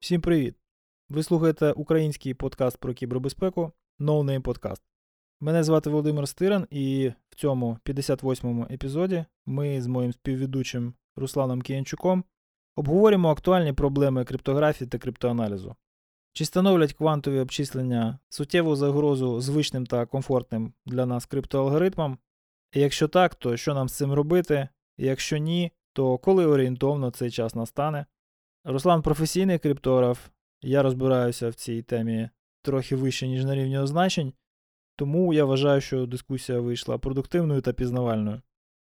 [0.00, 0.54] Всім привіт!
[1.10, 4.80] Ви слухаєте український подкаст про кібербезпеку No Name Podcast.
[5.40, 12.24] Мене звати Володимир Стиран, і в цьому 58-му епізоді ми з моїм співведучим Русланом Кіянчуком
[12.76, 15.76] обговоримо актуальні проблеми криптографії та криптоаналізу.
[16.32, 22.18] Чи становлять квантові обчислення суттєву загрозу звичним та комфортним для нас криптоалгоритмам?
[22.72, 24.68] І якщо так, то що нам з цим робити?
[24.96, 28.06] І якщо ні, то коли орієнтовно цей час настане?
[28.64, 30.28] Руслан професійний криптограф,
[30.62, 32.30] я розбираюся в цій темі
[32.62, 34.32] трохи вище, ніж на рівні означень,
[34.96, 38.42] тому я вважаю, що дискусія вийшла продуктивною та пізнавальною.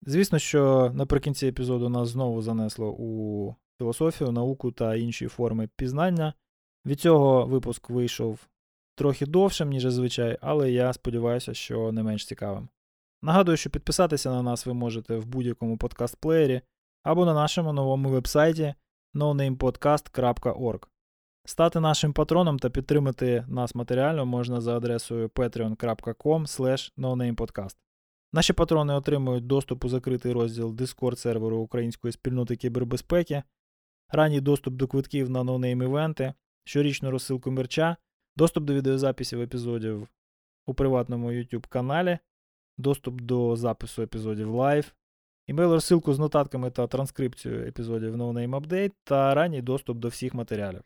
[0.01, 6.33] Звісно, що наприкінці епізоду нас знову занесло у філософію, науку та інші форми пізнання.
[6.85, 8.47] Від цього випуск вийшов
[8.95, 12.69] трохи довшим, ніж зазвичай, але я сподіваюся, що не менш цікавим.
[13.21, 16.61] Нагадую, що підписатися на нас ви можете в будь-якому подкаст-плеєрі
[17.03, 18.73] або на нашому новому вебсайті
[19.15, 20.87] nonamepodcast.org.
[21.45, 26.47] Стати нашим патроном та підтримати нас матеріально можна за адресою patreon.com.
[28.33, 33.43] Наші патрони отримують доступ у закритий розділ Discord серверу української спільноти кібербезпеки,
[34.09, 37.97] ранній доступ до квитків на нонейм івенти, щорічну розсилку мерча,
[38.35, 40.07] доступ до відеозаписів епізодів
[40.65, 42.19] у приватному YouTube каналі,
[42.77, 44.93] доступ до запису епізодів live,
[45.51, 50.33] email розсилку з нотатками та транскрипцією епізодів No Name Update та ранній доступ до всіх
[50.33, 50.81] матеріалів.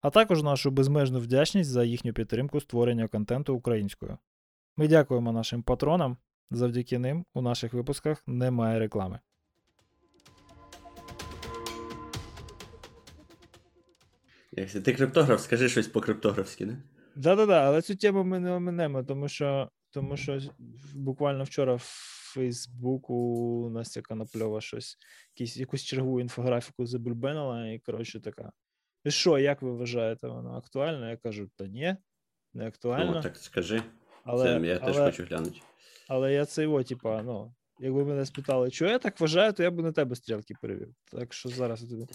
[0.00, 4.18] А також нашу безмежну вдячність за їхню підтримку створення контенту українською.
[4.76, 6.16] Ми дякуємо нашим патронам.
[6.50, 9.18] Завдяки ним у наших випусках немає реклами.
[14.52, 16.82] Якщо ти криптограф, скажи щось по криптографськи, не?
[17.16, 20.38] Да-да-да, але цю тему ми не оминемо, тому що тому що
[20.94, 21.78] буквально вчора
[22.32, 24.96] Фейсбуку Настя Конопльова щось,
[25.36, 28.52] якісь, якусь чергову інфографіку забульбенила, і коротше така.
[29.04, 31.10] І що, як ви вважаєте, воно актуально?
[31.10, 31.96] Я кажу, та ні,
[32.54, 33.12] не актуально.
[33.12, 33.82] Ну, так скажи.
[34.24, 35.60] Але, Це я але, теж хочу глянути.
[36.08, 39.70] Але я це його, типа, ну, якби мене спитали, що я так вважаю, то я
[39.70, 40.94] б на тебе стрілки перевів.
[41.12, 42.06] Так що зараз я тобі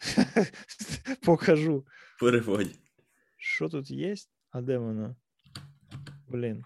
[1.26, 1.86] покажу.
[2.20, 2.78] Переводь.
[3.36, 4.14] Що тут є?
[4.50, 5.16] А де воно?
[6.28, 6.64] Блін.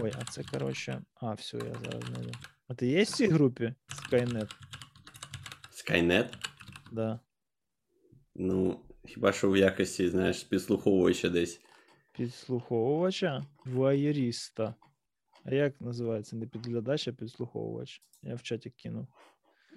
[0.00, 1.02] Ой, а це, коротше.
[1.14, 2.32] А, все, я зараз знайду.
[2.68, 4.54] А ти є в цій групі Skynet?
[5.70, 6.34] Skynet?
[6.92, 7.20] Да.
[8.34, 11.60] Ну, хіба що в якості, знаєш, підслуховувача десь.
[12.12, 13.46] Підслуховувача?
[13.64, 14.74] Вайеріста.
[15.44, 16.36] А як називається?
[16.36, 18.02] Не підглядач, а підслуховувач.
[18.22, 19.06] Я в чаті кинув.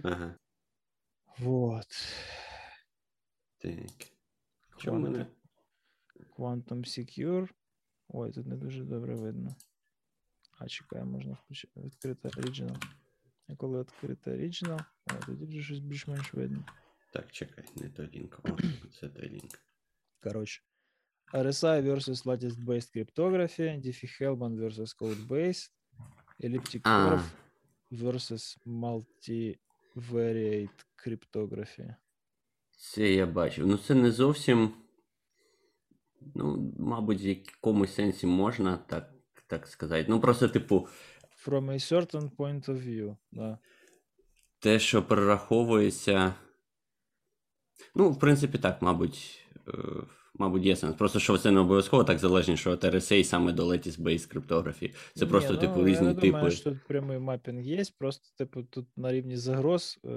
[0.04, 0.36] Ага.
[1.38, 1.88] Вот.
[3.58, 4.08] Так.
[4.78, 5.28] Чому мене?
[6.38, 7.50] Quantum Secure.
[8.08, 9.56] Ой, тут не дуже добре видно.
[10.58, 11.38] А, чекай, можна
[11.78, 12.84] відкрити Original.
[13.48, 16.64] А коли відкрити Original, о, тоді вже щось більш-менш видно.
[17.14, 18.40] Так, чекай, не той лінк.
[18.44, 18.58] О,
[19.00, 19.62] це той лінк.
[20.24, 20.62] Коротше.
[21.34, 25.72] RSI versus lattice based cryptography, Diffie-Hellman versus code-based,
[26.44, 27.24] elliptic curve
[27.92, 31.96] versus multivariate cryptography.
[32.72, 33.68] Це я бачив.
[33.68, 34.74] Ну, це не зовсім.
[36.36, 39.15] Ну, мабуть, в якомусь сенсі можна так
[39.48, 40.06] так сказати.
[40.10, 40.88] Ну, просто, типу.
[41.48, 43.58] From a certain point of view, да.
[44.60, 46.34] Те, що перераховується.
[47.96, 49.42] Ну, в принципі, так, мабуть.
[50.38, 50.96] Мабуть, є сенс.
[50.96, 54.94] Просто що це не обов'язково так залежно, що от RSA саме до Lattice Based криптографії.
[55.16, 56.28] Це Ні, просто, ну, типу, я різні не типи.
[56.28, 57.84] думаю, що тут прямий мапінг є.
[57.98, 60.10] Просто, типу, тут на рівні загроз, е,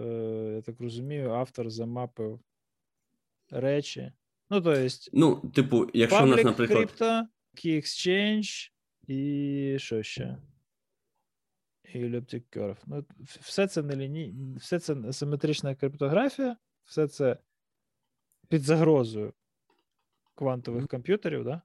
[0.56, 2.41] я так розумію, автор замапив
[3.51, 4.13] речі.
[4.51, 6.78] Ну, то есть, Ну, типу, якщо у нас, наприклад.
[7.01, 7.22] crypto,
[7.65, 8.71] Key Exchange
[9.09, 10.39] і що ще?
[11.95, 12.77] І Elliptic Curve.
[12.87, 13.05] Ну,
[13.41, 14.55] все це не ліній...
[14.57, 17.39] все це симетрична криптографія, все це
[18.49, 19.33] під загрозою
[20.34, 21.63] квантових комп'ютерів, да?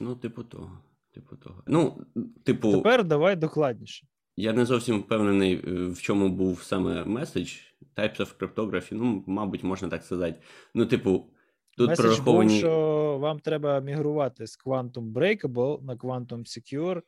[0.00, 0.78] Ну, типу того.
[1.14, 1.62] Типу того.
[1.66, 2.06] Ну,
[2.44, 4.06] типу, Тепер давай докладніше.
[4.36, 7.56] я не зовсім впевнений, е, в чому був саме меседж.
[7.96, 10.40] Types of cryptography, ну, мабуть, можна так сказати.
[10.74, 11.30] Ну, типу,
[11.78, 12.50] тут Меседж прораховані.
[12.50, 17.02] був, що вам треба мігрувати з Quantum Breakable на Quantum Secure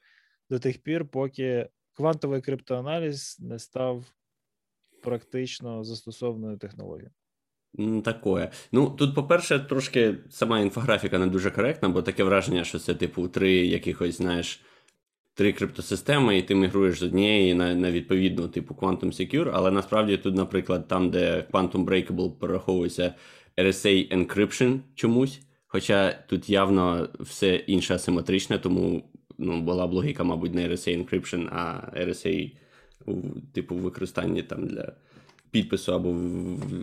[0.50, 4.04] до тих пір, поки квантовий криптоаналіз не став
[5.02, 7.10] практично застосованою технологією.
[8.04, 8.50] Такое.
[8.72, 13.28] Ну, тут, по-перше, трошки сама інфографіка не дуже коректна, бо таке враження, що це, типу,
[13.28, 14.60] три якихось, знаєш,
[15.34, 20.16] три криптосистеми, і ти мігруєш з однієї на на відповідну, типу, Quantum Secure, але насправді
[20.16, 23.14] тут, наприклад, там, де Quantum Breakable перераховується
[23.64, 25.40] RSA Encryption чомусь.
[25.66, 29.02] Хоча тут явно все інше асиметричне, тому
[29.38, 32.52] ну, була б логіка, мабуть, не RSA Encryption, а RSA,
[33.52, 34.92] типу, використання там для
[35.50, 36.08] підпису або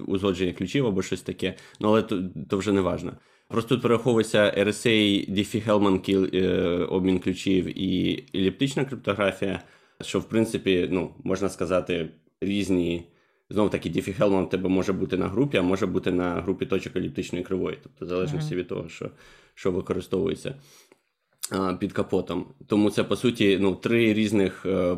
[0.08, 1.56] узгодження ключів, або щось таке.
[1.80, 3.14] Ну, але то, то вже не важно.
[3.48, 6.50] Просто тут перераховується RSA, Diffie-Hellman е,
[6.86, 9.62] обмін ключів і еліптична криптографія,
[10.02, 12.10] що, в принципі, ну, можна сказати,
[12.42, 13.04] різні.
[13.50, 16.96] Знову таки, Diffie-Hellman в тебе може бути на групі, а може бути на групі точок
[16.96, 18.58] еліптичної кривої, тобто в залежності uh-huh.
[18.58, 19.10] від того, що
[19.54, 20.56] що використовується
[21.52, 22.54] а, під капотом.
[22.68, 24.98] Тому це, по суті, ну, три різних е,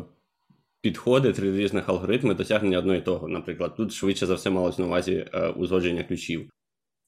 [0.80, 3.28] підходи, три різних алгоритми досягнення одного і того.
[3.28, 6.50] Наприклад, тут швидше за все малось на увазі е, узгодження ключів.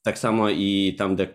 [0.04, 1.28] Так само і там, де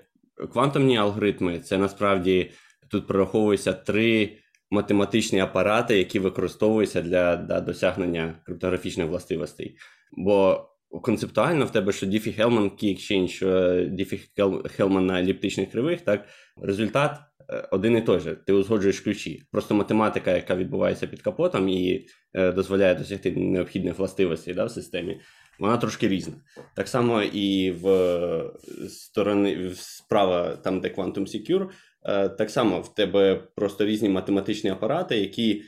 [0.53, 2.51] квантомні алгоритми, це насправді
[2.87, 4.37] тут прораховуються три
[4.71, 9.77] математичні апарати, які використовуються для, для досягнення криптографічних властивостей.
[10.11, 10.67] Бо
[11.01, 16.25] концептуально в тебе що Diffie-Hellman Key Exchange, що Diffie-Hellman на еліптичних кривих, так
[16.61, 17.19] результат
[17.49, 18.35] е, один і той же.
[18.35, 19.43] Ти узгоджуєш ключі.
[19.51, 25.21] Просто математика, яка відбувається під капотом і е, дозволяє досягти необхідних властивостей да, в системі,
[25.59, 26.33] вона трошки різна.
[26.75, 28.51] Так само і в
[28.89, 31.69] сторони справа, там, де Quantum Secure,
[32.05, 35.63] е, так само в тебе просто різні математичні апарати, які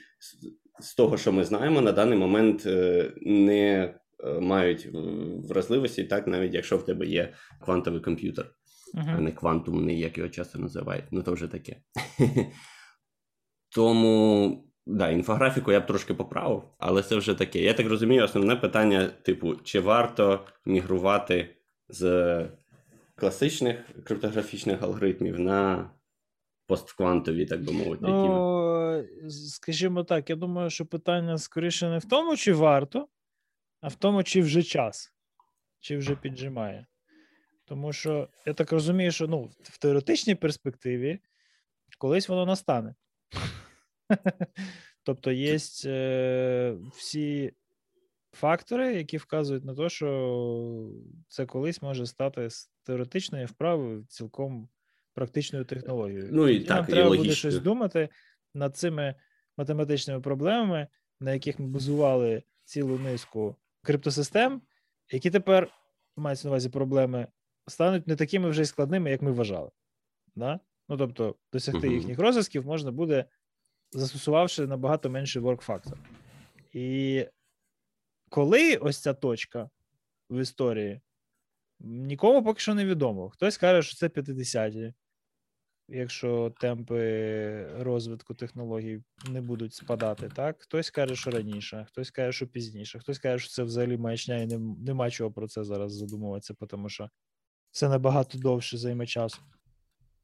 [0.80, 4.88] з того, що ми знаємо, на даний момент е, не е, мають
[5.50, 8.46] вразливості, так, навіть якщо в тебе є квантовий комп'ютер,
[8.96, 9.16] uh-huh.
[9.18, 11.06] а не квантумний, як його часто називають.
[11.12, 11.76] Ну, то вже таке.
[13.76, 14.66] Тому.
[14.92, 17.60] Да, інфографіку я б трошки поправив, але це вже таке.
[17.60, 21.56] Я так розумію, основне питання, типу, чи варто мігрувати
[21.90, 22.46] з
[23.16, 25.90] класичних криптографічних алгоритмів на
[26.68, 28.06] постквантові, так би мовити.
[28.08, 29.04] Ну.
[29.30, 33.08] Скажімо так, я думаю, що питання скоріше не в тому, чи варто,
[33.82, 35.14] а в тому, чи вже час,
[35.80, 36.86] чи вже піджимає.
[37.66, 41.20] Тому що я так розумію, що ну, в теоретичній перспективі
[41.98, 42.96] колись воно настане.
[45.04, 47.54] Тобто є е, всі
[48.32, 50.92] фактори, які вказують на те, що
[51.28, 54.70] це колись може стати з теоретичної вправи цілком
[55.14, 56.30] практичною технологією.
[56.32, 57.24] Ну і так, Нам і треба логічно.
[57.24, 58.10] буде щось думати
[58.54, 59.16] над цими
[59.58, 60.88] математичними проблемами,
[61.20, 64.62] на яких ми базували цілу низку криптосистем,
[65.12, 65.70] які тепер
[66.16, 67.28] мається на увазі проблеми,
[67.68, 69.72] стануть не такими вже й складними, як ми вважали.
[70.36, 70.60] Да?
[70.90, 71.94] Ну тобто, досягти uh-huh.
[71.94, 73.26] їхніх розв'язків можна буде
[73.92, 75.98] застосувавши набагато менший ворк-фактор.
[76.74, 77.26] І
[78.30, 79.70] коли ось ця точка
[80.30, 81.02] в історії,
[81.80, 83.30] нікому поки що не відомо.
[83.30, 84.94] Хтось каже, що це 50-ті,
[85.92, 87.02] якщо темпи
[87.80, 90.56] розвитку технологій не будуть спадати, так?
[90.60, 94.48] Хтось каже, що раніше, хтось каже, що пізніше, хтось каже, що це взагалі маячня, і
[94.86, 97.10] нема чого про це зараз задумуватися, тому що
[97.72, 99.38] це набагато довше займе часу.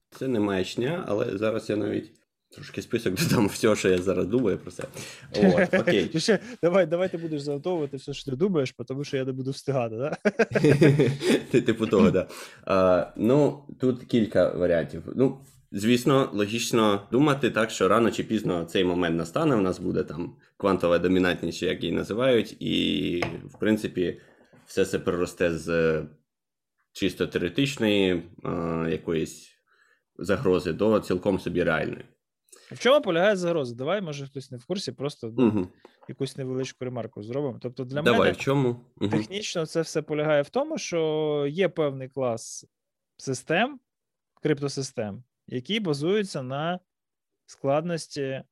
[0.10, 2.14] Це не маячня, але зараз я навіть
[2.56, 4.84] Трошки список додам всього, що я зараз думаю про це.
[5.44, 6.12] От, окей.
[6.20, 9.52] Ще, давай давай ти будеш занотовувати все, що ти думаєш, тому що я не буду
[9.52, 10.34] встигати, так?
[11.52, 12.32] Ти типу того, так.
[12.66, 13.14] Да.
[13.16, 15.04] Ну, тут кілька варіантів.
[15.16, 15.38] Ну,
[15.76, 19.56] звісно, логічно думати так, що рано чи пізно цей момент настане.
[19.56, 24.22] У нас буде там квантова домінантність, як її називають, і, в принципі,
[24.66, 26.02] все це переросте з
[26.94, 29.52] чисто теоретичної а, якоїсь
[30.18, 32.06] загрози до цілком собі реальної.
[32.72, 33.76] В чому полягає загроза?
[33.76, 35.68] Давай, може, хтось не в курсі, просто угу.
[36.10, 37.60] якусь невеличку ремарку зробимо.
[37.62, 38.76] Тобто, для Давай, мене в чому?
[39.12, 42.66] технічно це все полягає в тому, що є певний клас
[43.18, 43.80] систем,
[44.42, 46.80] криптосистем, які базуються на
[47.45, 48.44] складності.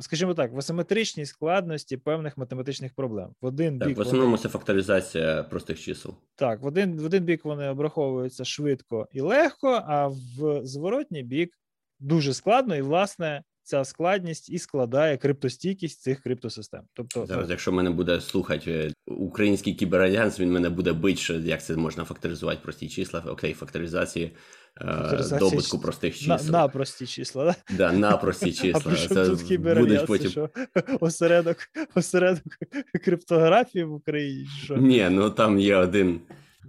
[0.00, 3.34] Скажімо так, в асиметричній складності певних математичних проблем.
[3.40, 4.42] В один так, бік в основному вони...
[4.42, 6.14] це факторизація простих чисел.
[6.34, 11.58] Так, в один в один бік вони обраховуються швидко і легко, а в зворотній бік
[12.00, 16.82] дуже складно, і власне ця складність і складає криптостійкість цих криптосистем.
[16.92, 21.62] Тобто зараз, якщо мене буде слухати е, український кіберальянс, він мене буде бити, що як
[21.62, 23.24] це можна факторизувати прості числа.
[23.26, 24.36] Окей, факторизації.
[24.80, 26.36] Е, добутку простих чисел.
[26.50, 27.76] На, на прості числа, да?
[27.76, 28.92] Да, на прості числа.
[28.92, 30.30] А Це тут будуть потім...
[30.30, 30.50] що
[31.00, 31.56] осередок,
[31.94, 32.44] осередок
[33.04, 34.48] криптографії в Україні.
[34.64, 34.76] Що?
[34.76, 36.20] Ні, ну там є один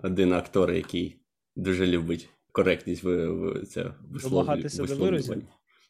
[0.04, 1.18] один актор, який
[1.56, 3.92] дуже любить коректність в, в це
[4.24, 5.44] Домагатися до виразів?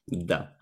[0.08, 0.57] Да.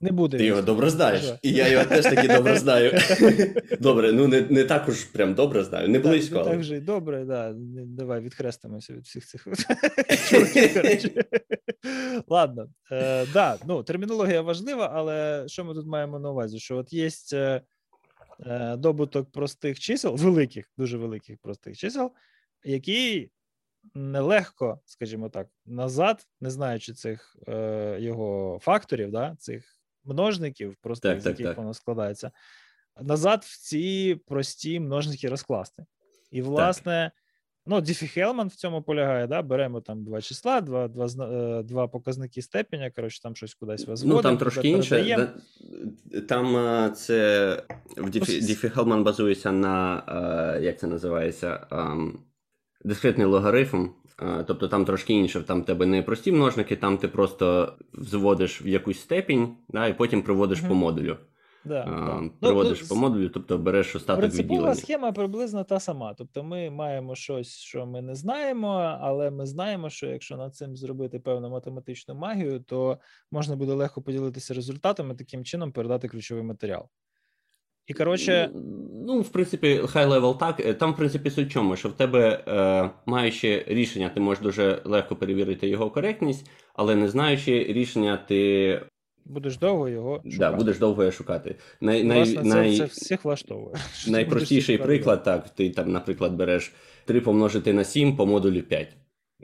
[0.00, 0.38] Не буде.
[0.38, 1.32] Ти його добре знаєш.
[1.42, 2.92] І я його теж таки добре знаю.
[3.80, 6.34] Добре, ну не не так уж прям добре знаю, не близько.
[6.34, 6.50] Так, але...
[6.50, 7.54] так вже й добре, да.
[7.86, 9.46] Давай відхрестимося від всіх цих
[12.28, 16.58] Ладно, е, да, ну, термінологія важлива, але що ми тут маємо на увазі?
[16.58, 17.62] Що от є е,
[18.46, 22.12] е, добуток простих чисел, великих, дуже великих простих чисел,
[22.64, 23.30] який
[23.94, 29.77] нелегко, скажімо так, назад, не знаючи цих е, його факторів, да, цих
[30.08, 32.30] множників, простих, так, з яких так, воно складається,
[33.00, 35.84] назад в ці прості множники розкласти.
[36.30, 37.10] І, власне,
[37.66, 41.88] ну, Діфі Хелман в цьому полягає, да, беремо там два числа, два два, е, два
[41.88, 44.16] показники степеня, коротше, там щось кудись возводимо.
[44.16, 45.28] Ну, там трошки інше.
[46.28, 47.62] Там е, це
[47.96, 50.02] в Діфі, Діфі Хелман базується на,
[50.56, 52.18] е, як це називається, ем,
[52.84, 53.86] дискретний логарифм,
[54.46, 58.66] тобто там трошки інше, там в тебе не прості множники, там ти просто зводиш в
[58.66, 60.68] якусь степінь, да, і потім приводиш mm-hmm.
[60.68, 61.16] по модулю.
[61.64, 62.48] Да, а, да.
[62.48, 64.74] Приводиш ну, по модулю, тобто береш остаток Принципова відділення.
[64.74, 66.14] схема приблизно та сама.
[66.14, 70.76] Тобто ми маємо щось, що ми не знаємо, але ми знаємо, що якщо над цим
[70.76, 72.98] зробити певну математичну магію, то
[73.30, 76.88] можна буде легко поділитися результатами, таким чином передати ключовий матеріал.
[77.88, 78.50] І коротше,
[79.06, 80.60] ну, в принципі, high level так.
[80.60, 84.82] Е, там, в принципі, суть чому, що в тебе, е, маючи рішення, ти можеш дуже
[84.84, 88.80] легко перевірити його коректність, але не знаючи рішення, ти.
[89.24, 90.38] Будеш довго його шукати.
[90.38, 91.56] Да, будеш довго його шукати.
[91.80, 93.76] Най, Власне, най, це, це всіх влаштовує.
[94.08, 96.72] Найпростіший приклад, так, ти там, наприклад, береш
[97.04, 98.96] 3 помножити на 7 по модулю 5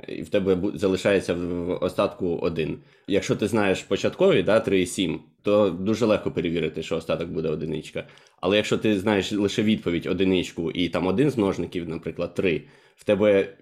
[0.09, 2.79] і в тебе залишається в остатку один.
[3.07, 8.07] Якщо ти знаєш початкові, да, 3,7, то дуже легко перевірити, що остаток буде одиничка.
[8.41, 12.63] Але якщо ти знаєш лише відповідь одиничку і там один з множників, наприклад, 3,
[12.97, 13.57] в тебе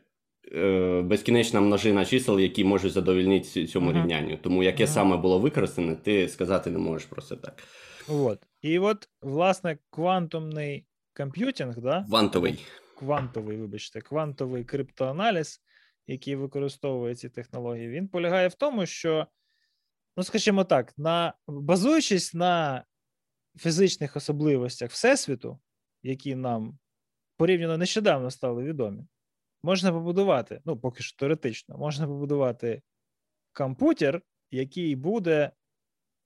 [0.55, 3.95] е, безкінечна множина чисел, які можуть задовільнити цьому uh-huh.
[3.95, 4.39] рівнянню.
[4.43, 4.95] Тому яке uh-huh.
[4.95, 7.62] саме було використане, ти сказати не можеш просто так.
[8.09, 8.39] От.
[8.62, 10.87] І от, власне, квантумний
[11.17, 12.05] комп'ютинг, да?
[12.09, 12.59] Квантовий.
[12.99, 15.62] Квантовий, вибачте, квантовий криптоаналіз
[16.06, 19.26] який використовує ці технології, він полягає в тому, що,
[20.16, 22.85] ну, скажімо так, на, базуючись на
[23.56, 25.61] фізичних особливостях Всесвіту,
[26.02, 26.78] які нам
[27.37, 29.06] порівняно нещодавно стали відомі,
[29.62, 32.82] можна побудувати, ну, поки що теоретично, можна побудувати
[33.52, 35.50] комп'ютер, який буде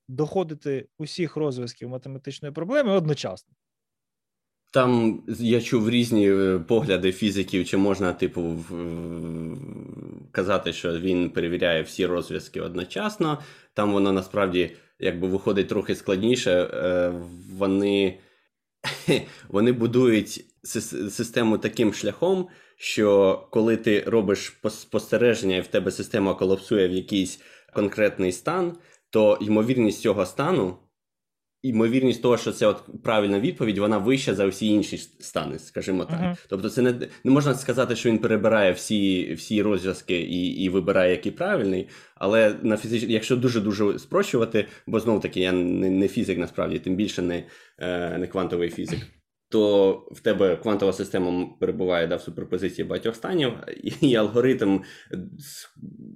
[0.09, 3.55] доходити усіх розв'язків математичної проблеми одночасно.
[4.77, 8.65] Там я чув різні е, погляди фізиків, чи можна, типу,
[10.33, 13.39] казати, що він перевіряє всі розв'язки одночасно.
[13.75, 16.53] Там воно насправді якби виходить трохи складніше.
[16.53, 17.13] Е,
[17.59, 18.19] вони
[19.49, 20.45] вони будують
[21.11, 27.41] систему таким шляхом, що коли ти робиш спостереження і в тебе система колапсує в якийсь
[27.75, 28.77] конкретний стан,
[29.11, 30.77] то ймовірність цього стану
[31.69, 36.21] ймовірність того, що це от правильна відповідь, вона вища за всі інші стани, скажімо так.
[36.21, 36.37] Uh-huh.
[36.49, 36.95] Тобто, це не
[37.25, 41.89] не можна сказати, що він перебирає всі всі розв'язки і і вибирає, який правильний.
[42.15, 43.03] Але на фізич...
[43.03, 47.45] якщо дуже дуже спрощувати, бо знов таки я не не фізик, насправді, тим більше не,
[47.79, 48.99] е, не квантовий фізик
[49.49, 53.53] то в тебе квантова система перебуває да, в суперпозиції багатьох станів,
[54.01, 54.81] і алгоритм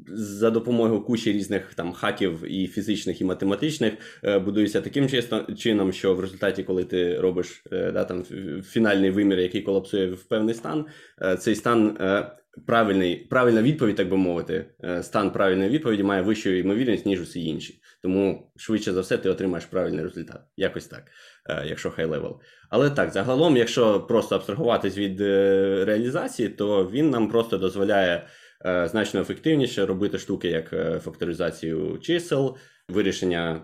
[0.09, 3.93] за допомогою кучі різних там хаків і фізичних, і математичних
[4.25, 5.09] е, будується таким
[5.57, 8.25] чином, що в результаті, коли ти робиш е, да, там
[8.63, 10.87] фінальний вимір, який колапсує в певний стан,
[11.23, 11.99] е, цей стан
[12.67, 14.65] правильний, правильна відповідь, так би мовити,
[15.03, 17.81] стан правильної відповіді має вищу ймовірність, ніж усі інші.
[18.03, 20.41] Тому швидше за все ти отримаєш правильний результат.
[20.57, 21.05] Якось так,
[21.66, 22.41] якщо high level.
[22.71, 28.26] Але так, загалом, якщо просто абстрагуватись від е, реалізації, то він нам просто дозволяє
[28.85, 32.57] значно ефективніше робити штуки, як факторизацію чисел,
[32.88, 33.61] вирішення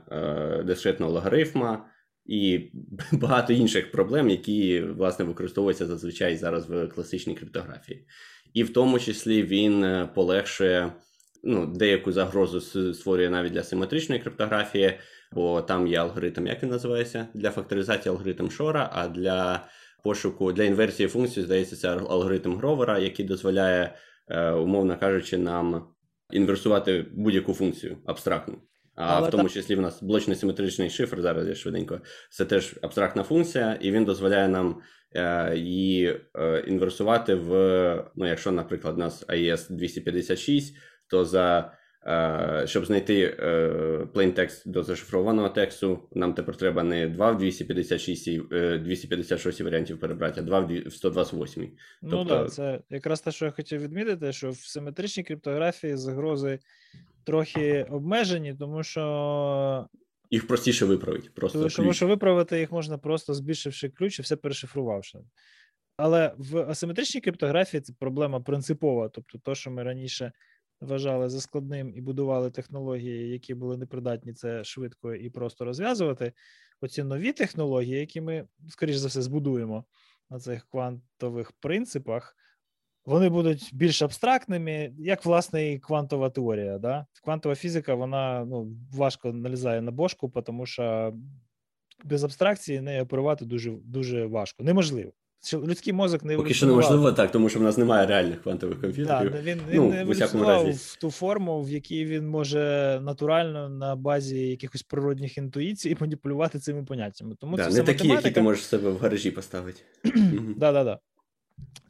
[0.67, 1.87] дискретного логарифма.
[2.27, 2.71] І
[3.13, 8.07] багато інших проблем, які власне використовуються зазвичай зараз в класичній криптографії
[8.57, 10.93] і в тому числі він е, полегшує
[11.45, 12.61] ну, деяку загрозу
[12.95, 14.99] створює навіть для симетричної криптографії,
[15.33, 19.69] бо там є алгоритм, як він називається, для факторизації алгоритм Шора, а для
[20.05, 23.95] пошуку для інверсії функцій, здається, це алгоритм Гровера, який дозволяє,
[24.29, 25.89] е, умовно кажучи, нам
[26.31, 28.59] інверсувати будь-яку функцію абстрактну.
[28.95, 32.01] А Але в тому числі в нас блочний симетричний шифр, зараз я швиденько.
[32.31, 34.81] Це теж абстрактна функція, і він дозволяє нам
[35.15, 38.11] е, її е, інверсувати в.
[38.17, 40.77] Ну, якщо, наприклад, у нас AES 256,
[41.11, 41.73] то за.
[42.07, 43.49] Е, щоб знайти е,
[44.15, 48.49] plain text до зашифрованого тексту, нам тепер треба не 2 в 256
[48.83, 51.73] 256 варіантів перебрати, а 2 в 128.
[52.03, 52.39] Ну тобто...
[52.39, 56.59] так, це якраз те, що я хотів відмітити, що в симетричній криптографії загрози
[57.25, 59.89] трохи обмежені, тому що
[60.31, 61.31] Їх простіше виправити.
[61.35, 61.97] Просто Тому ключ.
[61.97, 65.19] що виправити їх можна просто збільшивши ключ і все перешифрувавши.
[65.97, 69.09] Але в асиметричній криптографії це проблема принципова.
[69.09, 70.33] Тобто, то, що ми раніше
[70.81, 76.33] вважали за складним і будували технології, які були непридатні це швидко і просто розв'язувати.
[76.81, 79.85] Оці нові технології, які ми, скоріш за все, збудуємо
[80.31, 82.37] на цих квантових принципах,
[83.05, 86.79] вони будуть більш абстрактними, як власне і квантова теорія.
[86.79, 87.07] Да?
[87.25, 91.15] Квантова фізика вона ну, важко налізає на бошку, тому що
[92.05, 94.63] без абстракції нею оперувати дуже дуже важко.
[94.63, 95.13] Неможливо.
[95.55, 99.33] Людський мозок не Поки що неможливо так, тому що в нас немає реальних квантових комп'ютерів.
[99.33, 104.39] Да, він ну, він не в ту форму, в якій він може натурально на базі
[104.39, 107.35] якихось природних інтуїцій маніпулювати цими поняттями.
[107.41, 108.29] Тому да, це не такі, математика.
[108.29, 109.83] які ти можеш себе в гаражі поставити.
[110.57, 110.99] да, да, да.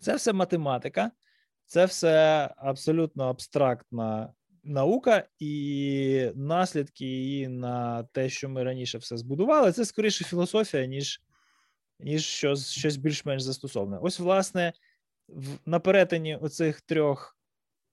[0.01, 1.11] Це все математика,
[1.67, 4.33] це все абсолютно абстрактна
[4.65, 11.21] наука, і наслідки її на те, що ми раніше все збудували, це скоріше філософія, ніж
[12.01, 13.99] ніж щось щось більш-менш застосоване.
[13.99, 14.73] Ось, власне,
[15.29, 17.39] в, на перетині оцих трьох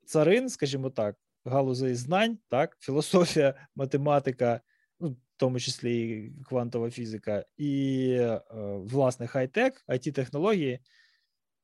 [0.06, 4.62] царин, скажімо так, галузей знань, так, філософія, математика,
[5.00, 8.42] ну, в тому числі і квантова фізика, і, е,
[8.78, 10.80] власне, хай-тек, it технології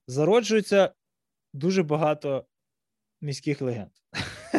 [0.08, 0.94] зароджується
[1.54, 2.46] дуже багато
[3.22, 3.92] міських легенд.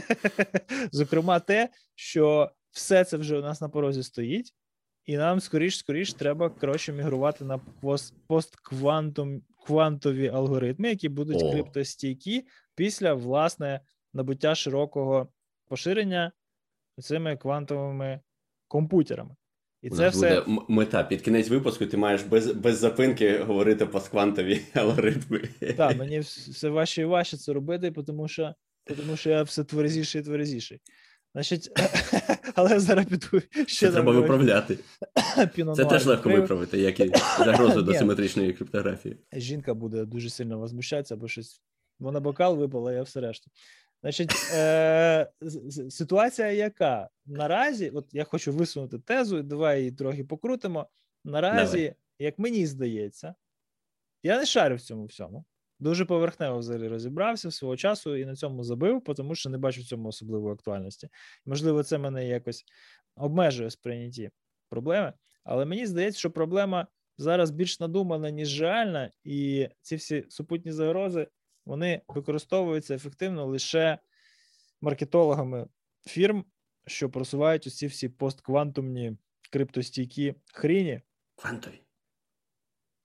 [0.92, 4.54] Зокрема, те, що все це вже у нас на порозі стоїть,
[5.06, 7.60] і нам скоріш скоріш треба коротше мігрувати на
[8.26, 11.52] постквантові алгоритми, які будуть О.
[11.52, 13.80] криптостійкі після власне
[14.14, 15.28] набуття широкого
[15.68, 16.32] поширення
[16.98, 18.20] цими квантовими
[18.68, 19.36] комп'ютерами.
[19.82, 21.04] І У це нас все буде мета.
[21.04, 25.48] Під кінець випуску ти маєш без, без запинки говорити постквантові алгоритми.
[25.76, 28.54] Так, мені все важче і важче це робити, тому що,
[28.96, 30.80] тому що я все тверезіший і тверезіший.
[31.34, 31.70] Значить,
[32.54, 34.78] але я зараз піду ще Це треба виправляти.
[35.76, 39.16] Це теж легко виправити, як і загрозу до симетричної криптографії.
[39.32, 41.62] Жінка буде дуже сильно возмущатися, бо щось
[41.98, 43.50] вона бокал випала, я все решту.
[44.02, 45.30] Значить, е,
[45.90, 47.08] ситуація яка?
[47.26, 50.86] Наразі, от я хочу висунути тезу, давай її трохи покрутимо.
[51.24, 51.94] Наразі, Давай.
[52.18, 53.34] як мені здається,
[54.22, 55.44] я не шарю в цьому всьому.
[55.80, 59.84] Дуже поверхнево взагалі розібрався свого часу і на цьому забив, тому що не бачу в
[59.84, 61.08] цьому особливої актуальності.
[61.46, 62.64] Можливо, це мене якось
[63.16, 64.30] обмежує сприйнятті
[64.68, 65.12] проблеми,
[65.44, 66.86] але мені здається, що проблема
[67.18, 71.28] зараз більш надумана, ніж реальна, і ці всі супутні загрози
[71.66, 73.98] вони використовуються ефективно лише
[74.80, 75.66] маркетологами
[76.06, 76.44] фірм,
[76.86, 79.16] що просувають усі всі постквантумні
[79.50, 81.00] криптостійкі хріні,
[81.34, 81.80] Квантові.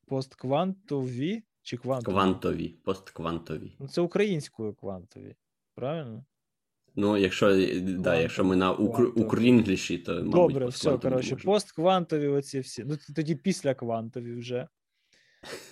[0.08, 2.14] постквантові чи квантові?
[2.14, 3.76] Квантові, постквантові.
[3.80, 5.36] Ну, це українською квантові,
[5.76, 6.26] правильно?
[6.96, 9.12] Ну, якщо, да, якщо ми на укр...
[9.16, 12.84] укрінгліші, то мабуть, Добре, все, коротше, постквантові оці всі.
[12.84, 14.68] Ну, тоді після квантові вже.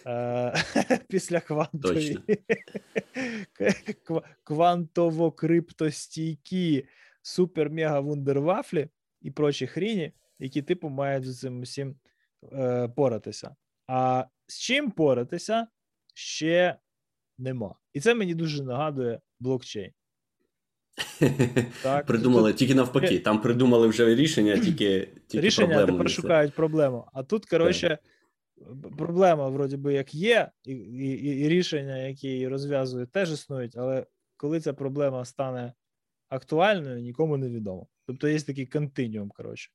[0.08, 0.54] Е,
[1.10, 2.18] Після квантові.
[4.06, 6.86] Ква- Квантово-криптостійкі
[7.24, 8.90] супер-мега-вундервафлі
[9.22, 11.96] і прочі хріні, які типу мають з цим усім
[12.54, 13.56] е, поратися.
[13.88, 15.68] А з чим поратися
[16.14, 16.76] ще
[17.38, 17.76] нема.
[17.94, 19.92] І це мені дуже нагадує блокчейн.
[21.84, 23.20] Так, Придумали тут- тільки навпаки.
[23.20, 27.06] Там придумали вже рішення, тільки, тільки рішення, проблему тепер шукають проблему.
[27.14, 27.98] А тут, коротше,
[28.98, 34.06] проблема, вроді би, як є, і, і- і рішення, які її розв'язують, теж існують, але
[34.38, 35.74] коли ця проблема стане
[36.30, 37.88] актуальною, нікому не відомо.
[38.08, 39.72] Тобто є такий континіум, коротше,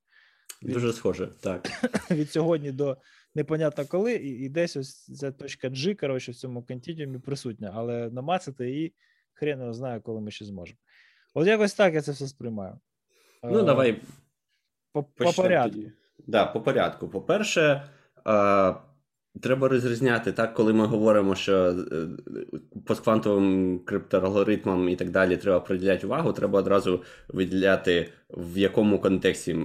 [0.62, 1.68] від, Дуже схоже, так.
[2.10, 2.96] від сьогодні до
[3.34, 8.10] непонятно коли, і, і десь ось ця точка G, коротше, в цьому континіумі присутня, але
[8.10, 8.94] намацати її
[9.32, 10.78] хрен його знає, коли ми ще зможемо.
[11.34, 12.78] От якось так я це все сприймаю.
[13.42, 14.02] Ну, Е, давай
[14.92, 15.70] по, по порядку.
[15.70, 15.92] тоді.
[16.26, 17.08] Да, по порядку.
[17.08, 17.88] По-перше,
[18.26, 18.74] е,
[19.42, 22.06] треба розрізняти, так, коли ми говоримо, що е,
[22.86, 29.56] постквантовим криптоалгоритмам і так далі треба приділяти увагу, треба одразу виділяти, в якому контексті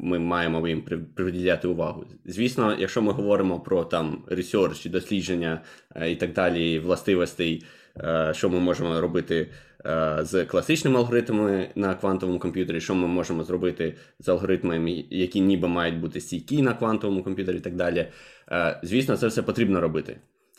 [0.00, 0.82] ми маємо їм
[1.14, 2.04] приділяти увагу.
[2.24, 5.62] Звісно, якщо ми говоримо про там research, дослідження
[5.94, 7.64] е, і так далі, властивостей,
[7.96, 9.50] е, що ми можемо робити
[10.20, 16.00] з класичними алгоритмами на квантовому комп'ютері, що ми можемо зробити з алгоритмами, які ніби мають
[16.00, 18.08] бути стійкі на квантовому комп'ютері і так далі.
[18.52, 20.16] Е, Звісно, це все потрібно робити.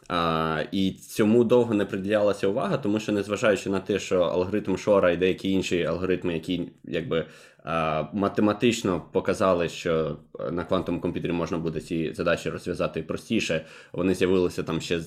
[0.08, 5.12] А, і цьому довго не приділялася увага, тому що, незважаючи на те, що алгоритм Шора
[5.12, 7.26] і деякі інші алгоритми, які якби
[7.64, 14.14] а, математично показали, що е, на квантовому комп'ютері можна буде ці задачі розв'язати простіше, вони
[14.14, 15.02] з'явилися там ще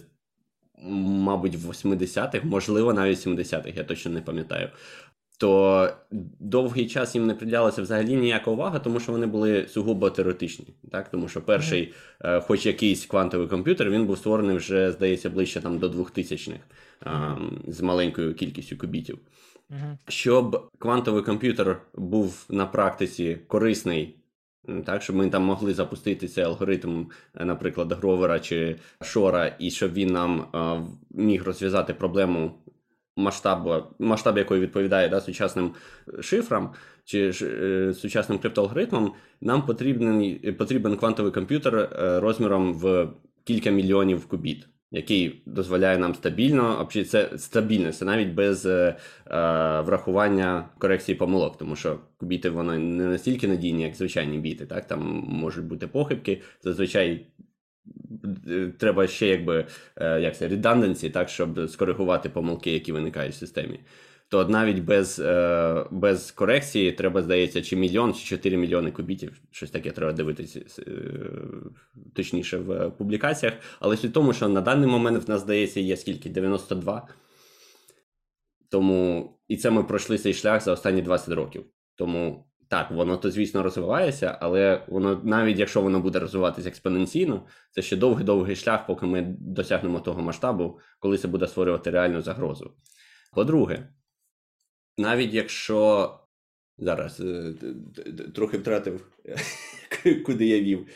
[0.83, 4.71] мабуть, в 80-х, можливо, навіть 70-х, я точно не пам'ятаю.
[5.39, 5.91] то
[6.41, 10.67] довгий час їм не приділялася взагалі ніяка увага, тому що вони були сугубо теоретичні.
[10.91, 11.09] Так?
[11.09, 12.41] Тому що перший, mm-hmm.
[12.41, 16.59] хоч якийсь квантовий комп'ютер, він був створений вже, здається, ближче там до 2000-х
[17.03, 17.71] mm-hmm.
[17.73, 19.19] з маленькою кількістю кубітів.
[19.71, 19.97] Mm-hmm.
[20.09, 24.15] Щоб квантовий комп'ютер був на практиці корисний.
[24.87, 30.13] Так, щоб ми там могли запустити цей алгоритм, наприклад, Гровера чи Шора, і щоб він
[30.13, 32.55] нам а, міг розв'язати проблему
[33.19, 35.75] масштабу, масштаб якої відповідає да, сучасним
[36.21, 36.73] шифрам
[37.05, 43.09] чи е, сучасним криптоалгоритмам, нам потрібен потрібен квантовий комп'ютер е, розміром в
[43.45, 48.97] кілька мільйонів кубіт, який дозволяє нам стабільно, це стабільно, це навіть без е, е,
[49.81, 54.67] врахування корекції помилок, тому що біти вони не настільки надійні, як звичайні біти.
[54.67, 54.87] Так?
[54.87, 57.27] Там можуть бути похибки, зазвичай
[58.79, 63.81] треба ще якби е, як це, redundancy, так, щоб скоригувати помилки, які виникають в системі.
[64.31, 69.41] То навіть без е, без корекції треба, здається, чи мільйон, чи 4 мільйони кубітів.
[69.51, 70.93] Щось таке треба дивитися е,
[72.15, 73.55] точніше в публікаціях.
[73.81, 76.31] Але суть в тому, що на даний момент в нас здається є скільки?
[76.31, 77.09] 92.
[78.71, 81.65] Тому і це ми пройшли цей шлях за останні 20 років.
[81.95, 87.83] Тому так, воно то, звісно, розвивається, але воно навіть якщо воно буде розвиватися експоненційно, це
[87.83, 92.75] ще довгий-довгий шлях, поки ми досягнемо того масштабу, коли це буде створювати реальну загрозу.
[93.35, 93.89] По-друге,
[94.99, 96.11] навіть якщо
[96.79, 97.55] зараз е,
[98.35, 99.13] трохи втратив,
[100.27, 100.87] куди я вів,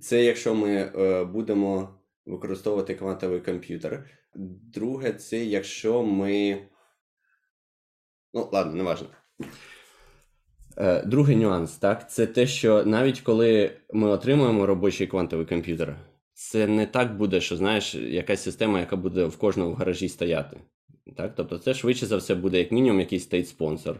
[0.00, 4.10] це якщо ми е, будемо використовувати квантовий комп'ютер.
[4.74, 6.62] Друге, це якщо ми.
[8.34, 9.12] Ну, ладно, не важливо.
[10.76, 15.96] Е, другий нюанс, так, це те, що навіть коли ми отримуємо робочий квантовий комп'ютер,
[16.32, 20.60] це не так буде, що знаєш, якась система, яка буде в кожному гаражі стояти.
[21.16, 21.32] Так?
[21.36, 23.94] Тобто, це швидше за все буде як мінімум якийсь стейт-спонсор.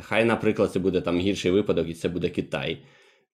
[0.00, 2.78] Хай, наприклад, це буде там гірший випадок, і це буде Китай.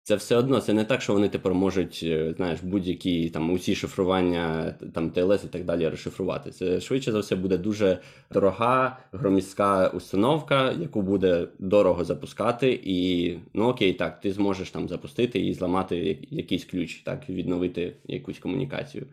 [0.07, 3.75] Це все одно, це не так, що вони тепер можуть, е, знаєш, будь-які там усі
[3.75, 6.51] шифрування, там ТЛС і так далі розшифрувати.
[6.51, 7.99] Це швидше за все буде дуже
[8.31, 15.41] дорога громістка установка, яку буде дорого запускати, і ну окей, так, ти зможеш там запустити
[15.41, 19.07] і зламати якийсь ключ, так, відновити якусь комунікацію.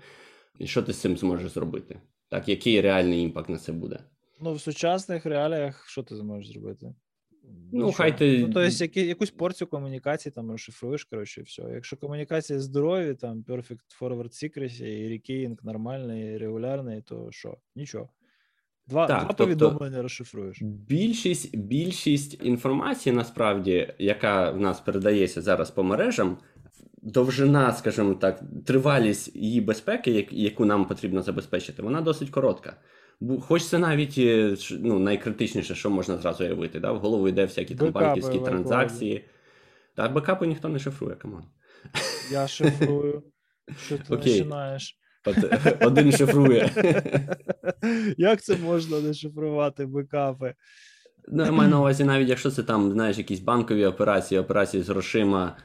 [0.60, 2.00] І що ти з цим зможеш зробити?
[2.34, 4.00] Так, який реальний імпакт на це буде?
[4.42, 6.96] Ну, в сучасних реаліях що ти зможеш зробити?
[7.72, 8.40] Ну, хай ти...
[8.40, 11.62] Ну, тобто, які, якусь порцію комунікації там розшифруєш, коротше, і все.
[11.74, 17.58] Якщо комунікації здорові, там Perfect Forward Secrecy і рекейнг нормальний, регулярний, то що?
[17.76, 18.10] Нічого.
[18.88, 20.62] Два так, два тобто, повідомлення розшифруєш.
[20.62, 26.38] Більшість більшість інформації, насправді, яка в нас передається зараз по мережам,
[27.04, 32.76] довжина, скажімо так, тривалість її безпеки, яку нам потрібно забезпечити, вона досить коротка.
[33.42, 36.80] Хоч це навіть е, ну, найкритичніше, що можна зразу уявити.
[36.80, 36.92] Да?
[36.92, 39.26] В голову йде всякі там банківські транзакції.
[39.96, 41.44] Так, бекапи ніхто не шифрує, come on.
[42.32, 43.24] Я шифрую.
[43.86, 44.18] Що ти Окей.
[44.18, 44.98] починаєш?
[45.82, 46.70] Один шифрує.
[48.18, 50.54] Як це можна не шифрувати бекапи?
[51.28, 54.90] Ну, я маю на увазі, навіть якщо це там, знаєш, якісь банкові операції, операції з
[54.90, 55.58] грошима,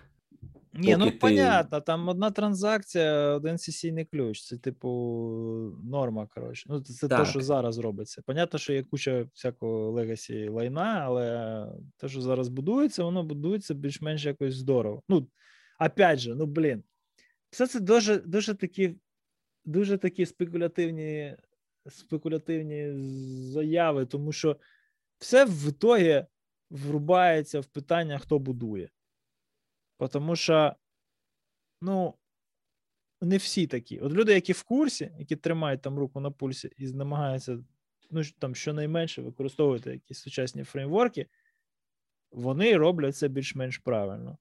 [0.78, 1.16] ні, ну ти...
[1.16, 4.42] понятно, там одна транзакція, один сесійний ключ.
[4.42, 4.88] Це, типу,
[5.84, 6.28] норма.
[6.34, 6.66] коротше.
[6.68, 8.22] Ну, Це те, що зараз робиться.
[8.26, 14.24] Понятно, що є куча всякого legacy лайна, але те, що зараз будується, воно будується більш-менш
[14.24, 15.02] якось здорово.
[15.08, 15.28] Ну,
[15.80, 16.82] опять же, ну блін,
[17.50, 18.96] все це дуже дуже такі
[19.64, 21.36] дуже такі спекулятивні
[21.90, 22.92] спекулятивні
[23.52, 24.56] заяви, тому що
[25.18, 26.24] все в ітогі
[26.70, 28.88] врубається в питання, хто будує.
[30.06, 30.74] Тому що,
[31.80, 32.14] ну,
[33.20, 33.98] не всі такі.
[33.98, 37.58] От люди, які в курсі, які тримають там руку на пульсі і намагаються,
[38.10, 41.26] ну, там щонайменше використовувати якісь сучасні фреймворки,
[42.30, 44.38] вони роблять це більш-менш правильно.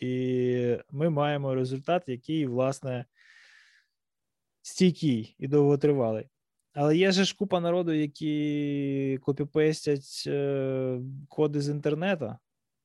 [0.00, 3.04] І ми маємо результат, який, власне,
[4.62, 6.28] стійкий і довготривалий.
[6.72, 12.36] Але є же ж купа народу, які копіпестять е, коди з інтернету,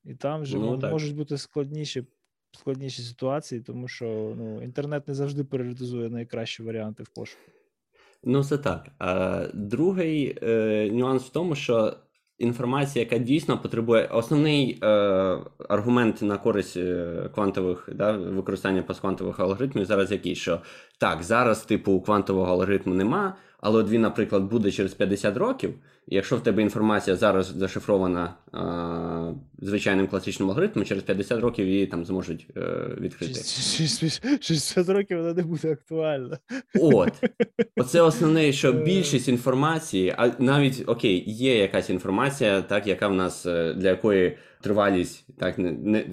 [0.05, 2.03] і там вже ну, можуть бути складніші
[2.51, 7.41] складніші ситуації, тому що ну, інтернет не завжди пріоритизує найкращі варіанти в пошуку.
[8.23, 8.87] Ну, це так.
[8.99, 11.93] А Другий е, нюанс в тому, що
[12.37, 14.87] інформація, яка дійсно потребує, основний е,
[15.69, 20.61] аргумент на користь е, квантових да, використання постквантових алгоритмів зараз який, що
[20.99, 25.73] так, зараз, типу, квантового алгоритму нема, але от він, наприклад, буде через 50 років,
[26.07, 31.87] і якщо в тебе інформація зараз зашифрована а, звичайним класичним алгоритмом, через 50 років її
[31.87, 32.61] там зможуть е,
[32.99, 33.33] відкрити.
[34.41, 36.37] 60 років вона не буде актуальна.
[36.79, 37.13] От.
[37.75, 43.45] Оце основне, що більшість інформації, а навіть окей, є якась інформація, так, яка в нас
[43.45, 46.05] е, для якої тривалість, так не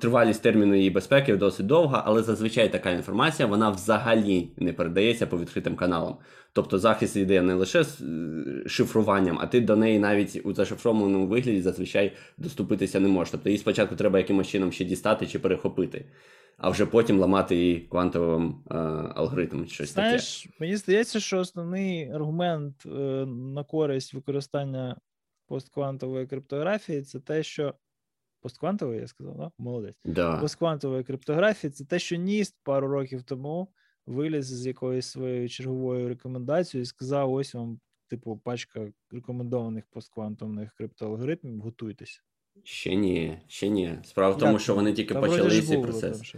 [0.00, 5.38] тривалість терміну її безпеки досить довга, але зазвичай така інформація вона взагалі не передається по
[5.38, 6.16] відкритим каналам.
[6.52, 11.26] Тобто захист йде не лише з е, шифруванням, а ти до неї навіть у зашифрованому
[11.26, 13.30] вигляді зазвичай доступитися не можеш.
[13.30, 16.04] Тобто її спочатку треба якимось чином ще дістати чи перехопити.
[16.56, 18.74] А вже потім ламати її квантовим е,
[19.14, 19.66] алгоритмом.
[19.66, 20.54] Щось Знаєш, таке.
[20.60, 22.88] мені здається, що основний аргумент е,
[23.26, 24.96] на користь використання
[25.54, 27.74] постквантової криптографії це те, що
[28.40, 29.50] постквантової, я сказав, да?
[29.58, 29.98] молодець.
[30.04, 30.40] Да.
[30.40, 33.68] Постквантової криптографії це те, що Ніст пару років тому
[34.06, 41.60] виліз з якоюсь своєю черговою рекомендацією і сказав: ось вам, типу, пачка рекомендованих постквантовних криптоалгоритмів,
[41.60, 42.20] готуйтеся.
[42.64, 43.98] Ще ні, ще ні.
[44.04, 46.34] Справа в тому, що вони тільки почали цей процес.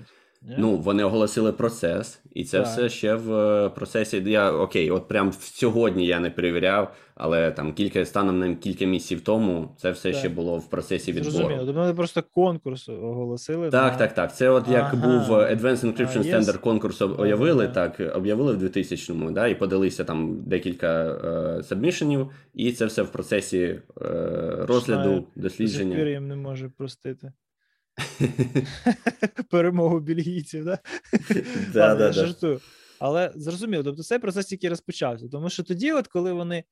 [0.49, 0.55] Ні?
[0.59, 2.67] Ну, вони оголосили процес, і це Так.
[2.67, 4.23] все ще в е, процесі.
[4.27, 9.21] Я окей, от прям сьогодні я не перевіряв, але там кілька станом на кілька місяців
[9.21, 10.19] тому це все Так.
[10.19, 11.31] ще було в процесі відбору.
[11.31, 11.65] Зрозуміло.
[11.67, 13.71] Тобто вони просто конкурс оголосили.
[13.71, 13.99] Так, на...
[13.99, 14.37] так, так.
[14.37, 14.97] Це от як Ага.
[15.07, 20.05] був е, Advanced Encryption Standard конкурс об- об'явили, так, об'явили в 2000-му, да, і подалися
[20.05, 21.05] там декілька
[21.59, 23.81] е, сабмішенів, і це все в процесі е,
[24.59, 25.25] розгляду, Знаю.
[25.37, 25.99] Дослідження.
[26.09, 27.33] їм не може простити.
[29.51, 30.79] Перемогу бельгійців, да?
[31.73, 32.61] Да, да, жартую.
[32.99, 35.29] Але зрозуміло, тобто цей процес тільки розпочався.
[35.29, 36.65] Тому що тоді, от коли вони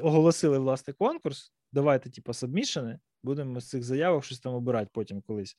[0.00, 5.56] оголосили власне конкурс, давайте, типу, сабмішени, будемо з цих заявок щось там обирати потім колись.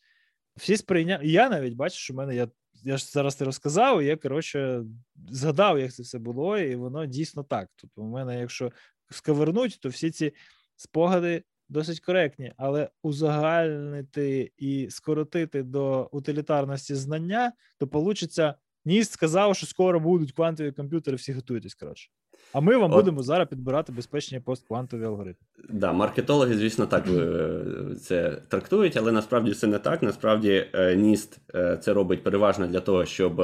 [0.56, 1.26] Всі сприйняли.
[1.26, 2.48] Я навіть бачу, що в мене я.
[2.86, 4.84] Я ж зараз ти розказав, і я коротше
[5.30, 7.70] згадав, як це все було, і воно дійсно так.
[7.76, 8.72] Тобто, у мене, якщо
[9.10, 10.34] сковернуть, то всі ці
[10.76, 19.66] спогади досить коректні, але узагальнити і скоротити до утилітарності знання, то получиться Ніст сказав, що
[19.66, 21.74] скоро будуть квантові комп'ютери, всі готуйтесь.
[21.74, 22.10] Коротше.
[22.54, 22.96] А ми вам От.
[22.96, 25.48] будемо зараз підбирати безпечні постквантові алгоритми.
[25.70, 27.62] Да, маркетологи, звісно, так е,
[28.02, 30.04] це трактують, але насправді це не так.
[30.04, 33.42] Насправді е, НІСТ е, це робить переважно для того, щоб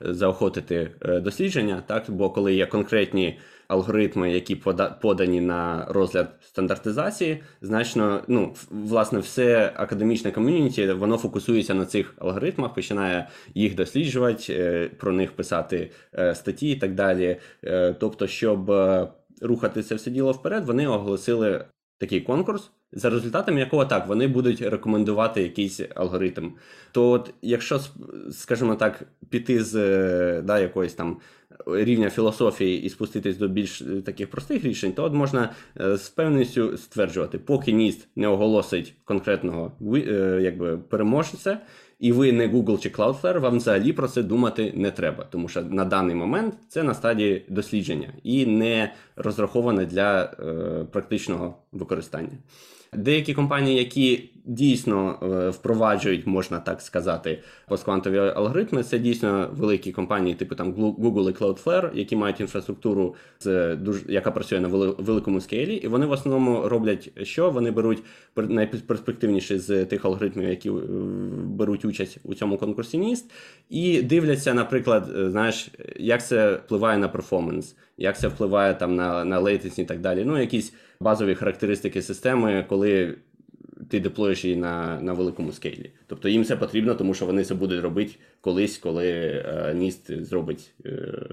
[0.00, 0.90] заохотити
[1.22, 1.82] дослідження.
[1.86, 4.56] Так, бо коли є конкретні алгоритми, які
[5.00, 12.74] подані на розгляд стандартизації, значно ну власне все академічне ком'юніті воно фокусується на цих алгоритмах,
[12.74, 17.36] починає їх досліджувати, е, про них писати е, статті і так далі.
[17.64, 18.72] Е, Тобто, щоб
[19.40, 21.64] рухати це все діло вперед, вони оголосили
[21.98, 26.50] такий конкурс, за результатами якого так вони будуть рекомендувати якийсь алгоритм.
[26.92, 27.80] То, от, якщо
[28.30, 29.72] скажімо так, піти з
[30.42, 31.16] да, якоїсь там
[31.66, 36.08] рівня філософії і спуститись до більш е, таких простих рішень, то от можна е, з
[36.08, 41.58] певністю стверджувати, поки НІСТ не оголосить конкретного е, якби, переможця,
[41.98, 45.62] і ви не Google чи Cloudflare, вам взагалі про це думати не треба, тому що
[45.62, 52.38] на даний момент це на стадії дослідження і не розраховане для е, практичного використання.
[52.92, 60.34] Деякі компанії, які дійсно е, впроваджують, можна так сказати, постквантові алгоритми, це дійсно великі компанії,
[60.34, 65.74] типу там Google і Cloudflare, які мають інфраструктуру, з дуже яка працює на великому скейлі,
[65.74, 67.50] і вони в основному роблять що?
[67.50, 68.02] Вони беруть
[68.34, 70.72] пер- найперспективніші з тих алгоритмів, які е,
[71.44, 73.30] беруть участь у цьому конкурсі НІСТ,
[73.70, 79.24] і дивляться, наприклад, е, знаєш, як це впливає на перформанс, як це впливає там на,
[79.24, 80.24] на latency і так далі.
[80.24, 83.14] Ну, якісь базові характеристики системи, коли
[83.88, 85.90] ти деплоїш її на, на великому скейлі.
[86.06, 90.70] Тобто їм це потрібно, тому що вони це будуть робити колись, коли е, NIST зробить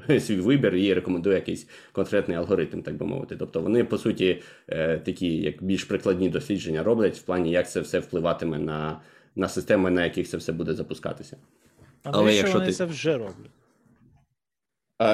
[0.07, 3.35] е, свій вибір і рекомендує якийсь конкретний алгоритм, так би мовити.
[3.35, 7.79] Тобто вони, по суті, е, такі як більш прикладні дослідження роблять в плані, як це
[7.79, 9.01] все впливатиме на,
[9.35, 11.37] на системи, на яких це все буде запускатися.
[12.03, 13.51] А Але якщо вони ти- це вже роблять?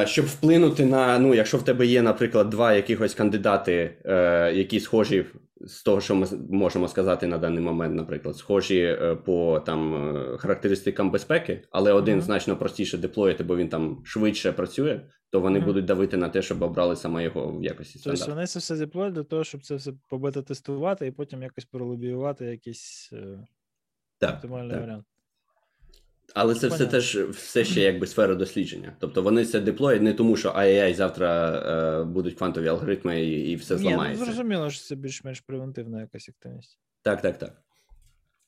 [0.06, 5.26] Щоб вплинути на, ну, якщо в тебе є, наприклад, два якихось кандидати, е, які схожі
[5.62, 10.38] з того, що ми можемо сказати на даний момент, наприклад, схожі е, по там е,
[10.38, 12.26] характеристикам безпеки, але один Мгм.
[12.26, 15.68] значно простіше деплоїти, бо він там швидше працює, то вони Мгм.
[15.68, 19.14] будуть давити на те, щоб обрали саме його в якості Тобто вони це все деплоють
[19.14, 23.46] для того, щоб це все побета-тестувати і потім якось пролобіювати якийсь е,
[24.18, 24.82] Так, оптимальний так.
[24.82, 25.06] варіант.
[26.34, 28.96] Але це все теж все ще якби сфера дослідження.
[29.00, 31.52] Тобто вони це деплоять не тому, що ай-яй завтра
[32.02, 34.26] е, будуть квантові алгоритми і, і все Ні, ну зламається.
[34.26, 36.80] зрозуміло, що це більш-менш превентивна якась активність.
[37.02, 37.62] Так, так, так.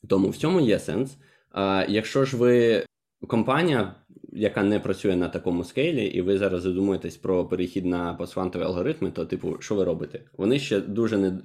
[0.07, 1.17] Тому в цьому є сенс.
[1.51, 2.83] А якщо ж ви
[3.27, 3.95] компанія,
[4.31, 9.11] яка не працює на такому скейлі, і ви зараз задумуєтесь про перехід на постквантові алгоритми,
[9.11, 10.21] то, типу, що ви робите?
[10.37, 11.39] Вони ще дуже не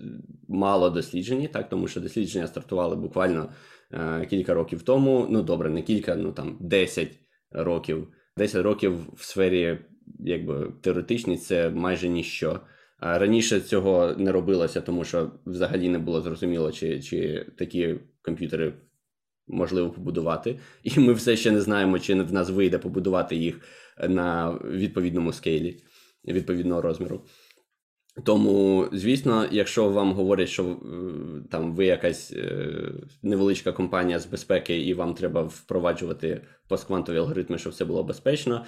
[0.49, 3.49] мало досліджені, так, тому що дослідження стартували буквально
[4.31, 5.27] кілька років тому.
[5.31, 7.09] Ну, добре, не кілька, ну там 10
[7.51, 8.09] років.
[8.37, 9.79] 10 років в сфері
[10.19, 12.61] якби теоретичній це майже ніщо.
[12.99, 18.73] А раніше цього не робилося, тому що взагалі не було зрозуміло, чи, чи такі комп'ютери
[19.47, 20.59] можливо побудувати.
[20.83, 23.61] І ми все ще не знаємо, чи в нас вийде побудувати їх
[24.09, 25.77] на відповідному скейлі,
[26.29, 27.25] відповідного розміру.
[28.22, 30.77] Тому, звісно, якщо вам говорять, що е,
[31.50, 32.68] там ви якась е,
[33.22, 38.64] невеличка компанія з безпеки, і вам треба впроваджувати постквантові алгоритми, щоб все було безпечно,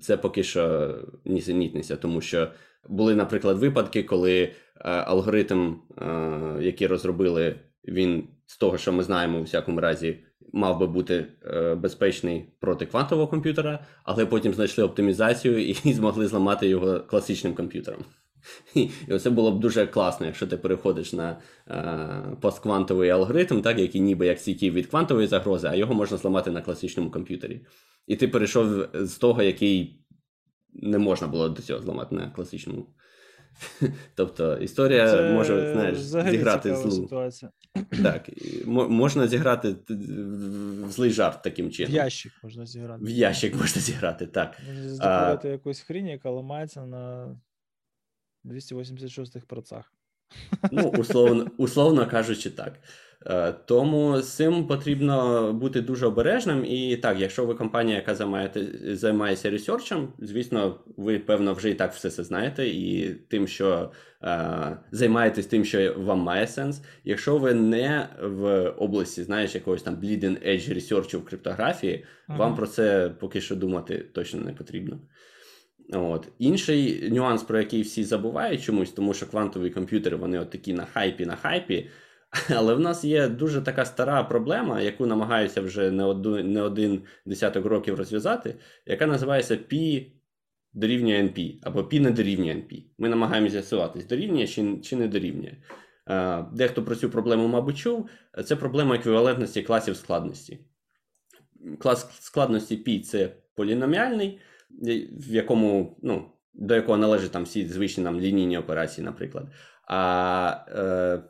[0.00, 2.48] це поки що нісенітниця, тому що
[2.88, 4.50] були, наприклад, випадки, коли е,
[4.84, 5.74] алгоритм,
[6.60, 7.54] який розробили,
[7.88, 10.18] він з того, що ми знаємо, у всякому разі,
[10.52, 11.26] мав би бути
[11.76, 18.04] безпечний проти квантового комп'ютера, але потім знайшли оптимізацію і змогли зламати його класичним комп'ютером.
[18.74, 24.00] І це було б дуже класно, якщо ти переходиш на е, постквантовий алгоритм, так, який
[24.00, 27.66] ніби як стійкий від квантової загрози, а його можна зламати на класичному комп'ютері.
[28.06, 30.00] І ти перейшов з того, який
[30.72, 32.86] не можна було до цього зламати на класичному.
[34.14, 36.90] Тобто історія Це може знаєш, зіграти злу.
[36.90, 37.50] ситуація.
[38.02, 38.30] Так,
[38.66, 41.92] можна зіграти в злий жарт таким чином.
[41.92, 43.04] В ящик можна зіграти.
[43.04, 44.60] В ящик можна зіграти, так.
[44.68, 47.36] Можна задекорувати якусь хрінь, яка ламається на
[48.44, 49.92] 286 процах.
[50.72, 52.72] Ну, условно, условно кажучи, так.
[53.26, 56.64] Е, тому з цим потрібно бути дуже обережним.
[56.64, 61.92] І так, якщо ви компанія, яка займаєте, займається ресерчем, звісно, ви, певно, вже і так
[61.92, 63.90] все це знаєте, і тим, що
[64.22, 66.82] е, займаєтесь тим, що вам має сенс.
[67.04, 72.38] Якщо ви не в області, знаєш, якогось там bleeding edge ресерчу в криптографії, ага.
[72.38, 74.98] вам про це поки що думати точно не потрібно.
[75.92, 76.28] От.
[76.38, 80.84] Інший нюанс, про який всі забувають чомусь, тому що квантові комп'ютери вони от такі на
[80.84, 81.90] хайпі, на хайпі.
[82.56, 87.02] Але в нас є дуже така стара проблема, яку намагаюся вже не один, не один
[87.26, 88.54] десяток років розв'язати,
[88.86, 90.06] яка називається P
[90.72, 92.82] дорівнює NP, або P не дорівнює NP.
[92.98, 95.52] Ми намагаємося з'ясуватись, дорівнює чи, чи не дорівнює.
[96.52, 98.08] Дехто про цю проблему, мабуть, чув.
[98.44, 100.58] Це проблема еквівалентності класів складності.
[101.78, 104.38] Клас складності P це поліноміальний
[104.82, 109.46] в якому, ну, до якого належать там всі звичні нам лінійні операції, наприклад.
[109.88, 111.22] А е,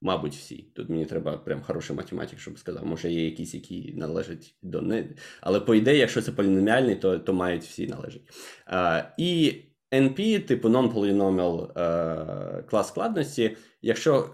[0.00, 0.72] мабуть, всі.
[0.76, 5.08] Тут мені треба прям хороший математик, щоб сказав, може є якісь, які належать до не.
[5.40, 8.22] Але по ідеї, якщо це поліноміальний, то то мають всі належать.
[8.66, 9.54] А, І
[9.92, 14.30] NP, типу non-polynomial е, клас складності, якщо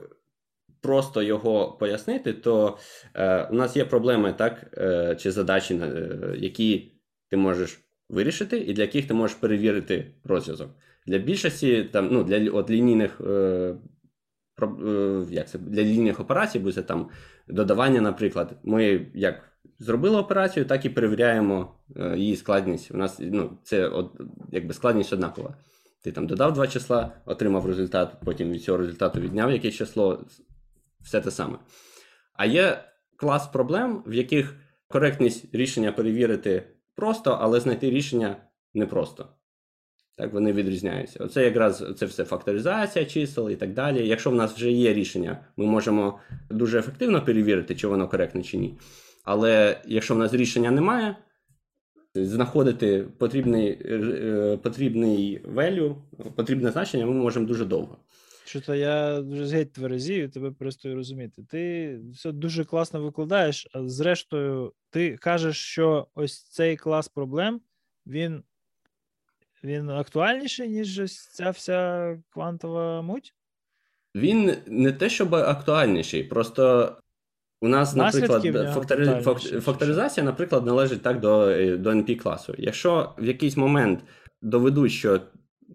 [0.81, 2.79] просто його пояснити, то
[3.15, 6.93] е, у нас є проблеми, так, е, чи задачі, е, які
[7.31, 10.71] ти можеш вирішити, і для яких ти можеш перевірити розв'язок.
[11.07, 13.75] Для більшості там, ну, для от лінійних е,
[14.63, 17.09] е, як це, для лінійних операцій буде там
[17.49, 19.43] додавання, наприклад, ми як
[19.79, 22.91] зробили операцію, так і перевіряємо е, її складність.
[22.91, 24.21] У нас ну, це от,
[24.53, 25.57] якби складність однакова.
[26.03, 30.25] Ти там додав два числа, отримав результат, потім від цього результату відняв якесь число,
[31.01, 31.59] все те саме.
[32.35, 32.85] А є
[33.17, 34.57] клас проблем, в яких
[34.89, 38.37] коректність рішення перевірити просто, але знайти рішення
[38.75, 39.29] непросто.
[40.17, 41.25] Так, вони відрізняються.
[41.25, 44.09] Оце якраз це все факторизація чисел і так далі.
[44.09, 46.19] Якщо в нас вже є рішення, ми можемо
[46.51, 48.79] дуже ефективно перевірити, чи воно коректне чи ні.
[49.25, 51.17] Але якщо в нас рішення немає,
[52.15, 55.95] знаходити потрібний е, потрібний value,
[56.37, 57.99] потрібне значення, ми можемо дуже довго.
[58.49, 61.43] Що то я вже геть тверезію, тебе перестаю розуміти.
[61.49, 67.61] Ти все дуже класно викладаєш, а зрештою, ти кажеш, що ось цей клас проблем
[68.07, 68.43] він
[69.65, 73.35] він актуальніший, ніж ось ця вся квантова муть?
[74.15, 76.93] Він не те, щоб актуальніший, просто
[77.61, 78.43] у нас, наприклад,
[78.75, 79.23] фактори...
[79.61, 82.55] факторизація, наприклад, належить так до до NP класу.
[82.59, 84.01] Якщо в якийсь момент
[84.43, 85.21] доведуть, що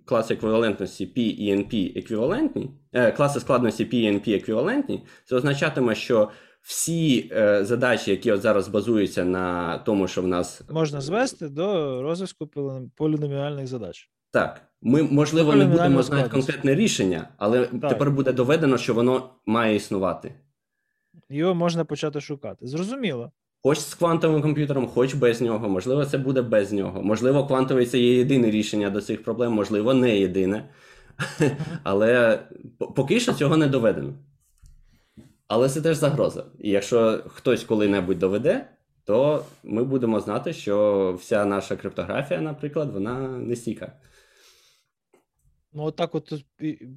[0.06, 5.96] класи еквівалентності P і NP еквівалентні, е, класи складності P і NP еквівалентні, це означатиме,
[5.96, 6.30] що
[6.62, 12.02] всі е, задачі, які от зараз базуються на тому, що в нас можна звести до
[12.02, 12.50] розв'язку
[12.96, 14.10] поліноміальних задач.
[14.32, 17.90] Так, ми можливо не будемо знати конкретне рішення, але так.
[17.90, 20.36] тепер буде доведено, що воно має існувати.
[21.30, 22.68] Його можна почати шукати.
[22.68, 23.32] Зрозуміло.
[23.66, 25.70] Хоч з квантовим комп'ютером, хоч без нього.
[25.70, 27.04] Можливо, це буде без нього.
[27.04, 30.70] Можливо, квантовий це є єдине рішення до цих проблем, можливо, не єдине.
[31.84, 32.40] Але
[32.96, 34.14] поки що цього не доведено.
[35.48, 36.46] Але це теж загроза.
[36.60, 38.70] І якщо хтось коли-небудь доведе,
[39.04, 44.00] то ми будемо знати, що вся наша криптографія, наприклад, вона не стійка.
[45.74, 46.46] Ну, отак от тут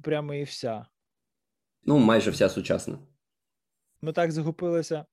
[0.03, 0.85] прямо і вся.
[1.85, 2.97] Ну, майже вся сучасна.
[4.01, 5.05] Ми так захопилися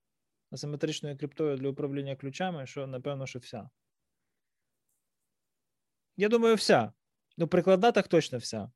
[0.54, 3.70] асиметричною криптою для управління ключами, що, напевно, що вся.
[6.16, 6.92] Я думаю, вся.
[7.36, 8.70] Ну, прикладна так точно вся.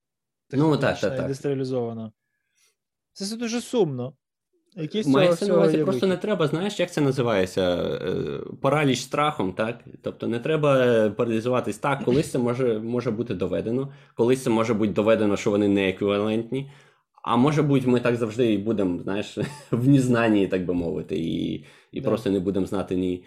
[0.50, 1.22] Ну, так, так, так.
[1.22, 2.12] індустріалізована.
[3.12, 4.16] Це все дуже сумно.
[4.76, 7.76] Якісь Мається на увазі, просто не треба, знаєш, як це називається?
[7.76, 9.84] Е, параліч страхом, так?
[10.02, 14.92] Тобто не треба паралізуватись так, колись це може може бути доведено, колись це може бути
[14.92, 16.70] доведено, що вони не еквівалентні.
[17.28, 19.38] А може бути, ми так завжди і будемо, знаєш,
[19.70, 22.08] в незнанні, так би мовити, і і да.
[22.08, 23.24] просто не будемо знати ні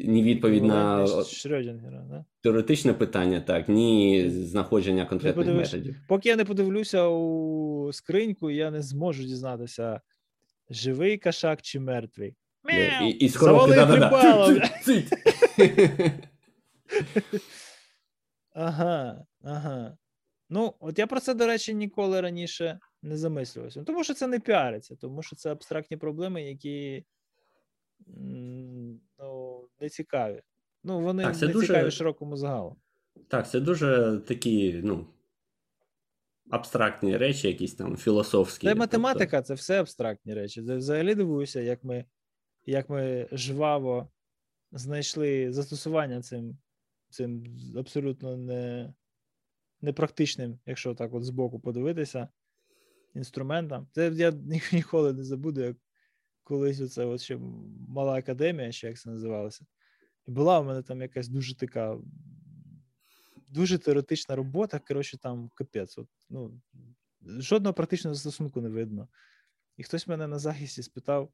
[0.00, 2.24] ні відповідь на Шрёдінгера, да?
[2.42, 5.72] теоретичне питання, так, ні знаходження конкретних подивиш...
[5.72, 5.96] методів.
[6.08, 10.00] Поки я не подивлюся у скриньку, я не зможу дізнатися,
[10.70, 12.36] живий кашак чи мертвий.
[13.02, 14.70] І, і да, да,
[18.54, 19.96] Ага, ага.
[20.50, 23.84] Ну, от я про це, до речі, ніколи раніше не замислювався.
[23.84, 27.04] Тому що це не піариться, тому що це абстрактні проблеми, які
[29.18, 30.42] ну, не цікаві.
[30.84, 31.66] Ну, вони так, не дуже...
[31.66, 32.76] цікаві широкому загалу.
[33.28, 35.06] Так, це дуже такі, ну.
[36.50, 38.66] Абстрактні речі, якісь там філософські.
[38.66, 39.46] Це тобто математика, тобто...
[39.46, 40.62] це все абстрактні речі.
[40.62, 42.04] Це взагалі дивуюся, як ми
[42.66, 44.08] як ми жваво
[44.72, 46.58] знайшли застосування цим
[47.08, 47.44] цим
[47.76, 48.94] абсолютно не,
[49.80, 52.28] непрактичним, якщо так от збоку подивитися,
[53.14, 53.88] інструментам.
[53.92, 54.30] Це я
[54.72, 55.76] ніколи не забуду, як
[56.42, 57.38] колись оце от ще
[57.88, 59.66] мала академія, ще як це називалося.
[60.26, 61.98] І була у мене там якась дуже така.
[63.50, 65.98] Дуже теоретична робота, коротше, там капець.
[65.98, 66.60] От, ну,
[67.22, 69.08] Жодного практичного застосунку не видно.
[69.76, 71.32] І хтось мене на захисті спитав,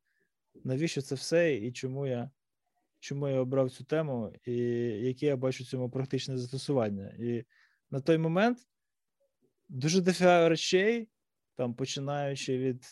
[0.65, 2.31] навіщо це все, і чому я
[3.05, 4.53] чому я обрав цю тему, і
[5.03, 7.09] яке я бачу цьому практичне застосування.
[7.19, 7.45] І
[7.91, 8.59] на той момент
[9.69, 11.09] дуже дофіга речей,
[11.57, 12.85] там починаючи від.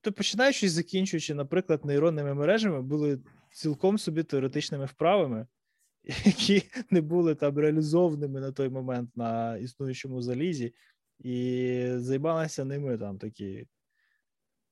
[0.00, 3.20] То починаючи і закінчуючи, наприклад, нейронними мережами, були
[3.52, 5.46] цілком собі теоретичними вправами,
[6.24, 10.74] які не були там реалізованими на той момент на існуючому залізі,
[11.18, 13.66] і займалися ними там такі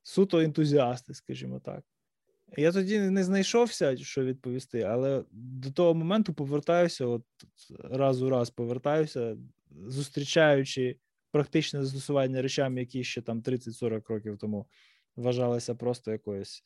[0.03, 1.85] суто ентузіасти, скажімо так.
[2.57, 7.25] Я тоді не знайшовся, що відповісти, але до того моменту повертаюся, от
[7.79, 9.37] раз у раз повертаюся,
[9.87, 10.97] зустрічаючи
[11.35, 14.67] практичне застосування речам, які ще там 30-40 років тому
[15.17, 16.63] вважалися просто якоюсь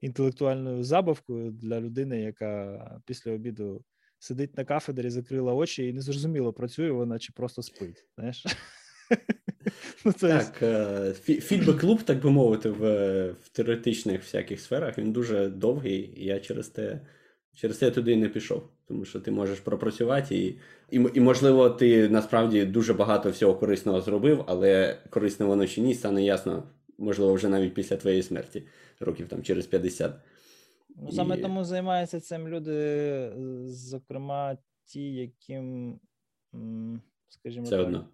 [0.00, 3.84] інтелектуальною забавкою для людини, яка після обіду
[4.18, 8.04] сидить на кафедрі, закрила очі і не зрозуміло, працює вона чи просто спить.
[8.16, 8.46] знаєш.
[10.04, 16.20] Ну, Так, е, фідбек-клуб, так би мовити, в в теоретичних всяких сферах він дуже довгий,
[16.20, 17.00] і я через те
[17.54, 18.68] через те туди не пішов.
[18.90, 20.46] Тому що ти можеш пропрацювати, і,
[20.90, 25.94] і, і, можливо, ти насправді дуже багато всього корисного зробив, але корисне воно чи ні,
[25.94, 26.62] стане ясно,
[26.98, 28.62] можливо, вже навіть після твоєї смерті,
[29.00, 30.14] років там через 50.
[30.96, 31.42] Ну, Саме і...
[31.42, 33.32] тому займаються цим люди,
[33.64, 36.00] зокрема, ті, яким,
[37.28, 38.08] скажімо Все так, одно.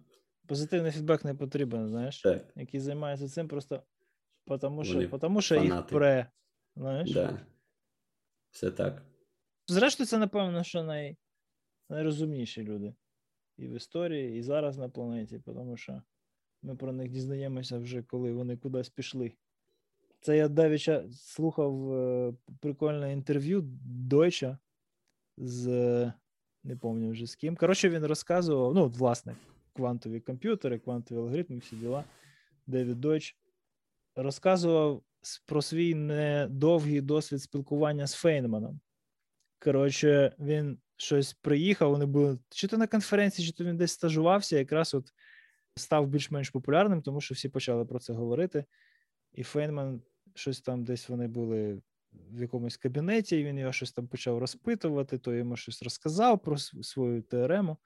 [0.47, 2.45] позитивний фідбек не потрібен, знаєш, так.
[2.55, 3.83] які займаються цим просто
[4.61, 6.27] тому, що, тому, що їх пре.
[6.75, 7.11] знаєш.
[7.11, 7.39] Да.
[8.51, 9.01] Все так.
[9.67, 11.17] Зрештою, це, напевно, що най...
[11.89, 12.93] найрозумніші люди
[13.57, 16.01] і в історії, і зараз на планеті, тому що
[16.61, 19.33] ми про них дізнаємося вже, коли вони кудись пішли.
[20.21, 24.57] Це я давіча слухав е, прикольне інтерв'ю Дойча
[25.37, 25.67] з
[26.63, 27.55] не пам'ятаю вже з ким.
[27.55, 29.35] Коротше, він розказував, ну, власне,
[29.73, 32.03] квантові комп'ютери, квантові алгоритми, всі діла.
[32.67, 33.37] Девід Дойч
[34.15, 35.01] розказував
[35.45, 38.79] про свій недовгий досвід спілкування з Фейнманом.
[39.59, 44.57] Коротше, він щось приїхав, вони були чи то на конференції, чи то він десь стажувався,
[44.57, 45.13] якраз от
[45.75, 48.65] став більш-менш популярним, тому що всі почали про це говорити.
[49.33, 50.01] І Фейнман
[50.35, 51.81] щось там десь вони були
[52.11, 56.57] в якомусь кабінеті, і він його щось там почав розпитувати, то йому щось розказав про
[56.57, 57.77] свою теорему.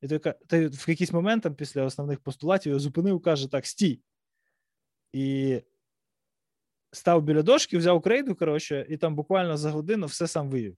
[0.00, 4.02] І той, той в якийсь момент там, після основних постулатів його зупинив, каже: так, стій.
[5.12, 5.60] І
[6.92, 10.76] став біля дошки, взяв крейду, коротше, і там буквально за годину все сам вивів.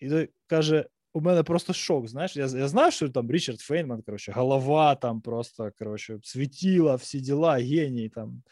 [0.00, 2.08] І той каже: у мене просто шок.
[2.08, 7.20] Знаєш, я я знаю, що там Річард Фейнман, коротше, голова там просто коротше, світіла, всі
[7.20, 8.42] діла, геній там.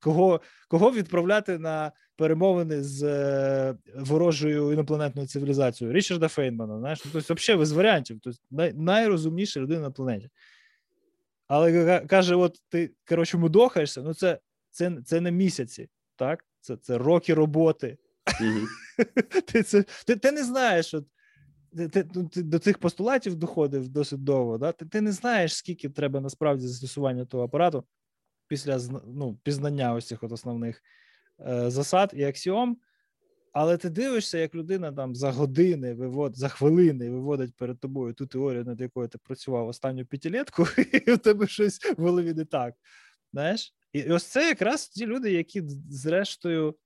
[0.00, 5.96] Кого кого відправляти на перемовини з е, ворожою інопланетною цивілізацією?
[5.96, 8.18] Річарда Фейнмана, знаєш, ну, тобто, взагалі без варіантів.
[8.22, 10.28] Тобто, най, найрозумніша людина на планеті.
[11.46, 14.38] Але каже: от ти коротше, мудохаєшся, ну це
[14.72, 16.44] це, це не місяці, так?
[16.60, 17.98] Це це роки роботи
[18.40, 18.68] Мгм.
[19.46, 21.06] Ти, це, ти, ти не знаєш, от,
[21.76, 24.58] ти, ти, ну, ти до цих постулатів доходив досить довго.
[24.58, 24.72] Да?
[24.72, 27.84] Ти, ти не знаєш, скільки треба насправді застосування того апарату
[28.48, 30.82] після ну, пізнання ось цих от основних
[31.40, 32.76] е, засад і аксіом.
[33.52, 38.26] Але ти дивишся, як людина там за години вивод, за хвилини виводить перед тобою ту
[38.26, 40.66] теорію, над якою ти працював останню п'ятилетку,
[41.06, 42.74] і у тебе щось в голові не так.
[43.32, 43.74] Знаєш?
[43.92, 46.76] І ось це якраз ті люди, які зрештою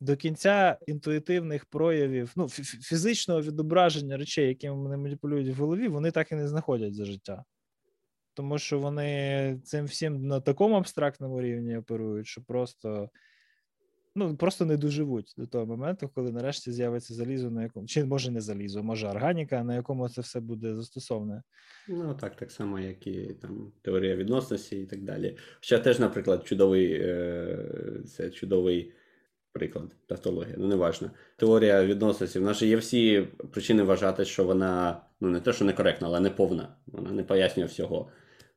[0.00, 5.88] до кінця інтуїтивних проявів, ну, фі- фі- фізичного відображення речей, якими вони маніпулюють в голові,
[5.88, 7.44] вони так і не знаходять за життя.
[8.34, 13.10] Тому що вони цим всім на такому абстрактному рівні оперують, що просто.
[14.18, 18.30] Ну, просто не доживуть до того моменту, коли нарешті з'явиться залізо, на якому чи може
[18.30, 21.42] не залізо, може органіка, на якому це все буде застосоване.
[21.88, 25.36] Ну, так, так само, як і там теорія відносності і так далі.
[25.60, 28.92] Ще теж, наприклад, чудовий, е, це чудовий
[29.52, 31.10] приклад, тавтологія, ну неважно.
[31.36, 32.38] Теорія відносності.
[32.38, 36.30] В нас є всі причини вважати, що вона ну не те, що некоректна, але не
[36.30, 36.76] повна.
[36.86, 38.10] Вона не пояснює всього.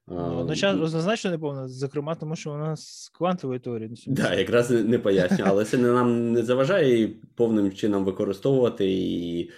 [0.09, 4.03] А, Ну, одночасно однозначно не повна, зокрема, тому що вона з квантової теорії.
[4.07, 9.49] Да, якраз не- пояснює, але це не нам не заважає її повним чином використовувати і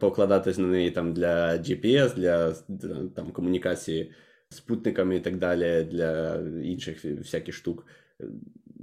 [0.00, 4.12] покладатись на неї там для GPS, для для, там комунікації
[4.48, 7.86] з спутниками і так далі, для інших всяких штук.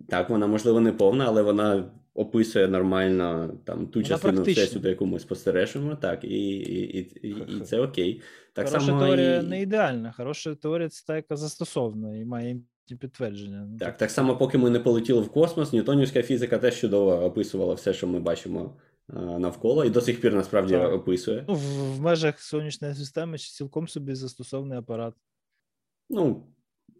[0.09, 4.63] Так, вона можливо не повна, але вона описує нормально там ту частину практична.
[4.63, 8.21] всесвіту, яку ми спостережемо, так, і, і, і, і, це окей.
[8.53, 9.43] Так Хороша само теорія і...
[9.43, 10.11] не ідеальна.
[10.11, 12.59] Хороша теорія це та, яка застосована і має
[12.99, 13.67] підтвердження.
[13.71, 17.73] Ну, Так, так само, поки ми не полетіли в космос, ньютонівська фізика теж чудово описувала
[17.73, 18.77] все, що ми бачимо
[19.13, 20.93] навколо, і до сих пір насправді Так.
[20.93, 21.45] описує.
[21.47, 25.13] Ну, в, в межах сонячної системи цілком собі застосований апарат.
[26.09, 26.47] Ну,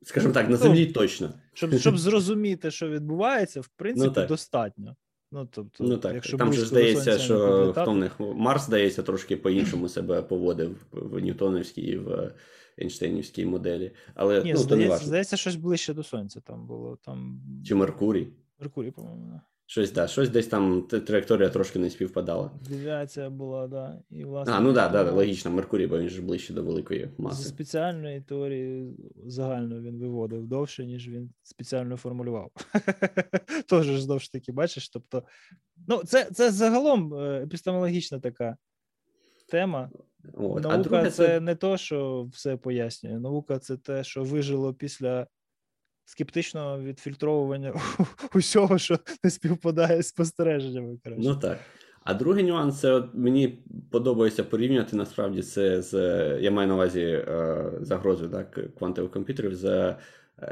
[0.03, 1.33] скажімо так, на Ну, землі точно.
[1.53, 4.27] Щоб, щоб зрозуміти, що відбувається, в принципі, так.
[4.27, 4.95] достатньо.
[5.31, 9.89] Ну, тобто, Ну так, якщо там же здається, що в них Марс, здається, трошки по-іншому
[9.89, 12.31] себе поводив в Ньютоновській і в
[12.81, 13.91] Ейнштейнівській моделі.
[14.15, 16.97] Але Ні, ну, то не здається, здається, щось ближче до сонця там було.
[17.05, 18.27] Там Чи Меркурій.
[18.59, 19.41] Меркурій, по-моєму.
[19.69, 22.51] Щось, да, щось десь там траєкторія трошки не співпадала.
[22.69, 23.99] Девіація була, да.
[24.09, 27.01] І, власне, А, ну так, да, да, логічно, Меркурій, бо він ж ближче до великої
[27.17, 27.43] Зі маси.
[27.49, 28.95] спеціальної теорії
[29.25, 32.51] загально він виводив довше, ніж він спеціально формулював.
[33.67, 34.89] Тож ж знову ж таки, бачиш.
[34.89, 35.23] Тобто,
[35.87, 38.57] ну, це, це загалом е, епістемологічна така
[39.47, 39.89] тема.
[40.33, 40.65] От.
[40.65, 43.19] А Наука друге, це не то, що все пояснює.
[43.19, 45.27] Наука це те, що вижило після
[46.07, 47.73] скептичного відфільтровування
[48.35, 50.97] усього, що не співпадає з спостереженнями.
[51.03, 51.29] Коротше.
[51.29, 51.59] Ну так.
[52.03, 53.59] А другий нюанс це от мені
[53.91, 55.93] подобається порівняти насправді це з
[56.41, 59.97] я маю на увазі е, загрозу так, квантових комп'ютерів з е,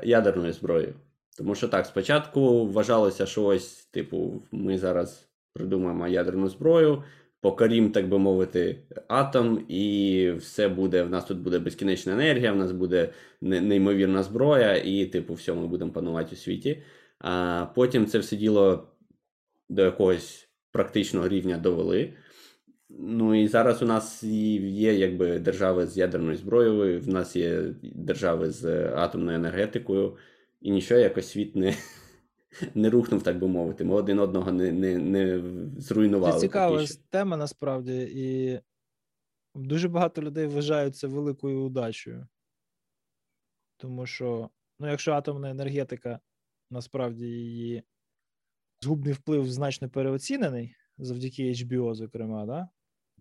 [0.04, 0.94] ядерною зброєю.
[1.38, 7.04] Тому що так, спочатку вважалося, що ось, типу, ми зараз придумаємо ядерну зброю,
[7.46, 11.04] покорім, так би мовити, атом, і все буде.
[11.04, 13.10] В нас тут буде безкінечна енергія, в нас буде
[13.42, 16.82] неймовірна зброя, і, типу, все, ми будемо панувати у світі.
[17.20, 18.88] А потім це все діло
[19.70, 22.14] до якогось практичного рівня довели.
[22.90, 28.50] Ну і зараз у нас є якби держави з ядерною зброєю, в нас є держави
[28.50, 30.18] з атомною енергетикою,
[30.62, 31.76] і нічого якось світ не,
[32.76, 33.84] не рухнув, так би мовити.
[33.84, 35.44] Ми один одного не, не, не
[35.78, 36.34] зруйнували.
[36.34, 36.96] Це цікава що.
[37.10, 38.60] тема насправді, і
[39.56, 42.28] дуже багато людей вважають це великою удачею.
[43.78, 44.50] Тому що,
[44.80, 46.20] ну, якщо атомна енергетика
[46.72, 47.84] насправді її
[48.82, 52.70] згубний вплив значно переоцінений завдяки HBO, зокрема, да?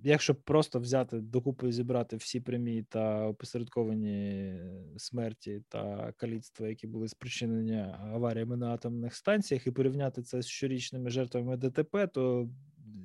[0.03, 4.55] Якщо просто взяти докупи зібрати всі прямі та опосередковані
[4.97, 11.11] смерті та каліцтва, які були спричинені аваріями на атомних станціях, і порівняти це з щорічними
[11.11, 12.49] жертвами ДТП, то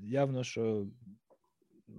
[0.04, 0.88] явно, що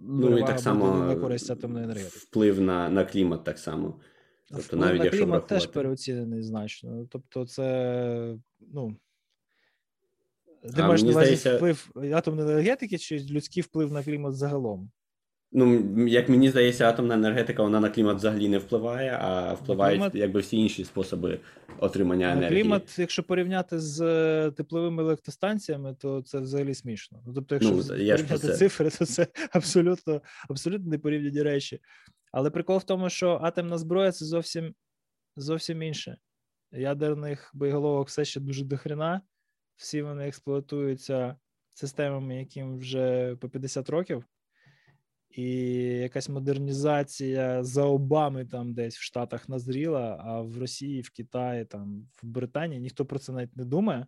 [0.03, 2.19] Ну і так само на користь атомної енергетики.
[2.19, 4.01] вплив на, на клімат так само.
[4.49, 7.07] Тобто, Вплив навіть на якщо клімат теж переоцінений значно.
[7.11, 8.97] Тобто, це ну.
[10.63, 14.91] Ти А маєш на увазі здається- вплив атомної енергетики чи людський вплив на клімат загалом?
[15.53, 20.17] Ну, як мені здається, атомна енергетика вона на клімат взагалі не впливає, а впливають клімат-
[20.17, 21.41] якби всі інші способи
[21.79, 22.63] отримання На енергії.
[22.63, 27.23] клімат, якщо порівняти з е, тепловими електростанціями, то це взагалі смішно.
[27.27, 28.57] Ну, тобто, якщо Ну, порівняти це.
[28.57, 31.81] цифри, то це абсолютно, абсолютно непорівняні речі.
[32.33, 34.75] Але прикол в тому, що атомна зброя це зовсім,
[35.37, 36.17] зовсім інше.
[36.73, 39.21] Ядерних боєголовок все ще дуже дохрена.
[39.81, 41.37] Всі вони експлуатуються
[41.69, 44.25] системами, яким вже по 50 років.
[45.31, 45.45] І
[45.83, 52.09] якась модернізація за Обами там десь в Штатах назріла, а в Росії, в Китаї, там
[52.23, 54.07] в Британії ніхто про це навіть не думає.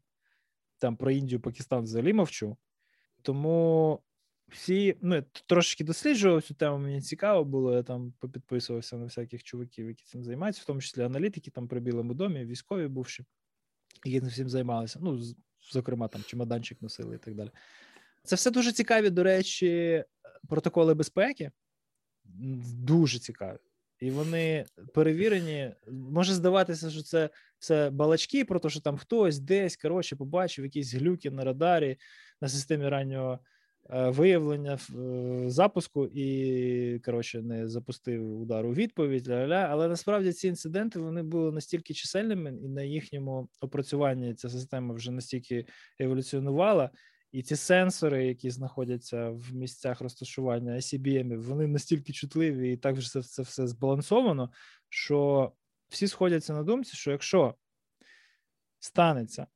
[0.79, 2.57] Там про Індію, Пакистан взагалі мовчу.
[3.23, 4.01] Тому
[4.49, 9.89] всі, ну, трошки досліджував цю тему, мені цікаво було, я там попідписувався на всяких чуваків,
[9.89, 13.25] які цим займаються, в тому числі аналітики там при Білому домі, військові бувші,
[14.05, 14.99] які цим займалися.
[15.03, 15.21] Ну,
[15.73, 17.51] зокрема, там чемоданчик носили і так далі.
[18.25, 20.05] Це все дуже цікаві, до речі,
[20.49, 21.51] протоколи безпеки.
[22.75, 23.59] Дуже цікаві.
[24.01, 25.75] І вони перевірені.
[25.91, 30.95] Може здаватися, що це все балачки, про те, що там хтось десь коротше побачив якісь
[30.95, 31.97] глюки на радарі
[32.41, 33.39] на системі раннього
[33.89, 39.29] виявлення е, запуску і коротше не запустив удар у відповідь.
[39.29, 39.67] Ля-ля.
[39.71, 45.11] Але насправді ці інциденти вони були настільки чисельними, і на їхньому опрацюванні ця система вже
[45.11, 45.67] настільки
[45.99, 46.91] еволюціонувала.
[47.33, 53.11] І ці сенсори, які знаходяться в місцях розташування ICBM, вони настільки чутливі і так вже
[53.11, 54.51] це, це все збалансовано,
[54.89, 55.53] що
[55.89, 57.55] всі сходяться на думці, що якщо
[58.81, 59.47] станеться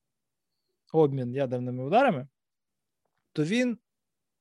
[0.93, 2.29] обмін ядерними ударами,
[3.33, 3.79] то він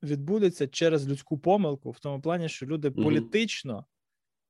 [0.04, 3.04] відбудеться через людську помилку, в тому плані, що люди mm-hmm.
[3.04, 3.86] політично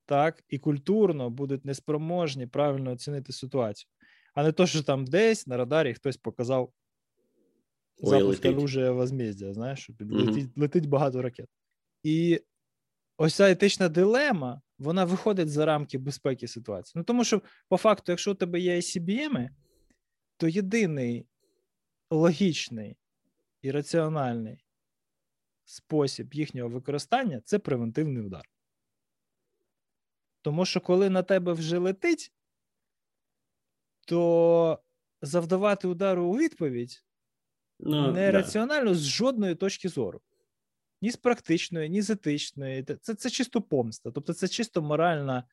[0.06, 3.90] так і культурно будуть неспроможні правильно оцінити ситуацію,
[4.34, 6.72] а не то, що там десь на радарі хтось показав
[7.98, 10.52] запуск оружия возмездя, знаєш, що летить, mm-hmm.
[10.56, 11.50] летить багато ракет.
[12.04, 12.42] І
[13.18, 16.94] ось ця етична дилема, вона виходить за рамки безпеки ситуації.
[16.96, 19.50] Ну тому що, по факту, якщо у тебе є ICBM,
[20.38, 21.26] то єдиний
[22.10, 22.98] логічний
[23.62, 24.65] і раціональний
[25.66, 28.50] спосіб їхнього використання це превентивний удар.
[30.42, 32.34] Тому що коли на тебе вже летить,
[34.08, 34.80] то
[35.22, 37.04] завдавати удару у відповідь
[37.80, 38.96] ну, нераціонально да.
[38.96, 40.22] з жодної точки зору.
[41.02, 42.84] Ні з практичної, ні з етичної.
[42.84, 44.12] Це це чисто помста.
[44.12, 45.44] Тобто, це чисто моральна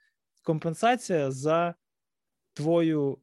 [0.43, 1.75] компенсація за
[2.55, 3.19] твою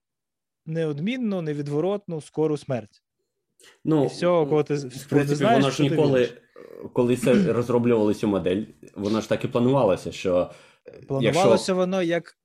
[0.66, 3.04] неодмінну, невідворотну, скору смерть.
[3.84, 6.42] Ну, І всього, кого ти, в принципі, знаєш, воно ж ніколи,
[6.93, 8.64] коли це розроблювали цю модель,
[8.95, 10.51] воно ж так і планувалося, що.
[11.07, 11.76] Планувалося якщо...
[11.76, 12.36] воно як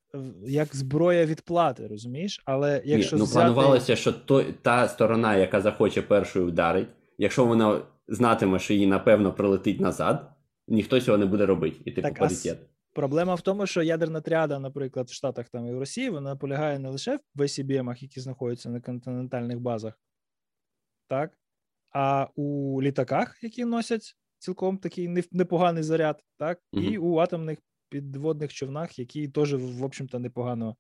[0.47, 2.43] як зброя відплати, розумієш?
[2.45, 3.41] Але якщо Ні, ну, взяти...
[3.41, 6.89] планувалося, що то, та сторона, яка захоче першою вдарить,
[7.19, 10.31] якщо вона знатиме, що їй напевно прилетить назад,
[10.69, 11.77] ніхто цього не буде робити.
[11.85, 12.59] І типу паритет.
[12.93, 16.79] Проблема в тому, що ядерна тріада, наприклад, в Штатах там і в Росії, вона полягає
[16.79, 19.99] не лише в ICBM, які знаходяться на континентальних базах,
[21.09, 21.39] так,
[21.95, 26.83] а у літаках, які носять цілком такий непоганий заряд, так, угу.
[26.83, 30.77] і у атомних підводних човнах, які теж, в общем-то, непогано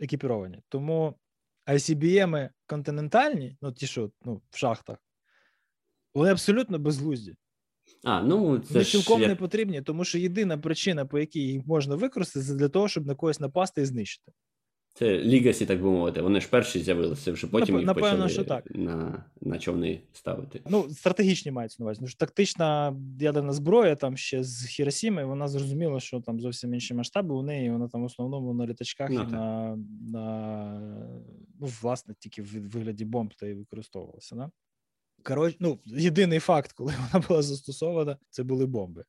[0.00, 0.60] екіпіровані.
[0.68, 1.18] Тому
[1.66, 4.98] ICBM континентальні, ну ті, що ну, в шахтах,
[6.14, 7.34] вони абсолютно безглузді.
[8.04, 9.28] А, ну, це Вони цілком ж...
[9.28, 13.06] не потрібні, тому що єдина причина, по якій їх можна використати, це для того, щоб
[13.06, 14.32] на когось напасти і знищити.
[14.96, 16.20] Це Лігасі, так би мовити.
[16.22, 18.64] Вони ж перші з'явилися, вже потім їх Напевно, почали що так.
[18.74, 20.60] на на човни ставити.
[20.66, 22.00] Ну, стратегічні мається на увазі.
[22.02, 27.34] Ну, тактична ядерна зброя там ще з Хіросіми, вона зрозуміла, що там зовсім інші масштаби
[27.34, 27.70] у неї.
[27.70, 29.76] Вона там в основному на літачках ну, і на,
[30.12, 30.80] на
[31.60, 34.36] ну, власне, тільки в вигляді бомб та й використовувалася.
[34.36, 34.50] Да?
[35.22, 39.04] Коротше, ну, єдиний факт, коли вона була застосована, це були бомби.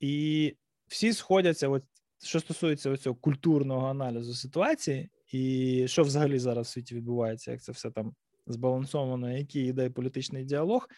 [0.00, 0.54] І
[0.86, 1.82] всі сходяться, от
[2.22, 7.72] що стосується цього культурного аналізу ситуації, і що взагалі зараз в світі відбувається, як це
[7.72, 8.14] все там
[8.46, 10.88] збалансовано, який йде політичний діалог,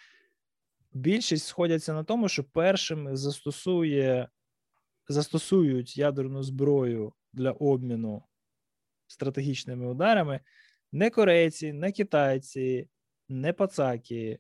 [0.93, 4.29] більшість сходяться на тому, що першими застосує,
[5.09, 8.23] застосують ядерну зброю для обміну
[9.07, 10.41] стратегічними ударами
[10.93, 12.89] не корейці, не китайці,
[13.29, 14.39] не пацаки,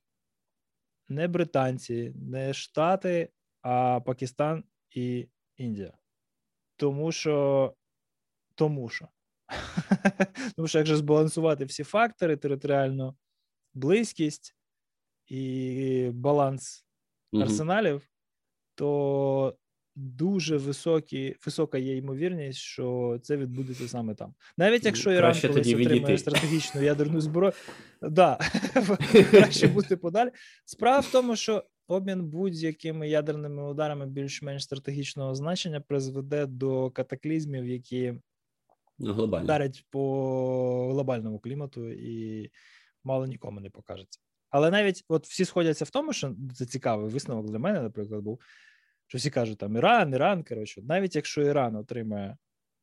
[1.08, 3.28] не британці, не Штати,
[3.62, 5.99] а Пакистан і Індія.
[6.80, 7.74] Тому що
[8.54, 9.08] тому що.
[10.56, 13.16] Тому що якщо збалансувати всі фактори, територіальну
[13.74, 14.56] близькість
[15.26, 16.86] і баланс
[17.32, 17.42] mm-hmm.
[17.42, 18.10] арсеналів,
[18.74, 19.56] то
[19.96, 24.34] дуже високі, висока є ймовірність, що це відбудеться саме там.
[24.58, 27.52] Навіть якщо Іран колись отримає стратегічну ядерну зброю,
[28.02, 28.38] да,
[29.30, 30.30] краще бути подалі.
[30.64, 38.14] Справа в тому, що обмін будь-якими ядерними ударами більш-менш стратегічного значення призведе до катаклізмів, які
[38.98, 42.50] ну, вдарять по глобальному клімату і
[43.04, 44.20] мало нікому не покажеться.
[44.50, 48.40] Але навіть от всі сходяться в тому, що це цікавий висновок для мене, наприклад, був
[49.10, 50.44] що всі кажуть, там Іран, Іран.
[50.44, 52.36] Коротше, навіть якщо Іран отримає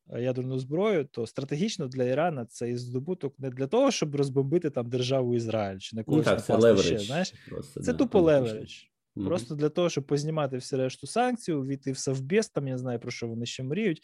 [0.10, 4.90] е, ядерну зброю, то стратегічно для Ірана цей здобуток не для того, щоб розбомбити там
[4.90, 7.00] державу Ізраїль чи на когось ну, так, це леверидж, ще.
[7.00, 8.84] Знаєш, просто, це да, тупо леверидж.
[9.18, 9.26] Mm-hmm.
[9.26, 13.12] Просто для того, щоб познімати всі решту санкцій, увійти в Совбез, там я знаю про
[13.12, 14.02] що вони ще мріють.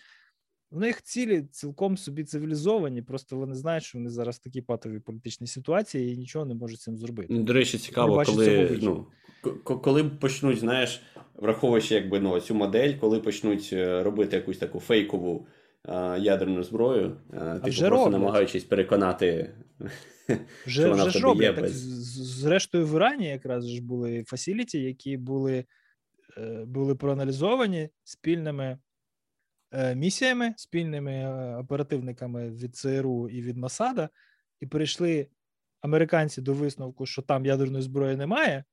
[0.72, 4.99] в них цілі цілком собі цивілізовані, просто вони знають, що вони зараз в такій патовій
[4.99, 7.34] політичній ситуації і нічого не можуть з цим зробити.
[7.34, 9.07] До речі, цікаво, коли ну,
[9.64, 11.01] коли почнуть, знаєш,
[11.36, 15.47] враховуючи якби ну, цю модель, коли почнуть е, робити якусь таку фейкову
[16.19, 18.11] ядерну зброю, а, типу просто роблять.
[18.11, 19.55] намагаючись переконати.
[20.65, 21.57] Вже що вона вже ж роблять.
[21.57, 25.65] Є, так, Зрештою, в Ірані якраз ж були фасіліті, які були
[26.38, 28.77] е, були проаналізовані спільними
[29.73, 34.09] Е, місіями, спільними е, оперативниками від ЦРУ і від Масада,
[34.59, 35.27] і прийшли
[35.81, 38.63] американці до висновку, що там ядерної зброї немає,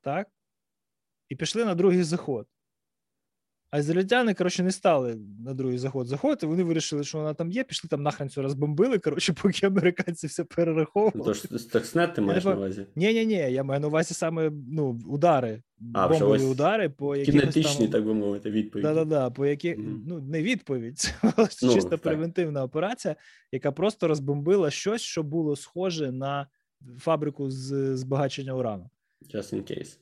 [0.00, 0.28] так?
[1.28, 2.48] І пішли на другий заход.
[3.70, 6.46] А ізраїльтяни, коротше, не стали на другий заход заходити.
[6.46, 8.98] Вони вирішили, що вона там є, пішли там нахрен все розбомбили.
[8.98, 11.24] Коротше, поки американці все перераховували.
[11.24, 12.86] Тож Стокснет ти маєш на увазі?
[12.96, 15.62] Ні, ні, ні, я маю на увазі саме ну, удари,
[15.94, 17.92] а, бомбові удари, по якихось Кінетичні, там...
[17.92, 18.88] так би мовити, відповіді.
[18.88, 19.74] Да-да-да, по які...
[19.74, 20.00] Mm-hmm.
[20.06, 22.00] Ну, не відповідь, це ну, чисто так.
[22.00, 23.16] превентивна операція,
[23.52, 26.46] яка просто розбомбила щось, що було схоже на
[26.98, 28.90] фабрику з збагачення урану.
[29.34, 29.98] Just in case.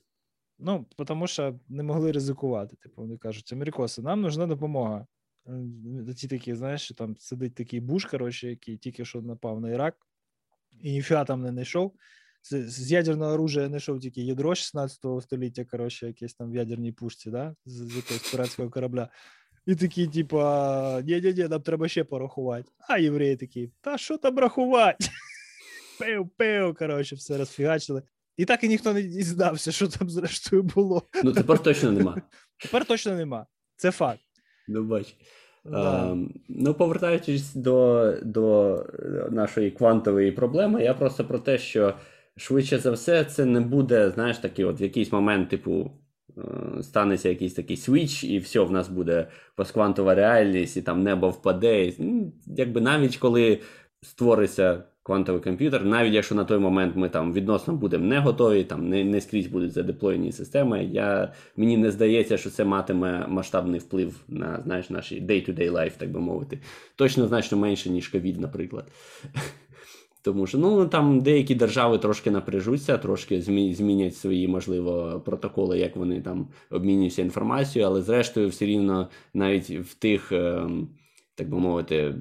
[0.59, 2.77] Ну, тому що не могли ризикувати.
[2.77, 5.07] Типу, вони кажуть, Америкоси, нам нужна допомога.
[6.17, 9.97] Ті такі, знаєш, там сидить такий буш, коротше, який тільки що напав на Ірак,
[10.81, 11.95] і ніфіга там не знайшов.
[12.43, 17.55] З, ядерного оружия знайшов тільки ядро 16 століття, коротше, якесь там в ядерній пушці, да?
[17.65, 19.09] з, з якогось піратського корабля.
[19.67, 22.73] І такі, типа, ні-ні-ні, нам треба ще порахувати.
[22.89, 25.07] А євреї такі, та що там рахувати?
[26.01, 28.03] Пив-пив, коротше, все розфігачили.
[28.37, 31.03] І так і ніхто не дізнався, що там зрештою було.
[31.25, 32.17] Ну тепер точно нема.
[32.63, 33.47] Тепер точно нема.
[33.77, 34.21] Це факт.
[34.69, 35.17] Ну, бач.
[35.65, 36.11] Да.
[36.11, 38.87] Um, ну, повертаючись до до
[39.31, 41.95] нашої квантової проблеми, я просто про те, що
[42.37, 45.91] швидше за все, це не буде, знаєш, такий от в якийсь момент, типу,
[46.39, 51.31] е, станеться якийсь такий свіч, і все, в нас буде постквантова реальність, і там небо
[51.31, 51.85] впаде.
[51.85, 53.61] І, ну, якби навіть коли
[54.03, 58.89] створиться квантовий комп'ютер, навіть якщо на той момент ми там відносно будемо не готові, там
[58.89, 60.85] не не скрізь будуть задеплоєні системи.
[60.85, 66.11] Я, Мені не здається, що це матиме масштабний вплив на знаєш, наш day-to-day life, так
[66.11, 66.59] би мовити.
[66.97, 68.87] Точно значно менше, ніж ковід, наприклад.
[70.23, 76.21] Тому що ну там деякі держави трошки напряжуться, трошки змінять свої, можливо, протоколи, як вони
[76.21, 80.33] там обмінюються інформацією, але зрештою, все рівно навіть в тих.
[80.33, 80.69] Е-
[81.37, 82.15] так би мовити,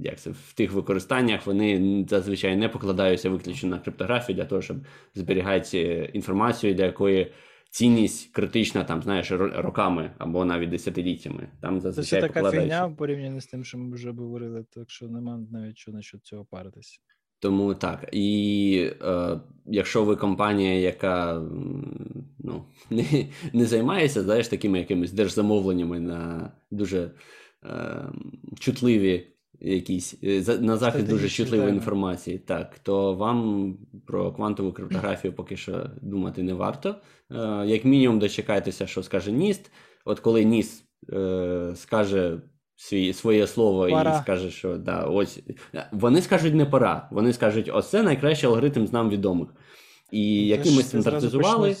[0.00, 4.76] як це в тих використаннях вони зазвичай не покладаються виключно на криптографію для того, щоб
[5.14, 7.32] зберігати інформацію, для якої
[7.70, 11.48] цінність критична, там, знаєш, роками або навіть десятиліттями.
[11.60, 15.08] Там зазвичай Це така фігня в порівнянні з тим, що ми вже говорили, так що
[15.08, 16.98] немає навіть що насчет цього паритися.
[17.38, 18.08] Тому так.
[18.12, 21.42] І е, якщо ви компанія, яка
[22.38, 23.04] ну, не
[23.52, 27.10] не займається знаєш, такими якимись держзамовленнями на дуже
[27.70, 29.26] Ем, чутливі
[29.60, 35.90] якісь е, на захист дуже чутливої інформації, так, то вам про квантову криптографію поки що
[36.02, 36.94] думати не варто.
[37.30, 39.70] Е, як мінімум, дочекайтеся, що скаже Ніст.
[40.04, 42.40] От коли Ніс е, скаже
[42.76, 44.18] свій, своє слово пора.
[44.18, 45.40] і скаже, що да, ось
[45.92, 49.48] вони скажуть не пора, вони скажуть, ось це найкращий алгоритм з нам відомих.
[50.12, 51.76] І який ми стандартизували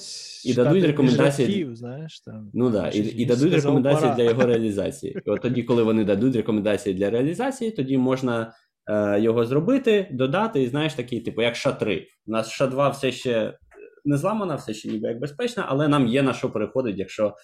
[0.46, 1.68] і дадуть рекомендації.
[1.74, 5.18] знаєш, там, ну да, і і дадуть рекомендації для його реалізації.
[5.26, 8.52] І от тоді, коли вони дадуть рекомендації для реалізації, тоді можна
[8.86, 12.02] е, його зробити, додати, і знаєш, такий, типу, як ша-3.
[12.26, 13.58] У нас ша-2 все ще
[14.04, 17.34] не зламана, все ще ніби як безпечна, але нам є на що переходить, якщо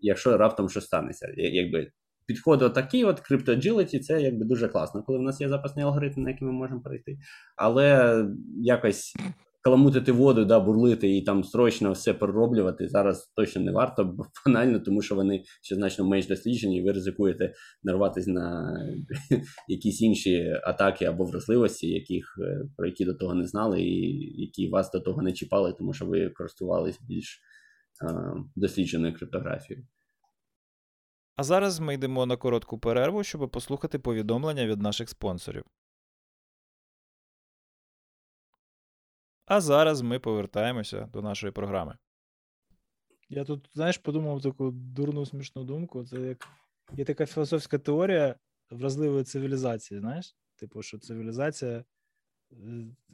[0.00, 1.32] якщо раптом щось станеться.
[1.36, 1.90] Якби
[2.30, 6.30] Підходи отакі, от CryptoAgility, це якби дуже класно, коли в нас є запасний алгоритм, на
[6.30, 7.18] який ми можемо перейти.
[7.56, 8.14] Але
[8.56, 9.14] якось
[9.62, 15.02] каламутити воду, да, бурлити і там срочно все перероблювати зараз точно не варто, банально, тому
[15.02, 17.52] що вони ще значно менш досліджені, і ви ризикуєте
[17.82, 18.76] нарватись на
[19.68, 24.68] якісь інші атаки або вразливості, яких е, про які до того не знали, і які
[24.68, 27.40] вас до того не чіпали, тому що ви користувались більш
[28.04, 29.86] а, дослідженою криптографією.
[31.36, 35.64] А зараз ми йдемо на коротку перерву, щоб послухати повідомлення від наших спонсорів.
[39.50, 41.96] А зараз ми повертаємося до нашої програми.
[43.28, 46.04] Я тут, знаєш, подумав таку дурну смішну думку.
[46.04, 46.48] Це як
[46.96, 48.34] є така філософська теорія
[48.70, 50.36] вразливої цивілізації, знаєш?
[50.56, 51.84] Типу, що цивілізація е,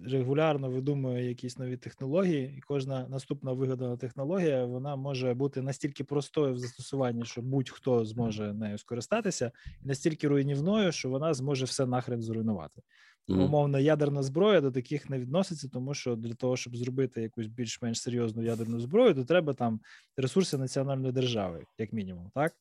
[0.05, 6.55] регулярно видумує якісь нові технології, і кожна наступна вигадана технологія вона може бути настільки простою
[6.55, 12.23] в застосуванні, що будь-хто зможе нею скористатися, і настільки руйнівною, що вона зможе все нахрен
[12.23, 12.83] зруйнувати.
[13.29, 13.45] Mm.
[13.45, 18.03] Умовно, ядерна зброя до таких не відноситься, тому що для того, щоб зробити якусь більш-менш
[18.03, 19.81] серйозну ядерну зброю, то треба там
[20.17, 22.55] ресурси національної держави, як мінімум, так?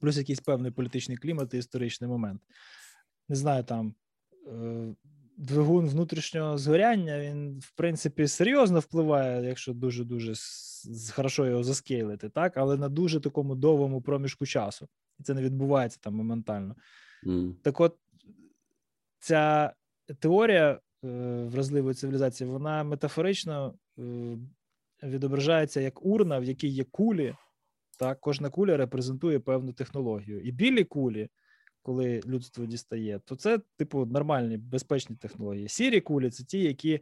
[0.00, 2.40] плюс якийсь певний політичний клімат і історичний момент.
[3.28, 3.94] Не знаю, там
[4.46, 4.94] е,
[5.36, 10.34] двигун внутрішнього згоряння, він, в принципі, серйозно впливає, якщо дуже-дуже
[11.14, 14.88] хорошо його заскейлити, так, але на дуже такому довгому проміжку часу.
[15.18, 16.76] І це не відбувається там моментально.
[17.26, 17.54] Mm.
[17.62, 17.96] Так от
[19.18, 19.72] ця
[20.14, 20.78] теорія е,
[21.44, 24.02] вразливої цивілізації, вона метафорично е,
[25.02, 27.34] відображається як урна, в якій є кулі.
[27.98, 30.40] Так, Кожна куля репрезентує певну технологію.
[30.40, 31.28] І білі кулі,
[31.82, 35.68] коли людство дістає, то це, типу, нормальні безпечні технології.
[35.68, 37.00] Сірі кулі це ті, які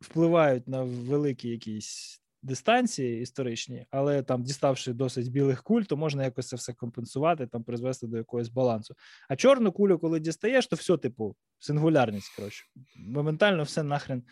[0.00, 6.48] впливають на великі якісь дистанції історичні, але там, діставши досить білих куль, то можна якось
[6.48, 8.94] це все компенсувати, там призвести до якогось балансу.
[9.28, 12.36] А чорну кулю, коли дістаєш, то все, типу, сингулярність.
[12.36, 12.64] коротше.
[12.96, 14.22] Моментально все нахрен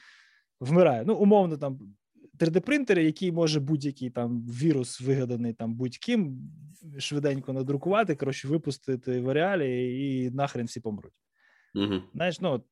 [0.60, 1.04] вмирає.
[1.06, 1.96] Ну, умовно, там
[2.38, 6.50] 3D-принтери, який може будь-який там вірус, вигаданий там будь-ким,
[6.98, 11.12] швиденько надрукувати, коротше, випустити в реалі і нахрен всі помруть.
[11.74, 12.02] Угу.
[12.14, 12.64] Знаєш, ну,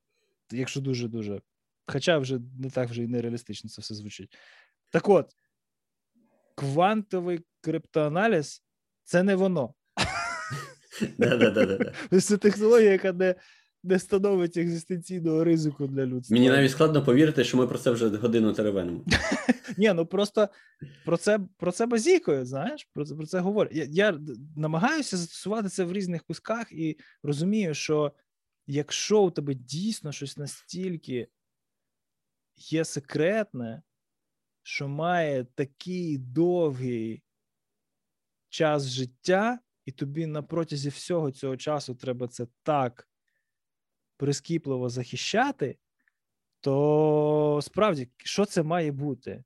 [0.52, 1.40] якщо дуже-дуже.
[1.86, 4.36] Хоча вже не так вже і нереалістично це все звучить.
[4.90, 5.30] Так от,
[6.54, 8.62] квантовий криптоаналіз
[9.04, 9.74] це не воно.
[12.20, 13.34] Це технологія, яка не
[13.84, 16.34] не становить екзистенційного ризику для людства.
[16.34, 19.04] Мені навіть складно повірити, що ми про це вже годину теревенимо.
[19.76, 20.48] Ні, ну просто
[21.04, 23.70] про це про це базікою, знаєш, про це про це говорю.
[23.72, 24.18] Я, я
[24.56, 28.12] намагаюся застосувати це в різних кусках і розумію, що
[28.66, 31.28] якщо у тебе дійсно щось настільки
[32.56, 33.82] є секретне,
[34.68, 37.22] що має такий довгий
[38.48, 43.08] час життя, і тобі на протязі всього цього часу треба це так
[44.16, 45.78] прискіпливо захищати,
[46.60, 49.44] то справді, що це має бути?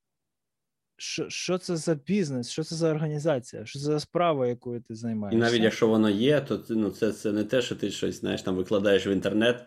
[0.97, 4.95] Що що це за бізнес, що це за організація, що це за справа, якою ти
[4.95, 5.37] займаєшся?
[5.37, 8.43] І навіть якщо воно є, то ну, це це не те, що ти щось знаєш,
[8.43, 9.67] там викладаєш в інтернет.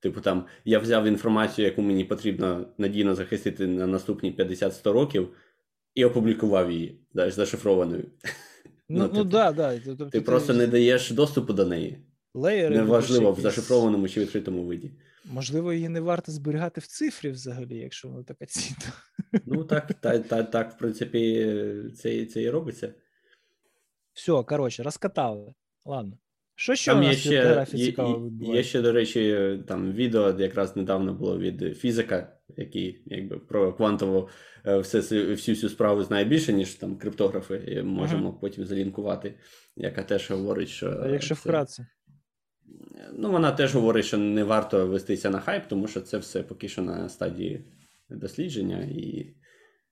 [0.00, 5.28] Типу, там я взяв інформацію, яку мені потрібно надійно захистити на наступні 50-100 років,
[5.94, 8.04] і опублікував її, знаєш, зашифрованою.
[8.88, 9.78] Ну, ну, ну типу, да, да.
[9.84, 11.98] Тобто, ти, ти просто не даєш доступу до неї.
[12.34, 14.90] Леєри Неважливо в зашифрованому чи відкритому виді.
[15.24, 18.92] Можливо, її не варто зберігати в цифрі взагалі, якщо вона така цінна.
[19.46, 21.54] Ну так, та, та, так, в принципі,
[21.96, 22.94] це це і робиться.
[24.12, 25.54] Все, коротше, розкатали.
[25.84, 26.18] Ладно.
[26.60, 28.56] Що ще там у нас є ще, цікаво відбувається?
[28.56, 34.28] Є ще, до речі, там відео якраз недавно було від фізика, який якби про квантову
[34.66, 34.98] е, все,
[35.30, 38.38] всю цю справу знає більше, ніж там криптографи, і можемо ага.
[38.40, 39.34] потім залінкувати,
[39.76, 41.00] яка теж говорить, що.
[41.02, 41.40] А якщо це...
[41.40, 41.86] вкратце?
[43.12, 46.68] Ну, вона теж говорить, що не варто вестися на хайп, тому що це все поки
[46.68, 47.64] що на стадії
[48.10, 49.34] дослідження, і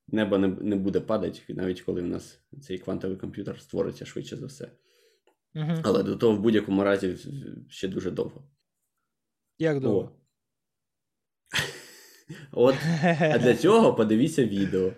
[0.08, 4.46] небо не не буде падати, навіть коли в нас цей квантовий комп'ютер створиться швидше за
[4.46, 4.68] все.
[5.54, 5.72] Угу.
[5.82, 7.16] Але до того в будь-якому разі
[7.68, 8.48] ще дуже довго.
[9.58, 10.12] Як довго?
[12.52, 12.74] От,
[13.20, 14.92] А для цього подивіться відео.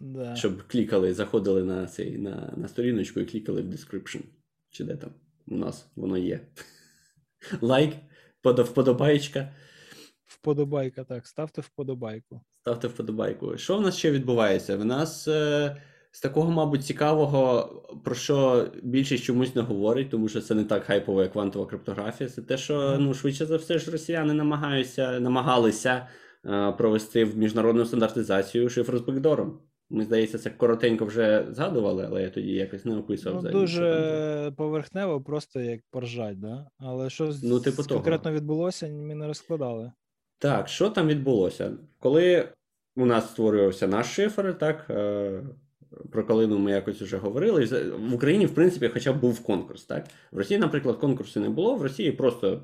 [0.00, 0.36] Да.
[0.36, 4.22] Щоб клікали, заходили на цей, на, на сторіночку і клікали в description.
[4.70, 5.10] Чи де там
[5.46, 6.40] у нас воно є.
[7.60, 7.94] Лайк,
[8.42, 9.54] вподобайка.
[10.24, 11.26] Вподобайка, так.
[11.26, 12.40] Ставте вподобайку.
[12.60, 13.58] Ставте вподобайку.
[13.58, 14.76] Що в нас ще відбувається?
[14.76, 15.28] В нас.
[15.28, 15.82] Е...
[16.12, 17.66] З такого, мабуть, цікавого,
[18.04, 22.30] про що більшість чомусь не говорить, тому що це не так хайпово, як квантова криптографія.
[22.30, 26.08] Це те, що ну швидше за все ж росіяни намагаються намагалися
[26.46, 29.60] е, провести в міжнародну стандартизацію шифру з бекдором.
[29.92, 33.44] Ми здається, це коротенько вже згадували, але я тоді якось не описував.
[33.44, 36.66] Ну, Дуже поверхнево, просто як поржать, да?
[36.78, 38.36] Але що ну, типу конкретно того.
[38.36, 39.92] відбулося, ми не розкладали.
[40.38, 41.72] Так, що там відбулося?
[41.98, 42.48] Коли
[42.96, 44.86] у нас створювався наш шифр, так.
[44.90, 45.42] Е,
[46.12, 47.64] про калину ми якось вже говорили.
[48.10, 49.84] В Україні, в принципі, хоча б був конкурс.
[49.84, 50.06] Так?
[50.32, 51.76] В Росії, наприклад, конкурсу не було.
[51.76, 52.62] В Росії просто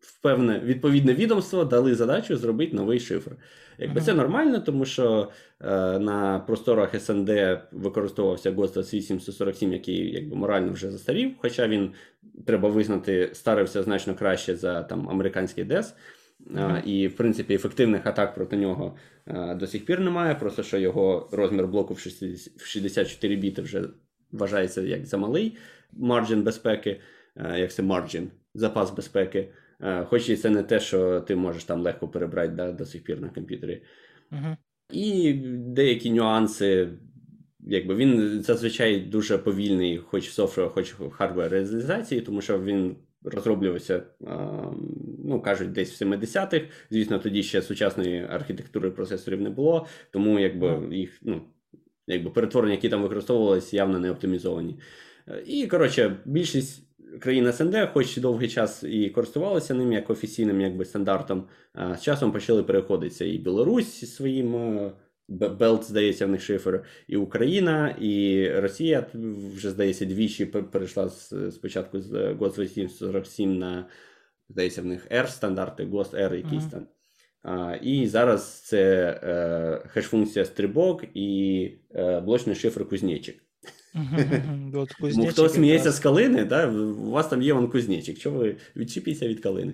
[0.00, 3.30] в певне відповідне відомство дали задачу зробити новий шифр.
[3.78, 4.04] Якби uh-huh.
[4.04, 5.28] це нормально, тому що
[5.60, 7.30] е, на просторах СНД
[7.72, 11.90] використовувався ГОСТАС 8147, який якби морально вже застарів, хоча він
[12.46, 15.94] треба визнати, старився значно краще за там американський ДЕС.
[16.84, 18.96] І, в принципі, ефективних атак проти нього
[19.56, 20.34] до сих пір немає.
[20.34, 23.84] Просто що його розмір блоку в 64 біти вже
[24.32, 25.56] вважається як замалий
[25.92, 27.00] margin безпеки,
[27.56, 29.48] як це margin, запас безпеки.
[30.04, 33.20] Хоч і це не те, що ти можеш там легко перебрати да, до сих пір
[33.20, 33.82] на комп'ютері.
[34.32, 34.56] Mm-hmm.
[34.92, 36.88] І деякі нюанси.
[37.60, 42.96] Якби він зазвичай дуже повільний, хоч в software, хоч в hardware реалізації, тому що він
[43.24, 44.02] розроблювався,
[45.24, 46.64] ну кажуть, десь в 70-х.
[46.90, 51.42] Звісно, тоді ще сучасної архітектури процесорів не було, тому якби їх ну,
[52.06, 54.78] якби перетворення, які там використовувалися, явно не оптимізовані.
[55.46, 56.82] І, коротше, більшість
[57.20, 61.44] країн СНД, хоч довгий час і користувалися ним як офіційним якби, стандартом,
[61.98, 64.54] з часом почали переходитися і Білорусь зі своїм.
[65.30, 69.06] Белт, здається, в них шифер, і Україна, і Росія
[69.54, 71.08] вже, здається, двічі перейшла
[71.50, 73.86] спочатку з ГОС 847 на,
[74.48, 76.86] здається, в них R стандарти, ГОС R якийсь там.
[77.42, 83.42] А, І зараз це е, хеш-функція стрибок і е, блочний шифр кузнечик.
[84.74, 86.66] От ну, Хто сміється з калини, да?
[86.66, 88.18] у вас там є вон кузнечик.
[88.18, 89.72] Чого ви відчіпіться від калини?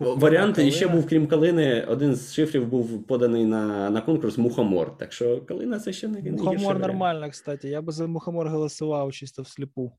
[0.00, 4.98] Варіант ще був, крім калини, один з шифрів був поданий на на конкурс Мухомор.
[4.98, 7.68] Так що калина це ще не Мухомор нормально, кстати.
[7.68, 9.92] Я би за мухомор голосував чисто всліпу.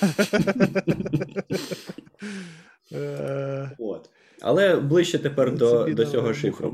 [3.78, 4.10] От.
[4.40, 6.70] Але ближче тепер до до цього шифру.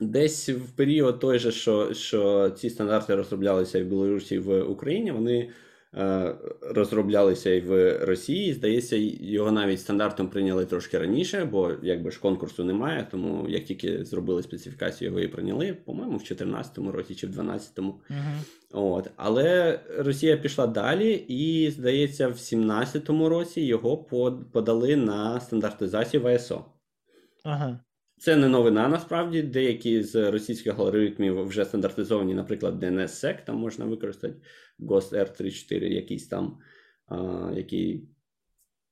[0.00, 4.62] Десь в період той же, що що ці стандарти розроблялися і в Білорусі і в
[4.62, 5.50] Україні, вони
[5.94, 8.52] е, розроблялися і в Росії.
[8.52, 13.08] Здається, його навіть стандартом прийняли трошки раніше, бо якби ж конкурсу немає.
[13.10, 17.78] Тому як тільки зробили специфікацію, його і прийняли, по-моєму, в 2014 році чи в 2012.
[17.78, 17.94] Угу.
[18.72, 19.10] От.
[19.16, 23.96] Але Росія пішла далі, і здається, в 2017 році його
[24.52, 26.64] подали на стандартизацію в АСО.
[27.44, 27.80] Ага.
[28.18, 29.42] Це не новина, насправді.
[29.42, 34.34] Деякі з російських алгоритмів вже стандартизовані, наприклад, DNSSEC, там можна використати
[34.80, 36.58] GOST R34, якийсь там,
[37.06, 38.08] а, який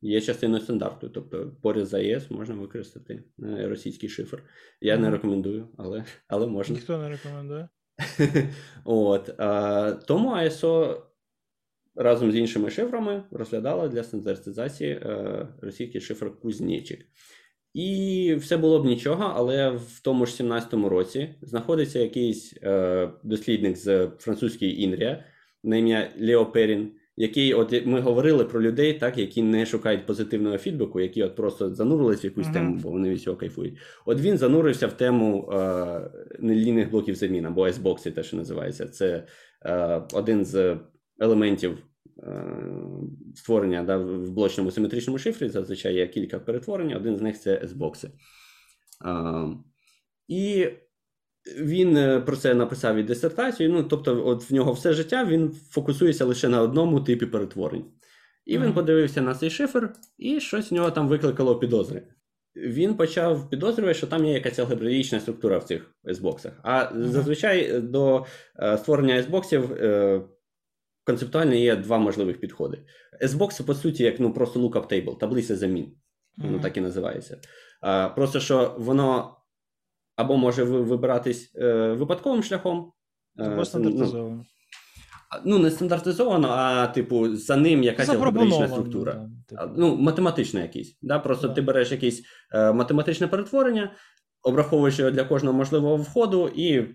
[0.03, 1.09] є частиною стандарту.
[1.09, 4.43] Тобто поряд з AES можна використати е, російський шифр.
[4.81, 5.01] Я mm.
[5.01, 6.75] не рекомендую, але але можна.
[6.75, 7.69] Ніхто не рекомендує.
[8.85, 11.03] От, а, Тому ISO
[11.95, 17.07] разом з іншими шифрами розглядала для стандартизації а, е, російський шифр Кузнечик.
[17.77, 23.77] І все було б нічого, але в тому ж 17-му році знаходиться якийсь е, дослідник
[23.77, 25.25] з французької Інрія
[25.65, 30.59] на ім'я Лео Перін, який, от ми говорили про людей, так, які не шукають позитивного
[30.59, 32.53] фідбеку, які от просто занурились в якусь uh-huh.
[32.53, 33.79] тему, бо вони від цього кайфують.
[34.07, 38.87] От він занурився в тему е, нелінійних блоків замін, або S-бокси, те, що називається.
[38.87, 39.27] Це
[39.65, 40.77] е, один з
[41.19, 41.79] елементів
[43.35, 45.49] створення да, в блочному симетричному шифрі.
[45.49, 48.11] Зазвичай є кілька перетворень, один з них це S-бокси.
[50.29, 50.69] І
[51.59, 53.71] він е, про це написав і дисертацію.
[53.71, 57.85] Ну, тобто, от в нього все життя він фокусується лише на одному типі перетворень.
[58.45, 62.03] І він подивився на цей шифр, і щось в нього там викликало підозри.
[62.57, 66.53] Він почав підозрювати, що там є якась алгебраїчна структура в цих S-боксах.
[66.63, 68.27] А зазвичай до
[68.59, 69.75] е, створення S-боксів
[71.07, 72.83] концептуально є два можливих підходи.
[73.23, 75.93] S-Box, по суті, як ну просто lookup table, таблиця замін.
[76.37, 76.63] Воно mm-hmm.
[76.63, 77.41] так і називається.
[77.81, 79.37] А, Просто що воно
[80.17, 82.93] або може вибиратись е, випадковим шляхом.
[83.39, 84.45] Або ну, стандартизовано.
[85.45, 89.13] Ну, не стандартизовано, а типу, за ним якась алгебраїчна структура.
[89.13, 89.75] Да, типу.
[89.77, 90.99] Ну, математична якийсь.
[91.03, 91.19] Да?
[91.19, 91.55] Просто да.
[91.55, 92.23] ти береш якесь
[92.55, 93.93] е, математичне перетворення,
[94.43, 96.87] обраховуєш його для кожного можливого входу, і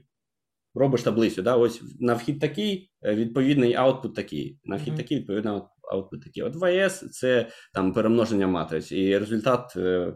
[0.76, 1.42] робиш таблицю.
[1.42, 1.56] Да?
[1.56, 4.60] Ось на вхід такий, е, відповідний аутпут такий.
[4.64, 4.98] На вхід mm-hmm.
[4.98, 6.44] такий, відповідно, аутпут такий.
[6.44, 10.14] От 2С це там перемноження матриць, і результат е,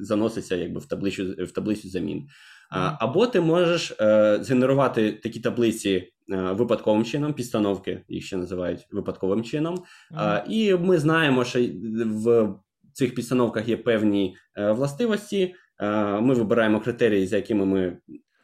[0.00, 2.28] заноситься якби в таблицю в таблицю замін.
[2.70, 9.44] Або ти можеш е, згенерувати такі таблиці е, випадковим чином, підстановки їх ще називають випадковим
[9.44, 9.84] чином.
[10.14, 10.42] Mm-hmm.
[10.48, 11.58] І ми знаємо, що
[12.04, 12.54] в
[12.92, 15.54] цих підстановках є певні е, властивості.
[16.20, 17.98] Ми вибираємо критерії, за якими ми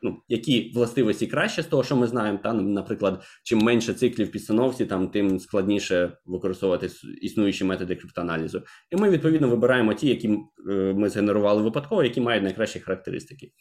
[0.05, 2.39] ну, які властивості краще з того, що ми знаємо.
[2.43, 6.91] Та, Наприклад, чим менше циклів підстановці, там тим складніше використовувати
[7.23, 8.63] існуючі методи криптоаналізу.
[8.91, 13.53] І ми відповідно вибираємо ті, які е, ми згенерували випадково, які мають найкращі характеристики.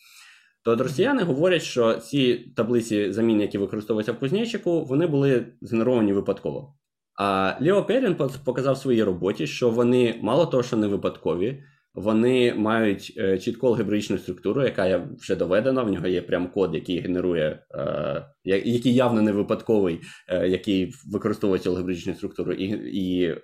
[0.64, 6.14] То от росіяни говорять, що ці таблиці замін, які використовуються в кузнечику, вони були згенеровані
[6.14, 6.76] випадково.
[7.20, 8.16] А Лео Перін
[8.46, 11.64] показав своїй роботі, що вони мало того, що не випадкові,
[11.94, 15.84] вони мають е, чітку алгебраїчну структуру, яка є вже доведена.
[15.84, 21.60] В нього є прям код, який генерує, е, який явно не випадковий, е, який використовує
[21.60, 22.66] цю алгебраїчну структуру і
[22.98, 23.36] і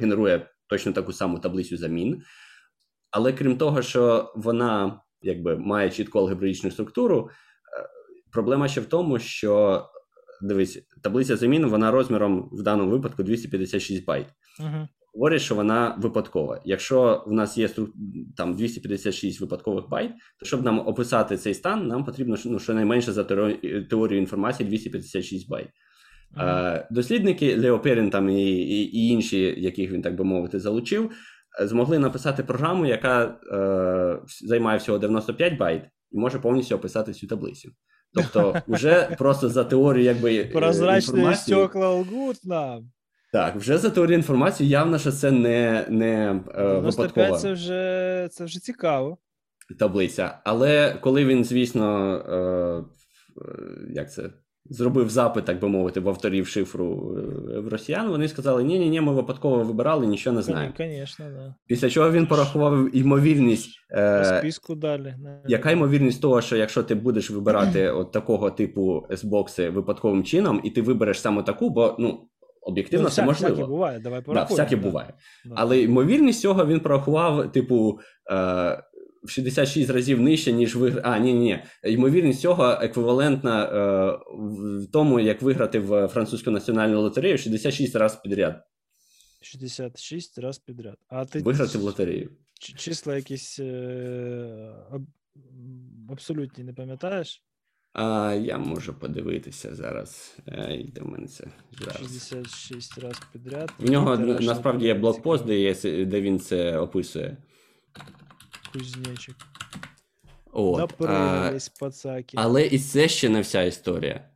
[0.00, 2.22] генерує точно таку саму таблицю замін.
[3.10, 7.30] Але крім того, що вона якби має чітку алгебраїчну структуру,
[8.32, 9.82] проблема ще в тому, що
[10.42, 14.26] дивись, таблиця замін вона розміром в даному випадку 256 байт.
[14.60, 16.60] Uh-huh говорять, що вона випадкова.
[16.64, 17.68] Якщо в нас є
[18.36, 23.24] там 256 випадкових байт, то щоб нам описати цей стан, нам потрібно ну, щонайменше за
[23.90, 25.68] теорію інформації 256 байт.
[26.34, 26.88] Ага.
[26.90, 31.10] Дослідники Лео Перін там і, і, і інші, яких він так би мовити, залучив,
[31.60, 35.82] змогли написати програму, яка е, займає всього 95 байт
[36.12, 37.70] і може повністю описати цю таблицю.
[38.14, 42.90] Тобто, вже просто за теорію, якби прозрачні стекла лгут нам.
[43.32, 48.28] Так, вже за теорією інформації явно, що це не не е, 95 випадкова це вже,
[48.32, 49.18] це вже цікаво.
[49.78, 50.38] таблиця.
[50.44, 52.34] Але коли він, звісно, е,
[53.42, 54.30] е, як це,
[54.64, 58.90] зробив запит, так би мовити, в авторів шифру е, в росіян, вони сказали: ні, ні,
[58.90, 60.74] ні, ми випадково вибирали, нічого не знаємо.
[60.78, 61.54] Звісно, да.
[61.66, 63.70] Після чого він порахував ймовірність.
[63.90, 65.14] Е, списку далі.
[65.46, 70.70] яка ймовірність того, що якщо ти будеш вибирати от такого типу S-бокси випадковим чином, і
[70.70, 72.28] ти вибереш саме таку, бо ну
[72.62, 73.54] об'єктивно ну, це вся- можливо.
[73.54, 74.82] Всяке буває, давай Да, всяке да.
[74.82, 75.14] буває.
[75.44, 75.54] Да.
[75.56, 78.00] Але ймовірність цього він порахував, типу,
[78.30, 78.82] е,
[79.22, 81.00] в 66 разів нижче, ніж вигр...
[81.04, 81.92] А, ні, ні, ні.
[81.92, 84.18] Ймовірність цього еквівалентна е,
[84.82, 88.62] в тому, як виграти в французьку національну лотерею 66 разів підряд.
[89.40, 90.96] 66 раз підряд.
[91.08, 92.30] А ти Виграти в лотерею.
[92.60, 93.64] числа якісь е,
[94.90, 95.06] аб-
[96.12, 97.42] абсолютні не пам'ятаєш?
[97.92, 100.36] А я можу подивитися зараз.
[100.48, 101.44] Е, і в мене це
[101.80, 101.96] зараз.
[101.96, 103.72] 66 раз підряд.
[103.78, 105.74] В нього Тираж на- насправді є блокпост, де, є,
[106.04, 107.36] де він це описує.
[108.72, 109.34] Кузнечик.
[110.52, 112.36] От, а, пацаки.
[112.40, 114.28] але і це ще не вся історія.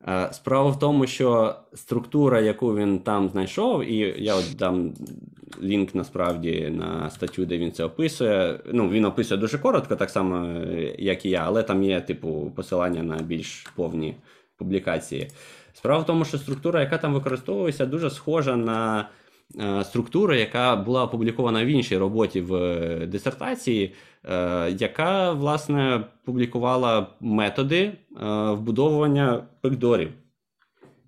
[0.00, 4.94] А, Справа в тому, що структура, яку він там знайшов, і я от дам
[5.62, 8.60] лінк насправді на статтю, де він це описує.
[8.72, 10.62] Ну, він описує дуже коротко, так само,
[10.98, 14.14] як і я, але там є, типу, посилання на більш повні
[14.56, 15.28] публікації.
[15.72, 19.08] Справа в тому, що структура, яка там використовується, дуже схожа на
[19.60, 23.94] е, структуру, яка була опублікована в іншій роботі в е, дисертації,
[24.24, 27.92] е, яка, власне, публікувала методи
[28.52, 30.10] вбудовування бекдорів.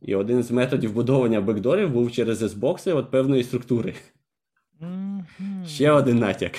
[0.03, 3.95] І один з методів вбудовування бекдорів був через S-бокси от певної структури.
[5.67, 6.53] Ще один натяк.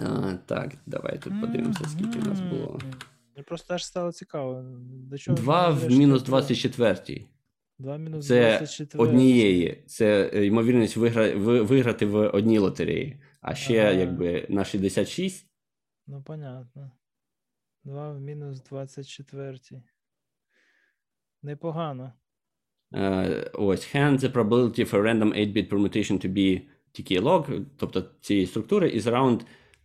[0.00, 2.78] А, так, давай тут подивимося, скільки в нас було.
[3.34, 4.62] Мені просто аж стало цікаво.
[4.88, 7.26] До чого 2 в мінус 24.
[7.78, 9.04] 2 мінус Це 24.
[9.04, 9.84] однієї.
[9.86, 11.34] Це е, ймовірність вигра...
[11.62, 13.20] виграти в одній лотереї.
[13.40, 13.90] А ще, Ага.
[13.90, 15.46] якби на 66.
[16.06, 16.90] Ну, понятно.
[17.84, 19.58] 2 в мінус 24.
[21.42, 22.12] Непогано.
[22.96, 26.60] Е, ось hand the probability for random 8-bit permutation to be
[26.94, 29.40] TK log, тобто цієї структури, is around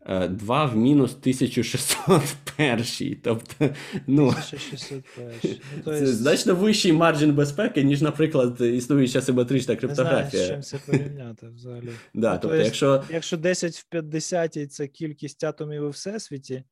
[0.05, 3.17] е, 2 в мінус 1601.
[3.23, 3.69] Тобто,
[4.07, 5.57] ну, 1601.
[5.85, 10.47] Ну, це значно вищий марджин безпеки, ніж, наприклад, існуюча симетрична не знаю, з криптографія.
[10.47, 11.89] чим це порівняти взагалі.
[12.13, 16.63] Да, Ну, то тобто, Якщо 10 в 50 це кількість атомів у всесвіті,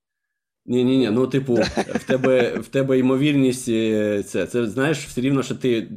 [0.69, 1.53] Ні, ні, ні, ну, типу,
[1.95, 5.87] в тебе, в тебе ймовірність е, це, це знаєш, все рівно, що ти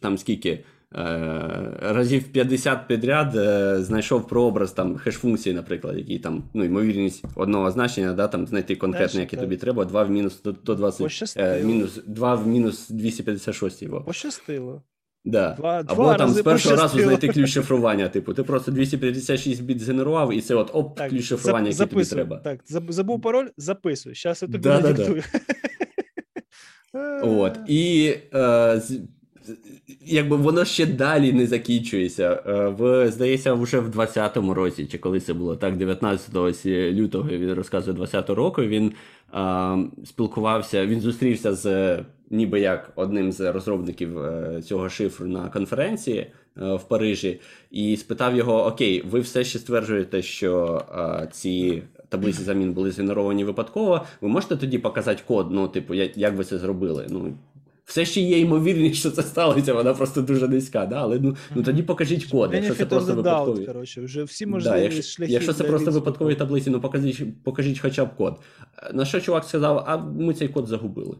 [0.00, 0.64] там скільки е,
[1.80, 8.12] разів 50 підряд е, знайшов прообраз там хеш-функції, наприклад, який там, ну, ймовірність одного значення,
[8.12, 12.00] да, там знайти конкретне, яке тобі треба, 2 в мінус до, до 20, е, мінус,
[12.06, 14.00] 2 в мінус 256 його.
[14.00, 14.82] пощастило.
[15.24, 15.54] Да.
[15.58, 18.08] Два- Або два там з першого разу знайти ключ шифрування.
[18.08, 22.04] Типу, ти просто 256 біт згенерував, і це от оп, Так, ключ шифрування, який тобі
[22.04, 22.36] треба.
[22.36, 24.14] Так, заб- забув пароль, записуй.
[24.14, 25.22] Зараз я тобі Да-да-да.
[27.22, 27.58] От.
[27.68, 29.00] І е, з-
[30.06, 32.42] якби воно ще далі не закінчується.
[32.46, 37.52] Е, в, здається, вже в 20-му році, чи коли це було так, 19 лютого він
[37.52, 38.62] розказує 20-го року.
[38.62, 38.92] Він
[39.34, 41.98] е, спілкувався, він зустрівся з
[42.32, 48.36] ніби як одним з розробників е, цього шифру на конференції е, в Парижі, і спитав
[48.36, 54.04] його: Окей, ви все ще стверджуєте, що е, ці таблиці замін були згенеровані випадково.
[54.20, 55.48] Ви можете тоді показати код?
[55.50, 57.06] Ну, типу, як, ви це зробили?
[57.10, 57.34] Ну,
[57.84, 60.96] все ще є ймовірність, що це сталося, вона просто дуже низька, да?
[60.96, 63.66] але ну, ну тоді покажіть код, якщо це просто випадкові.
[63.66, 65.32] коротше, вже всі Да, можливі якщо, шляхи.
[65.32, 68.40] якщо це просто випадкові таблиці, ну покажіть, покажіть хоча б код.
[68.92, 71.16] На що чувак сказав, а ми цей код загубили.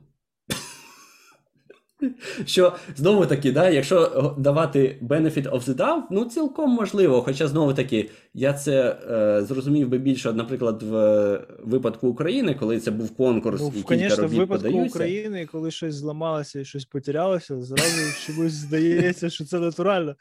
[2.46, 7.22] Що знову таки, да, якщо давати benefit of the doubt, ну цілком можливо.
[7.22, 12.90] Хоча знову таки, я це е, зрозумів би більше, наприклад, в випадку України, коли це
[12.90, 14.98] був конкурс Ну, і кілька в випадку подаються.
[14.98, 20.16] України, коли щось зламалося і щось потерялося, зразу чомусь здається, що це натурально.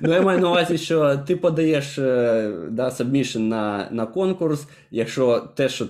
[0.00, 2.92] Ну, я маю на увазі, що ти подаєш е, да,
[3.36, 4.66] на, на конкурс.
[4.90, 5.86] Якщо те, що,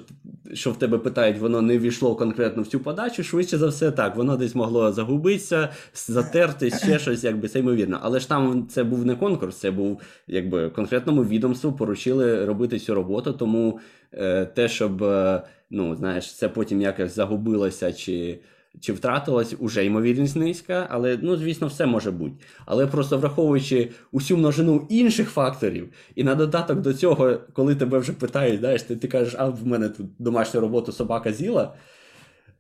[0.55, 4.17] що в тебе питають, воно не війшло конкретно в цю подачу, швидше за все так,
[4.17, 5.69] воно десь могло загубитися,
[6.07, 7.99] затертись, ще щось, якби це ймовірно.
[8.03, 12.95] Але ж там це був не конкурс, це був якби конкретному відомству поручили робити цю
[12.95, 13.33] роботу.
[13.33, 13.81] Тому
[14.13, 18.39] е, те, щоб е, ну, знаєш, це потім якось загубилося чи.
[18.81, 22.45] Чи втратилась уже ймовірність низька, але ну звісно, все може бути.
[22.67, 28.13] Але просто враховуючи усю множину інших факторів, і на додаток до цього, коли тебе вже
[28.13, 31.75] питають, знаєш, ти, ти кажеш, а в мене тут домашню роботу собака з'їла,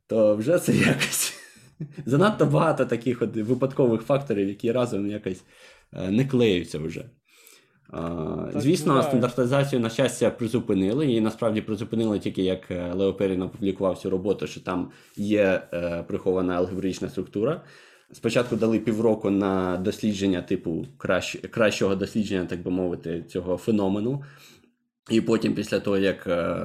[0.06, 1.34] то вже це якось.
[2.06, 5.44] Занадто багато таких от випадкових факторів, які разом якось
[5.92, 7.04] е, не клеються вже.
[8.54, 11.06] Звісно, стандартизацію, на щастя, призупинили.
[11.06, 16.04] Її насправді призупинили тільки як е, Лео Перін опублікував цю роботу, що там є е,
[16.08, 17.62] прихована алгебрична структура.
[18.12, 24.24] Спочатку дали півроку на дослідження, типу кращ, кращого дослідження, так би мовити, цього феномену.
[25.10, 26.56] І потім, після того, як е,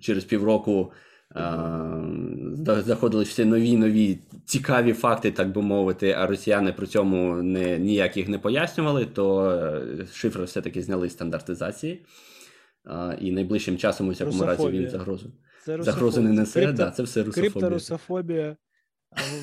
[0.00, 0.92] через півроку
[1.36, 7.78] е, заходили всі нові нові цікаві факти, так би мовити, а росіяни при цьому не,
[7.78, 12.04] ніяк їх не пояснювали, то е, шифри все-таки зняли стандартизації.
[12.86, 15.32] Е, і найближчим часом у всякому разі він загрозу.
[15.64, 16.60] Це загрозу не несе.
[16.60, 17.50] Крипто, да, це все русофобія.
[17.50, 18.56] Крипторусофобія.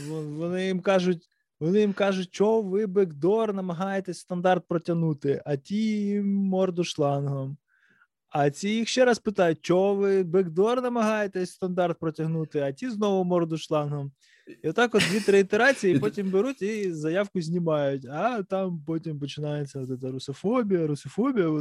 [0.09, 1.29] Вони їм кажуть,
[1.59, 7.57] вони їм кажуть, що ви бекдор намагаєтесь стандарт протягнути, а ті морду шлангом.
[8.37, 13.23] А ці їх ще раз питають, що ви бекдор намагаєтесь стандарт протягнути, а ті знову
[13.23, 14.11] морду шлангом.
[14.63, 19.79] І отак от дві-три ітерації, і потім беруть і заявку знімають, а там потім починається
[19.79, 21.47] от ця русофобія, русофобія.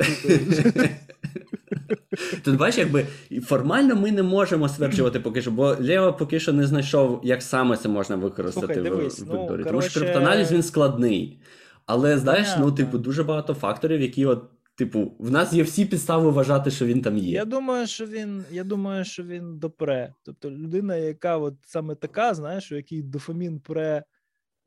[2.44, 3.06] Тут бачиш, якби
[3.42, 7.76] формально ми не можемо стверджувати поки що, бо Лео поки що не знайшов, як саме
[7.76, 9.62] це можна використати Слухай, дивись, в Векторі.
[9.64, 11.40] Ну, Тому що криптоаналіз він складний.
[11.86, 14.42] Але знаєш, ну, типу, дуже багато факторів, які от
[14.76, 17.30] Типу, в нас є всі підстави вважати, що він там є.
[17.30, 20.14] Я думаю, що він я думаю, що він допре.
[20.22, 24.04] Тобто людина, яка от саме така, знаєш, у якій дофамін пре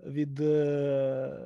[0.05, 1.39] від е,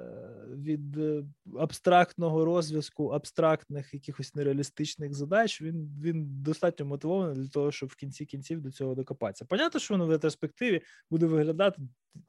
[0.55, 1.23] від е,
[1.59, 8.25] абстрактного розв'язку, абстрактних якихось нереалістичних задач, він він достатньо мотивований для того, щоб в кінці
[8.25, 9.45] кінців до цього докопатися.
[9.45, 11.81] Понятно, що воно в ретроспективі буде виглядати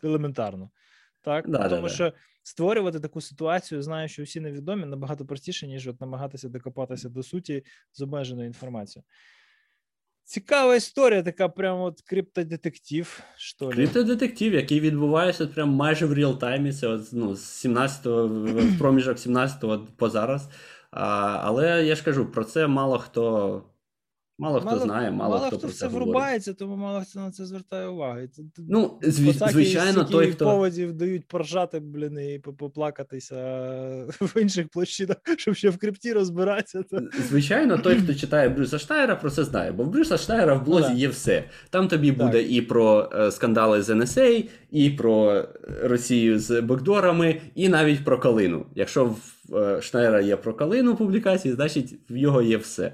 [0.02, 0.70] елементарно.
[1.22, 2.16] Так, да, тому да, що да.
[2.42, 7.64] створювати таку ситуацію, знаю, що всі невідомі, набагато простіше, ніж от намагатися докопатися до суті
[7.92, 9.04] з обмеженою інформацією.
[10.24, 13.20] Цікава історія, така прям от криптодетектив.
[13.36, 13.72] що ли.
[13.72, 16.72] Криптодетектив, який відбувається прям майже в реал-таймі.
[16.72, 20.48] Це от, ну, з 17-го, в проміжок 17-го по зараз.
[20.90, 21.06] А,
[21.44, 23.62] Але я ж кажу, про це мало хто
[24.42, 27.46] Мало хто знає, мало, мало хто, хто про це врубається, тому мало хто на це
[27.46, 28.20] звертає увагу.
[28.58, 29.32] Ну, зв...
[29.50, 30.44] звичайно, той, хто...
[30.44, 33.36] поводів дають поржати, блін, і поплакатися
[34.20, 36.82] в інших площинах, щоб ще в крипті розбиратися.
[36.82, 37.00] То...
[37.28, 40.88] Звичайно, той, хто читає Брюса Штайра, про це знає, бо в Брюса Штайра в блозі
[40.90, 41.44] ну, є все.
[41.70, 42.18] Там тобі так.
[42.18, 45.44] буде і про е, скандали з NSA, і про
[45.82, 48.66] Росію з бекдорами, і навіть про Калину.
[48.74, 52.92] Якщо в е, Штайра є про Калину публікації, значить в його є все.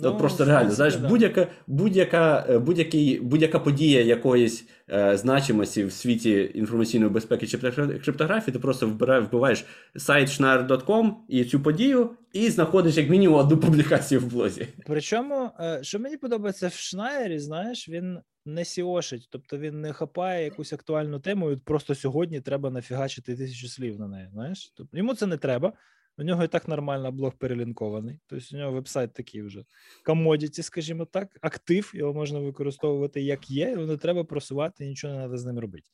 [0.00, 1.08] Ну, Просто реально, знаєш, да.
[1.08, 7.58] будь-яка будь-яка, е, будь-який, будь-яка подія якоїсь е, значимості в світі інформаційної безпеки чи
[8.04, 9.64] криптографії, ти просто вбираєш, вбиваєш
[9.96, 14.66] сайт schneier.com і цю подію, і знаходиш як мінімум одну публікацію в блозі.
[14.86, 20.44] Причому, е, що мені подобається в Шнайері, знаєш, він не сіошить, тобто він не хапає
[20.44, 24.28] якусь актуальну тему, і просто сьогодні треба нафігачити тисячу слів на неї.
[24.32, 25.72] Знаєш, тобто йому це не треба.
[26.18, 28.20] У нього і так нормально блог перелінкований.
[28.26, 29.64] Тобто у нього вебсайт такий вже
[30.04, 35.20] commodity, скажімо так, актив, його можна використовувати як є, його не треба просувати, нічого не
[35.20, 35.90] треба з ним робити.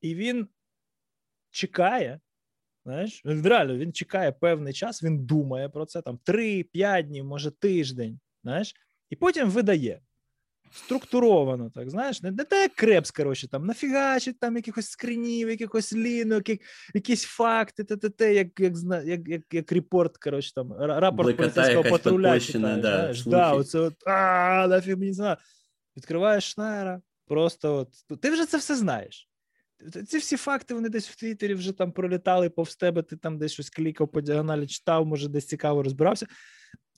[0.00, 0.48] І він
[1.50, 2.20] чекає,
[2.84, 8.20] знаєш, реально він чекає певний час, він думає про це там 3-5 днів, може тиждень,
[8.42, 8.74] знаєш,
[9.10, 10.00] і потім видає
[10.72, 16.48] структуровано, так знаєш, не, не так crap, коротше, там нафігачить там якихось скринів, якихось лінок,
[16.48, 16.60] як,
[16.94, 18.74] якісь факти, те, те, те, як як,
[19.04, 24.06] як, як, як репорт, коротше, там, рапорт поліцейського патруля читаєш, да, знаєш, да, оце от,
[24.06, 25.36] а, нафіг мені знаю.
[25.96, 29.28] Відкриваєш Шнайера, просто от, ти вже це все знаєш.
[30.08, 33.52] Ці всі факти вони десь в Твіттері вже там пролітали повз тебе, ти там десь
[33.52, 36.26] щось клікав по діагоналі, читав, може, десь цікаво розбирався.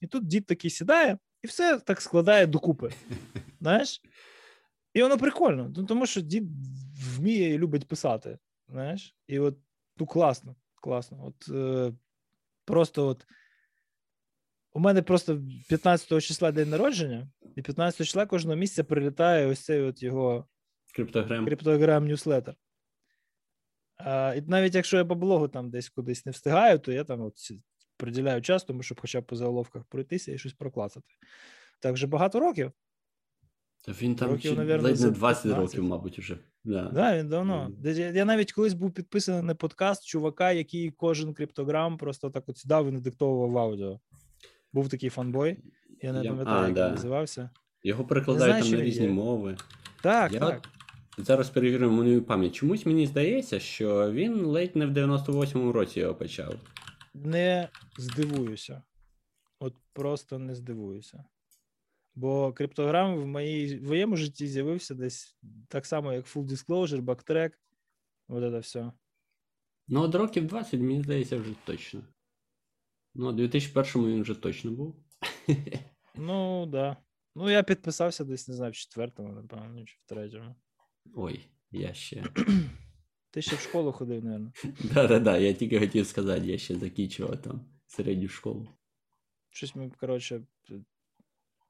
[0.01, 2.93] І тут дід такий сідає і все так складає докупи.
[3.61, 4.03] Знаєш?
[4.95, 6.45] І воно прикольно, ну, тому що дід
[7.17, 8.39] вміє і любить писати.
[8.69, 9.17] Знаєш?
[9.27, 9.59] І от
[9.97, 11.25] ну класно, класно.
[11.27, 11.93] От е,
[12.65, 13.27] просто от
[14.73, 19.81] у мене просто 15 числа день народження, і 15 числа кожного місяця прилітає ось цей
[19.81, 20.49] от його
[20.95, 22.55] криптограм криптограм ньюслетер.
[23.97, 27.21] А, І навіть якщо я по блогу там десь кудись не встигаю, то я там
[27.21, 27.39] от
[27.97, 31.07] приділяю час, тому щоб хоча б по заголовках пройтися і щось проклацати.
[31.81, 32.73] Так вже багато років.
[33.89, 35.59] Він там років, чи, навірно, ледь не 20 15.
[35.59, 36.39] років, мабуть, вже.
[36.65, 36.91] Да.
[36.95, 37.71] да, він давно.
[37.85, 38.17] Mm.
[38.17, 42.89] Я, навіть колись був підписаний на подкаст чувака, який кожен криптограм просто так от сідав
[42.89, 44.01] і надиктовував аудіо.
[44.73, 45.57] Був такий фанбой,
[46.03, 46.87] я не пам'ятаю, як да.
[46.87, 47.51] він називався.
[47.83, 49.13] Його перекладають там на різні є.
[49.13, 49.57] мови.
[50.03, 50.69] Так, я так.
[51.19, 52.55] Зараз перевіримо мою пам'ять.
[52.55, 56.55] Чомусь мені здається, що він ледь не в 98-му році його почав
[57.25, 57.69] не
[57.99, 58.83] здивуюся.
[59.59, 61.25] От просто не здивуюся.
[62.15, 65.37] Бо криптограм в моїй, в моєму житті з'явився десь
[65.69, 67.53] так само, як Full Disclosure, Backtrack,
[68.29, 68.93] от це все.
[69.89, 72.03] Ну, от років 20, мені здається, вже точно.
[73.15, 74.97] Ну, у 2001 він вже точно був.
[76.19, 76.71] Ну, так.
[76.71, 76.97] Да.
[77.35, 80.55] Ну, я підписався десь, не знаю, в четвертому, напевно, чи в третьому.
[81.15, 81.41] Ой,
[81.71, 82.25] я ще.
[83.37, 84.65] Ти ще в школу ходив, мабуть.
[84.95, 88.69] Да-да-да, я тільки хотів сказати, я ще закінчував там середню школу.
[89.51, 90.41] Щось ми, коротше,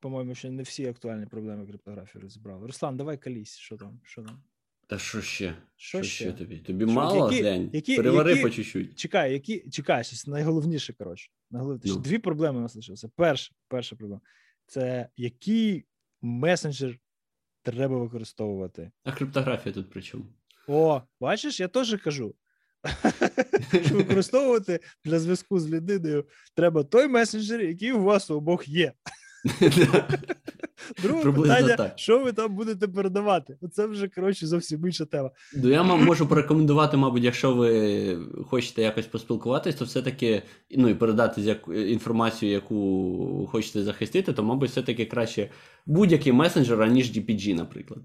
[0.00, 2.66] по-моєму, ще не всі актуальні проблеми криптографії розібрали.
[2.66, 4.00] Руслан, давай колись, що там?
[4.04, 4.42] Що там?
[4.86, 5.56] Та що ще?
[5.76, 6.24] Що, Що ще?
[6.24, 6.58] ще тобі?
[6.58, 7.70] Тобі Що, мало, які- глянь?
[7.72, 8.98] які- Перевари які- по чуть-чуть.
[8.98, 11.30] Чекай, які, чекай, щось найголовніше, коротше.
[11.50, 11.94] Найголовніше.
[11.94, 12.00] Ну.
[12.00, 13.08] Дві проблеми у нас лишилося.
[13.16, 14.20] Перша, перша проблема
[14.66, 15.84] це який
[16.22, 16.98] месенджер
[17.62, 18.90] треба використовувати.
[19.04, 20.24] А криптографія тут при чому?
[20.68, 22.34] О, бачиш, я теж кажу.
[23.86, 26.24] Що використовувати для зв'язку з людиною
[26.54, 28.92] треба той месенджер, який у вас у обох є.
[31.02, 31.92] Друге Приблизно питання, так.
[31.96, 33.56] що ви там будете передавати?
[33.60, 35.30] Оце вже коротше зовсім інша тема.
[35.56, 38.18] Ну, я можу порекомендувати, мабуть, якщо ви
[38.50, 45.04] хочете якось поспілкуватись, то все-таки ну і передати інформацію, яку хочете захистити, то, мабуть, все-таки
[45.04, 45.50] краще
[45.86, 48.00] будь-який месенджер, аніж GPG, наприклад.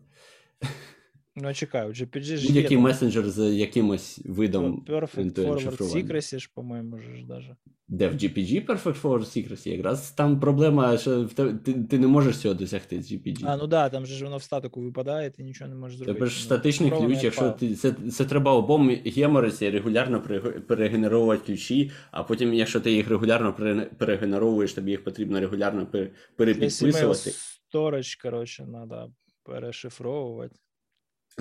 [1.35, 5.77] Ну, чекай, у GPG ж є там месенджер з якимось видом Perfect Forward.
[5.77, 7.55] Secrecy ж, по-моєму, ж даже.
[7.87, 12.37] Де в GPG Perfect Forward Secrecy, якраз там проблема, що в ти, ти не можеш
[12.37, 13.43] цього досягти з GPG.
[13.45, 16.13] А, ну да, там же ж воно в статику випадає, ти нічого не можеш зробити.
[16.19, 20.21] Тебе ж Ну, статичний ключ, якщо ти це, це треба обом геморитися і регулярно
[20.67, 25.87] перегенеровувати ключі, а потім, якщо ти їх регулярно пере- перегенеровуєш, тобі їх потрібно регулярно
[26.35, 27.31] перепідписувати.
[27.73, 29.11] storage, коротше, треба
[29.43, 30.55] перешифровувати.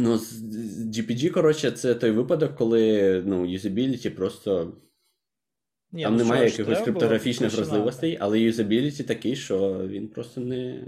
[0.01, 0.43] Ну, з
[0.99, 4.77] GPG, коротше, це той випадок, коли ну, юзабіліті просто
[5.93, 10.87] Ні, там ну немає що якихось криптографічних вразливостей, але юзабіліті такий, що він просто не.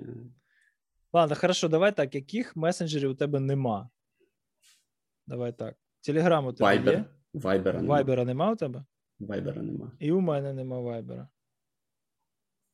[1.12, 2.14] Ладно, хорошо, давай так.
[2.14, 3.90] Яких месенджерів у тебе нема?
[5.26, 5.76] Давай так.
[6.00, 6.90] Телеграм у тебе Viber.
[6.90, 7.04] є?
[7.34, 7.94] Вайбера нема.
[7.94, 8.84] Вайбера нема у тебе?
[9.18, 9.92] Вайбера нема.
[9.98, 11.28] І у мене нема Вайбера.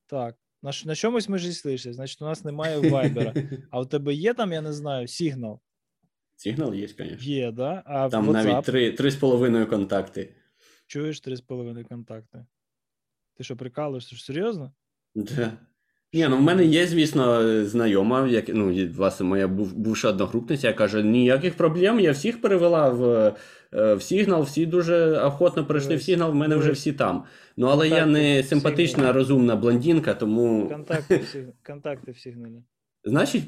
[0.07, 0.37] Так.
[0.63, 3.35] На, на чомусь ми ж зійшлися, значить, у нас немає Вайбера.
[3.71, 5.61] А у тебе є там, я не знаю, Сигнал?
[6.39, 7.17] Сигнал є, звісно.
[7.21, 7.83] Є, да?
[7.87, 8.33] А Там WhatsApp?
[8.33, 10.35] навіть три, три з половиною контакти.
[10.87, 12.47] Чуєш 3,5 контакти?
[13.37, 14.17] Ти що, прикалуєшся?
[14.17, 14.73] Серйозно?
[15.15, 15.53] Да.
[16.13, 20.79] Ні, ну в мене є, звісно, знайома, як, ну, власне, моя був, бувша одногрупниця, яка
[20.79, 23.35] каже, ніяких проблем, я всіх перевела в,
[23.75, 27.25] е, в Сігнал, всі дуже охотно перейшли в Сігнал, в мене вже всі там.
[27.57, 31.45] Ну, але я не симпатична, розумна блондинка, тому, Контакти в, сиг...
[31.67, 32.63] контакти в сигналі.
[33.05, 33.45] значить,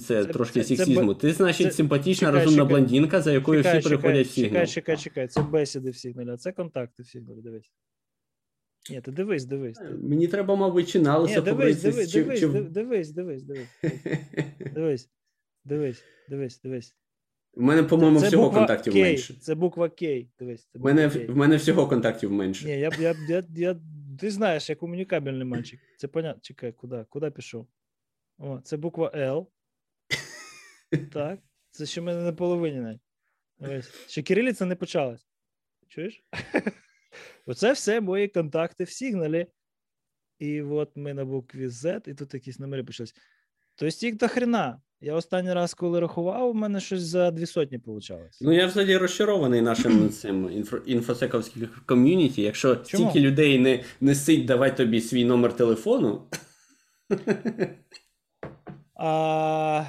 [0.00, 1.14] Це- трошки це- це сексізму.
[1.14, 2.78] б- Ти, значить, це- симпатична, чекай, розумна чекай.
[2.80, 4.66] блондинка, за якою Чекай, всі чекай, переходять в Сігнал.
[4.66, 5.28] чекай, чекай, чекай.
[5.28, 7.40] Це бесіди в сигналі, а це контакти в сигналі.
[7.42, 7.70] Дивись.
[8.90, 9.80] Ні, ти дивись, дивись.
[10.02, 13.42] Мені треба, мабуть, чи на Ні, дивись, дивись, чи- дивись, чи- дивись, дивись, дивись,
[14.74, 15.08] дивись,
[15.64, 16.96] дивись, дивись, дивись.
[17.54, 19.34] В мене, по-моєму, Це всього буква контактів K, менше.
[19.40, 20.06] Це буква К.
[20.38, 20.68] Дивись.
[20.72, 21.32] Це буква мене, K.
[21.32, 22.66] в мене всього контактів менше.
[22.66, 23.76] Ні, я, я, я, я,
[24.20, 25.80] ти знаєш, я комунікабельний мальчик.
[25.96, 26.40] Це понятно.
[26.42, 27.04] Чекай, куди?
[27.08, 27.66] Куди пішов?
[28.38, 29.46] О, це буква L.
[31.12, 31.38] Так.
[31.70, 33.00] Це ще в мене на половині навіть.
[33.58, 33.90] Дивись.
[34.08, 35.26] Ще кирилиця не почалась.
[35.88, 36.24] Чуєш?
[37.46, 39.46] Оце все мої контакти в сигналі.
[40.38, 43.14] І от ми на букві Z, і тут якісь номери почались.
[43.74, 44.80] Тобто їх до хрена.
[45.00, 48.20] Я останній раз, коли рахував, у мене щось за дві сотні вийшло.
[48.40, 52.42] Ну, я взагалі розчарований нашим цим інфо, інфосековським ком'юніті.
[52.42, 53.10] Якщо Чому?
[53.10, 56.22] стільки людей не, не сить давай тобі свій номер телефону,
[58.94, 59.84] А,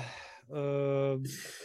[0.56, 1.18] е,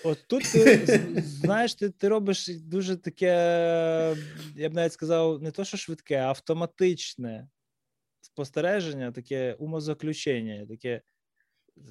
[0.05, 4.17] от тут ти знаєш, ти, ти робиш дуже таке,
[4.57, 7.49] я б навіть сказав, не то, що швидке, а автоматичне
[8.21, 11.01] спостереження, таке умозаключення, таке.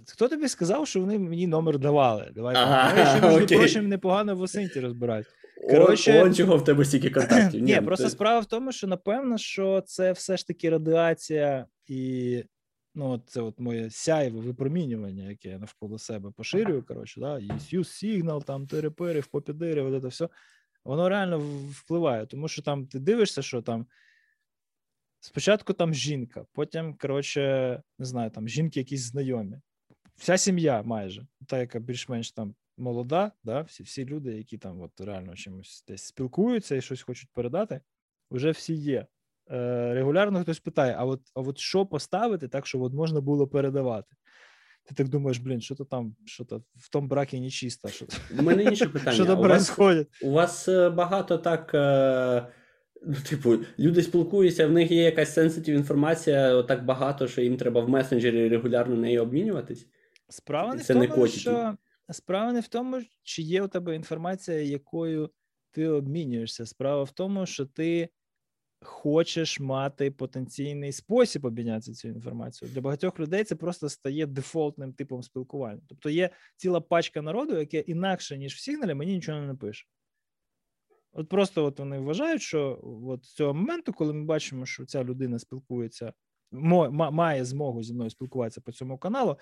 [0.08, 2.32] Хто тобі сказав, що вони мені номер давали?
[2.36, 2.56] Давай.
[2.58, 3.58] Ага, Вони між окей.
[3.58, 5.28] прочим, непогано в осинці розбирають.
[5.70, 6.24] Коротше...
[6.24, 7.62] Он, чого в тебе стільки контактів.
[7.64, 12.44] Ні, ну, просто справа в тому, що напевно, що це все ж таки радіація і
[12.96, 16.84] ну, от це от моє сяйве випромінювання, яке я навколо себе поширюю.
[16.84, 20.30] Коротше, да, і сигнал, там терепери, в попідири, от це все.
[20.84, 21.40] Воно реально
[21.70, 23.88] впливає, тому що там ти дивишся, що там
[25.20, 27.42] спочатку там жінка, потім, коротше,
[28.00, 29.58] не знаю, там жінки якісь знайомі.
[30.16, 35.02] Вся сім'я майже, та, яка більш-менш там молода, да, всі, всі люди, які там от
[35.02, 37.82] реально чимось десь спілкуються і щось хочуть передати,
[38.32, 39.08] вже всі є.
[39.52, 43.48] Е, регулярно хтось питає: а от, а от що поставити так, щоб от можна було
[43.48, 44.16] передавати?
[44.84, 48.06] Ти так думаєш, блін, що то там, що то в тому бракі нечисто, що,
[48.40, 49.12] У мене інше питання.
[49.12, 49.80] що там вас,
[50.24, 52.48] у вас е, багато так е,
[53.04, 57.82] Ну, типу, люди спілкуються, в них є якась сенситив інформація так багато, що їм треба
[57.82, 59.88] в месенджері регулярно нею обмінюватись.
[60.30, 61.40] Справа не Це в не тому, котики.
[61.40, 61.78] що
[62.10, 65.30] справа не в тому, чи є у тебе інформація, якою
[65.72, 66.66] ти обмінюєшся.
[66.66, 68.10] Справа в тому, що ти
[68.82, 72.74] хочеш мати потенційний спосіб обмінятися цією інформацією.
[72.74, 75.82] Для багатьох людей це просто стає дефолтним типом спілкування.
[75.88, 79.86] Тобто є ціла пачка народу, яке інакше, ніж в Сігналі, мені нічого не напише.
[81.14, 85.04] От просто от вони вважають, що от з цього моменту, коли ми бачимо, що ця
[85.04, 86.14] людина спілкується,
[86.52, 89.38] має змогу зі мною спілкуватися по цьому каналу,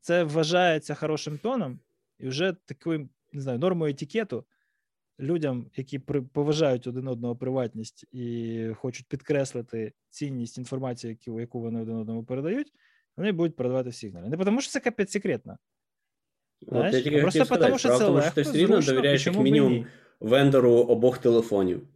[0.00, 1.80] це вважається хорошим тоном,
[2.18, 4.46] і вже такою, не знаю, нормою етикету
[5.20, 11.96] людям, які при, поважають один одного приватність і хочуть підкреслити цінність інформації, яку, вони один
[11.96, 12.72] одному передають,
[13.16, 14.28] вони будуть передавати в сигналі.
[14.28, 15.58] Не тому, що це капець секретно.
[16.60, 19.38] Я просто хотів сказати, тому, що це тому, що легко, ти все рівно довіряєш як
[19.38, 19.86] мінімум ні?
[20.20, 21.88] вендору обох телефонів.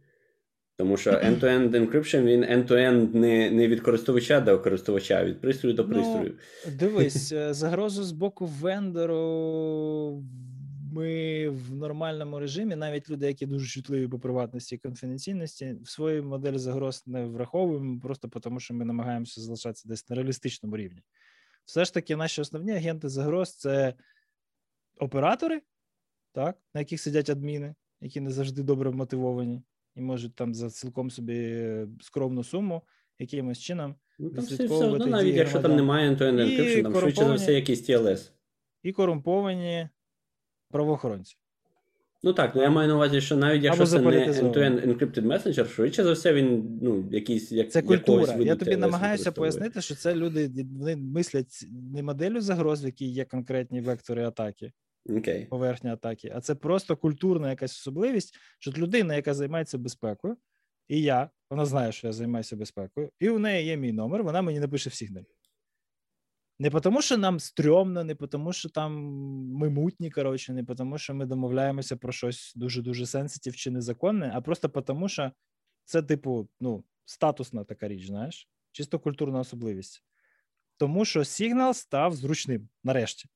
[0.77, 5.83] Тому що end-to-end encryption, він end-to-end не, не від користувача до користувача, від пристрою до
[5.83, 6.33] Ну, пристрою.
[6.79, 10.23] Дивись, е, загрозу з боку вендору
[10.91, 16.21] ми в нормальному режимі, навіть люди, які дуже чутливі по приватності і конфіденційності, в своїй
[16.21, 21.01] моделі загроз не враховуємо, просто тому що ми намагаємося залишатися десь на реалістичному рівні.
[21.65, 23.93] Все ж таки, наші основні агенти загроз це
[24.99, 25.61] оператори,
[26.31, 29.61] так, на яких сидять адміни, які не завжди добре мотивовані
[29.95, 32.81] і можуть там за цілком собі е, скромну суму
[33.19, 37.25] якимось чином Ну, там все, все одно, навіть якщо там немає end-to-end І там швидше
[37.25, 38.31] за все якийсь TLS.
[38.83, 39.89] і корумповані
[40.71, 41.37] правоохоронці.
[42.23, 45.67] Ну так, ну я маю на увазі, що навіть якщо це не end-to-end encrypted messenger,
[45.67, 48.35] швидше за все він ну, якийсь як, Це культура.
[48.39, 53.25] Я тобі намагаюся пояснити, що це люди вони мислять не моделлю загроз, в якій є
[53.25, 54.71] конкретні вектори атаки,
[55.09, 55.45] Окей.
[55.45, 60.37] поверхня атаки, а це просто культурна якась особливість, що людина, яка займається безпекою,
[60.87, 64.41] і я, вона знає, що я займаюся безпекою, і у неї є мій номер, вона
[64.41, 65.25] мені напише в сигналі.
[66.61, 68.93] Не тому, що нам стрьомно, не тому, що там
[69.53, 74.41] ми мутні, коротше, не тому, що ми домовляємося про щось дуже-дуже сенситив чи незаконне, а
[74.41, 75.31] просто тому, що
[75.85, 80.03] це, типу, ну, статусна така річ, знаєш, чисто культурна особливість.
[80.77, 83.29] Тому що сигнал став зручним нарешті.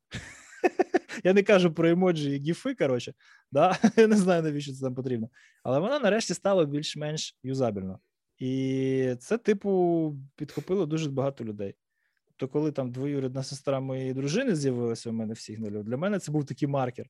[1.23, 3.13] Я не кажу про емоджі і гіфи, коротше,
[3.51, 3.77] да?
[3.97, 5.29] я не знаю, навіщо це там потрібно.
[5.63, 7.99] Але воно нарешті стало більш-менш юзабельно.
[8.37, 11.75] І це, типу, підхопило дуже багато людей.
[12.37, 16.31] Тобто, коли там двоюрідна сестра моєї дружини з'явилася у мене в сигналі, для мене це
[16.31, 17.05] був такий маркер.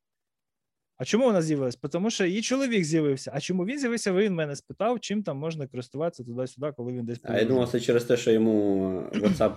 [0.97, 1.77] А чому вона з'явилася?
[1.91, 3.31] Тому що її чоловік з'явився.
[3.33, 4.13] А чому він з'явився?
[4.13, 7.79] Він мене спитав, чим там можна користуватися туди-сюди, коли він десь А я думав, це
[7.79, 9.55] через те, що йому WhatsApp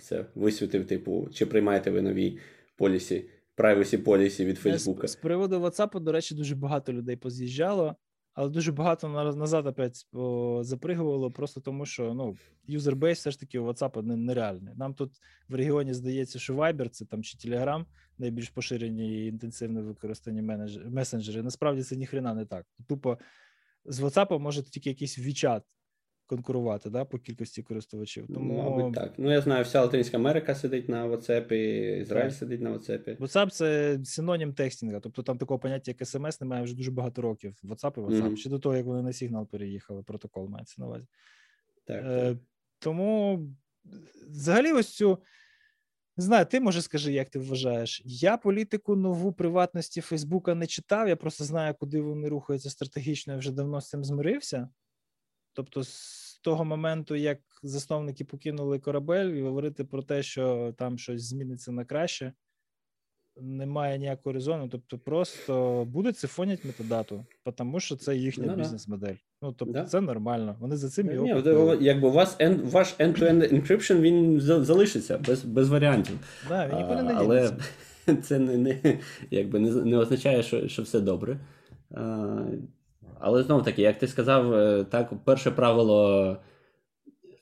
[0.00, 2.38] це висвітив, типу, чи приймаєте ви нові
[2.76, 5.08] полісі, privacy полісі від Е, з, Фейсбука.
[5.08, 7.96] з приводу WhatsApp, до речі, дуже багато людей поз'їжджало,
[8.36, 10.06] але дуже багато назад опять
[10.60, 12.36] запригувало, просто тому що ну,
[12.66, 14.74] юзербейс все ж таки у WhatsApp не- нереальний.
[14.74, 15.12] Нам тут
[15.48, 17.84] в регіоні здається, що Viber це там чи Telegram
[18.18, 21.42] найбільш поширені і інтенсивно використані менеджер месенджери.
[21.42, 22.66] Насправді це ніхрена не так.
[22.88, 23.18] Тупо
[23.84, 25.62] з WhatsApp може тільки якийсь WeChat
[26.26, 28.26] конкурувати да, по кількості користувачів.
[28.34, 29.14] Тому Мабуть, так.
[29.18, 31.52] Ну, я знаю, вся Латинська Америка сидить на WhatsApp,
[32.00, 32.38] Ізраїль Так.
[32.38, 33.18] сидить на WhatsApp.
[33.18, 37.54] WhatsApp це синонім текстінга, тобто там такого поняття, як SMS, немає вже дуже багато років.
[37.64, 38.24] WhatsApp і WhatsApp.
[38.26, 38.36] Мгм.
[38.36, 41.06] Ще до того, як вони на сигнал переїхали, протокол мається на увазі.
[41.84, 42.38] Так, Е, так.
[42.78, 43.40] тому
[44.30, 45.18] взагалі, ось цю.
[46.18, 48.02] Не знаю, ти може скажи, як ти вважаєш?
[48.04, 51.08] Я політику нову приватності Фейсбука не читав.
[51.08, 53.32] Я просто знаю, куди вони рухаються стратегічно.
[53.32, 54.68] Я вже давно з цим змирився.
[55.56, 61.22] Тобто, з того моменту, як засновники покинули корабель, і говорити про те, що там щось
[61.22, 62.32] зміниться на краще,
[63.40, 64.68] немає ніякого резону.
[64.68, 67.24] Тобто, просто будуть сифонять метадату,
[67.54, 68.58] тому що це їхня Ну да.
[68.58, 69.14] бізнес-модель.
[69.42, 69.84] Ну тобто, Да.
[69.84, 70.56] це нормально.
[70.60, 71.34] Вони за цим і Ні,
[71.80, 76.18] якби у вас end, ваш end-to-end encryption, він залишиться без, без варіантів.
[76.48, 77.56] Да, він нікуди не але
[78.22, 78.98] це не, не,
[79.30, 81.38] якби не, не означає, що, що все добре.
[83.20, 86.36] Але знов таки, як ти сказав, е, так, перше правило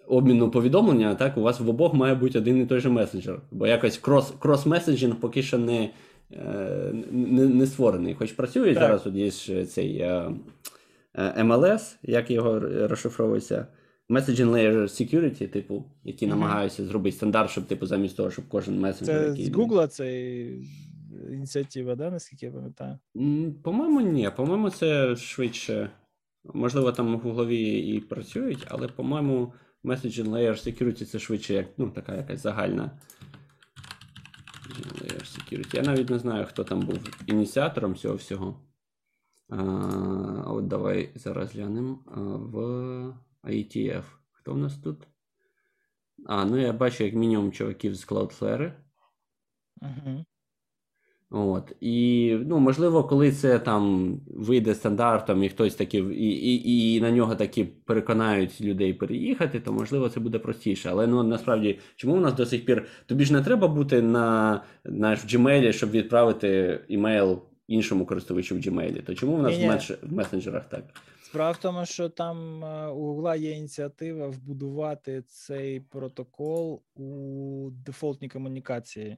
[0.06, 3.40] обміну повідомлення, так, у вас в обох має бути один і той же месенджер.
[3.50, 5.90] Бо якось крос, крос-меседжинг поки що не,
[6.32, 8.14] е, не, не створений.
[8.14, 8.82] Хоч працює Так.
[8.82, 9.30] зараз, от є
[9.64, 10.30] цей е,
[11.14, 13.66] е, MLS, як його розшифровується.
[14.10, 16.38] Messaging Layer Security, типу, які Мгм.
[16.38, 19.20] намагаються зробити стандарт, щоб типу замість того, щоб кожен месенджер.
[19.20, 19.44] Це який...
[19.44, 20.34] з Гугла це
[21.30, 22.98] ініціатива, да, наскільки я пам'ятаю.
[23.62, 24.30] По-моєму, ні.
[24.36, 25.90] По-моєму, це швидше.
[26.54, 29.52] Можливо, там в голові і працюють, але, по-моєму,
[29.84, 32.90] Messaging Layer Security це швидше як ну, така якась загальна.
[34.74, 35.76] Layer Security.
[35.76, 38.60] Я навіть не знаю, хто там був ініціатором цього всього.
[39.48, 39.62] А,
[40.46, 41.98] От давай зараз глянемо
[42.52, 42.58] в
[43.48, 44.04] IETF.
[44.32, 45.08] Хто в нас тут?
[46.26, 48.72] А, ну я бачу, як мінімум, чуваків з Cloudflare.
[49.82, 50.24] Угу.
[51.36, 51.72] От.
[51.80, 57.10] І, ну, можливо, коли це там вийде стандартом, і хтось таки, і, і, і на
[57.10, 60.88] нього таки переконають людей переїхати, то можливо це буде простіше.
[60.90, 64.60] Але ну насправді, чому у нас до сих пір тобі ж не треба бути на
[64.84, 69.02] наш в Gmail, щоб відправити імейл іншому користувачу в Gmail?
[69.02, 69.96] То чому в нас Ні-ні.
[70.02, 70.84] в месенджерах так?
[71.22, 78.28] Справа в тому, що там е, у Google є ініціатива вбудувати цей протокол у дефолтній
[78.28, 79.16] комунікації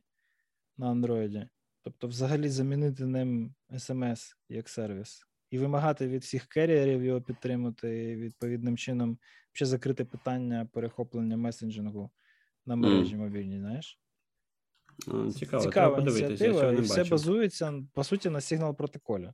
[0.79, 1.47] на Android.
[1.87, 8.17] Тобто, взагалі замінити ним SMS як сервіс і вимагати від всіх керіерів його підтримати, і
[8.17, 9.19] відповідним чином
[9.53, 12.11] ще закрити питання перехоплення месенджингу
[12.67, 14.01] на мережі мобільній, знаєш?
[15.09, 16.25] Ну, Цікаво, Цікава треба подивитися.
[16.25, 17.11] Я ініціатива, цього і не все бачив.
[17.11, 19.33] базується, по суті, на сигнал протоколі.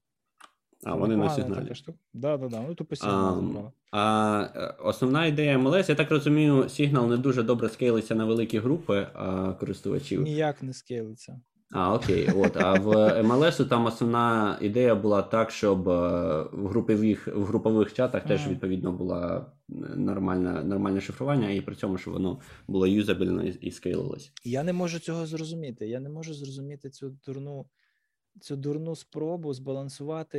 [0.85, 1.75] А, вони на сигналі.
[1.75, 1.99] штука.
[2.13, 2.61] Да, да, да.
[2.61, 3.71] Ну, тупо сигнал забрали.
[3.91, 8.59] А е, основна ідея MLS, я так розумію, Signal не дуже добре скейлиться на великі
[8.59, 10.23] групи а, користувачів.
[10.23, 11.41] Ніяк не скейлиться.
[11.75, 12.57] А, окей, от.
[12.57, 12.89] А в
[13.23, 18.93] MLS там основна ідея була так, щоб е, в групових, в групових чатах теж відповідно
[18.93, 19.53] була
[19.97, 24.33] нормальна, нормальне шифрування, і при цьому, щоб воно було юзабельно і, скейлилось.
[24.45, 25.89] Я не можу цього зрозуміти.
[25.89, 27.67] Я не можу зрозуміти цю дурну,
[28.41, 30.39] цю дурну спробу збалансувати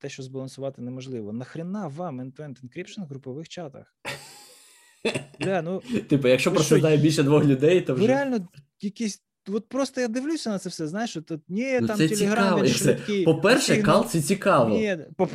[0.00, 1.32] те, що збалансувати неможливо.
[1.32, 3.94] Нахрена вам end-to-end encryption в групових чатах?
[5.40, 8.08] Бля, ну Типу, якщо Ви просто знає більше двох людей, то ви вже.
[8.08, 8.48] реально
[8.80, 9.22] якісь.
[9.48, 12.44] От просто я дивлюся на це все, знаєш, що тут ні, Ну, там це телеграм
[12.44, 12.66] цікаво.
[12.66, 13.24] Швидкий.
[13.24, 14.78] По-перше, Signal- кал це цікаво.
[14.78, 15.28] Ні, по-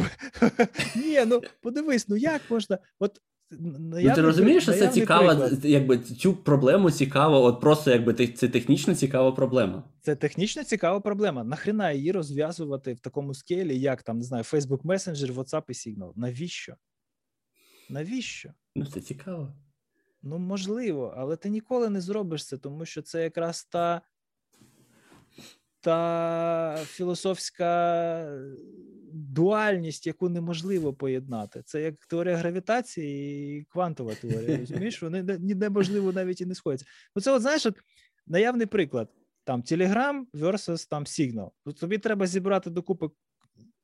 [0.96, 2.78] ні, ну подивись, ну як можна?
[3.00, 3.22] От
[3.60, 8.96] Ну, ти розумієш, що це цікаво, якби цю проблему цікаво, от просто якби це технічно
[8.96, 9.84] цікава проблема.
[10.02, 11.44] Це технічно цікава проблема.
[11.44, 16.12] Нахрена її розв'язувати в такому скелі, як там, не знаю, Facebook Messenger, WhatsApp і Signal?
[16.16, 16.76] Навіщо?
[17.90, 18.50] Навіщо?
[18.76, 19.54] Ну, це цікаво.
[20.28, 24.02] Ну, можливо, але ти ніколи не зробиш це, тому що це якраз та,
[25.82, 28.40] та філософська
[29.14, 31.62] дуальність, яку неможливо поєднати.
[31.66, 34.58] Це як теорія гравітації і квантова теорія.
[34.60, 36.86] Розумієш, вони неможливо навіть і не сходяться.
[37.16, 37.76] Ну, це, от знаєш, от
[38.28, 39.10] наявний приклад:
[39.44, 41.50] там Telegram versus там Signal.
[41.80, 43.10] Тобі треба зібрати докупи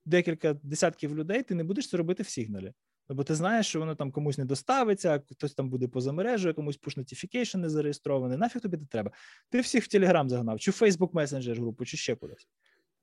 [0.06, 2.74] декілька десятків людей, ти не будеш це робити в Сігналі.
[3.14, 6.80] Бо ти знаєш, що воно там комусь не доставиться, хтось там буде поза мережею, комусь
[6.80, 8.38] push notification не зареєстрований.
[8.38, 9.12] Нафіг тобі не треба.
[9.50, 12.48] Ти всіх в Telegram загнав, чи в Facebook Messenger групу, чи ще кудись.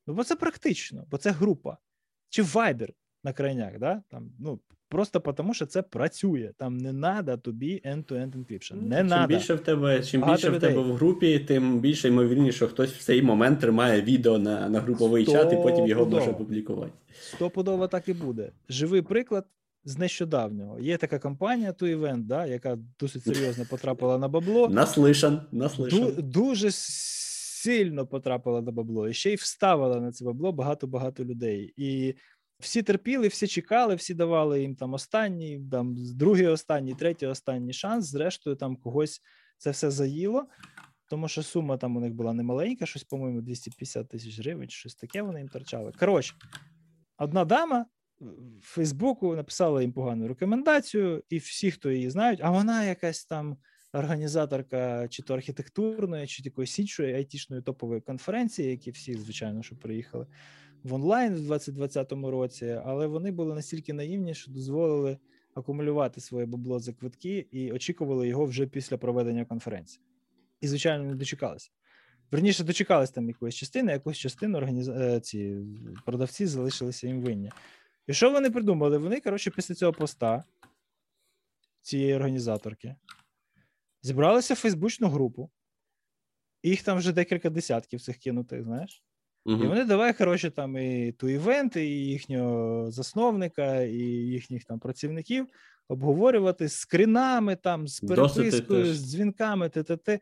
[0.07, 1.77] Ну, бо це практично, бо це група.
[2.29, 2.89] Чи Viber
[3.25, 4.03] на крайняк, да?
[4.09, 6.53] там, ну, просто тому, що це працює.
[6.57, 8.75] Там не треба тобі end-to-end encryption.
[8.75, 9.27] Не Ну, чим треба.
[9.27, 12.93] більше в тебе, чим Багато більше в тебе в групі, тим більше ймовірніше, що хтось
[12.93, 16.31] в цей момент тримає відео на, на груповий чат і потім його може Стопудово.
[16.45, 16.93] опублікувати.
[17.21, 18.53] Стопудово так і буде.
[18.69, 19.47] Живий приклад
[19.89, 20.79] з нещодавнього.
[20.79, 24.69] Є така компанія Event, да, яка досить серйозно потрапила на бабло.
[24.69, 26.01] Наслишан, наслишан.
[26.05, 31.75] Ду- дуже сильно потрапила на бабло, і ще й вставила на це бабло багато-багато людей.
[31.77, 32.15] І
[32.59, 38.07] всі терпіли, всі чекали, всі давали їм там останній, там другий останній, третій останній шанс.
[38.07, 39.21] Зрештою, там когось
[39.59, 40.47] це все заїло,
[41.11, 45.23] тому що сума там у них була немаленька, щось, по-моєму, 250 тисяч гривень, щось таке
[45.23, 45.93] вони їм торчали.
[45.99, 46.35] Коротше,
[47.19, 47.87] одна дама
[48.63, 53.57] Фейсбуку написала їм погану рекомендацію, і всі, хто її знають, а вона якась там
[53.93, 60.27] організаторка чи то архітектурної, чи якоїсь іншої айтішної топової конференції, які всі, звичайно, що приїхали
[60.83, 65.19] в онлайн в 2020 році, але вони були настільки наївні, що дозволили
[65.55, 70.03] акумулювати своє бабло за квитки і очікували його вже після проведення конференції.
[70.61, 71.71] І, звичайно, не дочекалися.
[72.31, 74.89] Верніше, дочекались там якоїсь частини, якусь частину організ...
[74.89, 75.21] е,
[76.05, 77.51] продавці залишилися їм винні.
[78.09, 78.99] І що вони придумали?
[78.99, 80.45] Вони, коротше, після цього поста
[81.83, 82.97] цієї організаторки
[84.03, 85.51] зібралися в Фейсбучну групу,
[86.63, 89.03] їх там вже декілька десятків цих кинутих, знаєш.
[89.47, 95.47] І вони давай, коротше, там і ту івенти, і їхнього засновника, і їхніх там працівників
[95.89, 98.97] обговорювати з скринами, там, з перепискою, теж.
[98.97, 100.21] з дзвінками, т-т-т.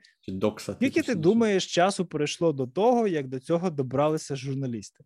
[0.75, 5.05] Скільки ти думаєш, часу пройшло до того, як до цього добралися журналісти?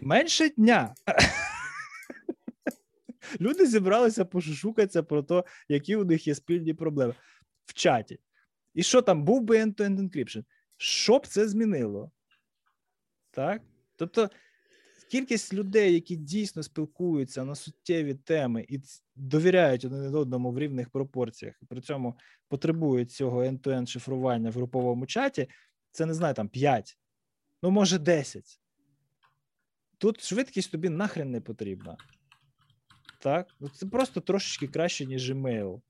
[0.00, 0.94] Менше дня.
[3.40, 7.14] Люди зібралися пошушукатися про те, які у них є спільні проблеми
[7.66, 8.18] в чаті.
[8.74, 10.44] І що там був би end-to-end encryption?
[10.76, 12.10] Що б це змінило?
[13.30, 13.62] Так?
[13.96, 14.30] Тобто
[15.10, 18.80] кількість людей, які дійсно спілкуються на суттєві теми і
[19.14, 22.18] довіряють один одному в рівних пропорціях, і при цьому
[22.48, 25.48] потребують цього end-to-end шифрування в груповому чаті,
[25.90, 26.98] це не знаю, там 5,
[27.62, 28.60] ну може 10.
[30.04, 31.96] Тут швидкість тобі нахрен не потрібна.
[33.18, 33.48] Так?
[33.60, 35.80] Ну, Це просто трошечки краще, ніж Gmail.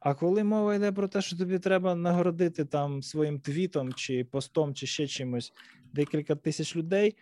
[0.00, 4.74] А коли мова йде про те, що тобі треба нагородити там своїм твітом, чи постом,
[4.74, 5.52] чи ще чимось
[5.92, 7.16] декілька тисяч людей,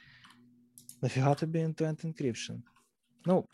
[1.02, 2.62] нафіга тобі end-to-end encryption?
[3.24, 3.44] Ну,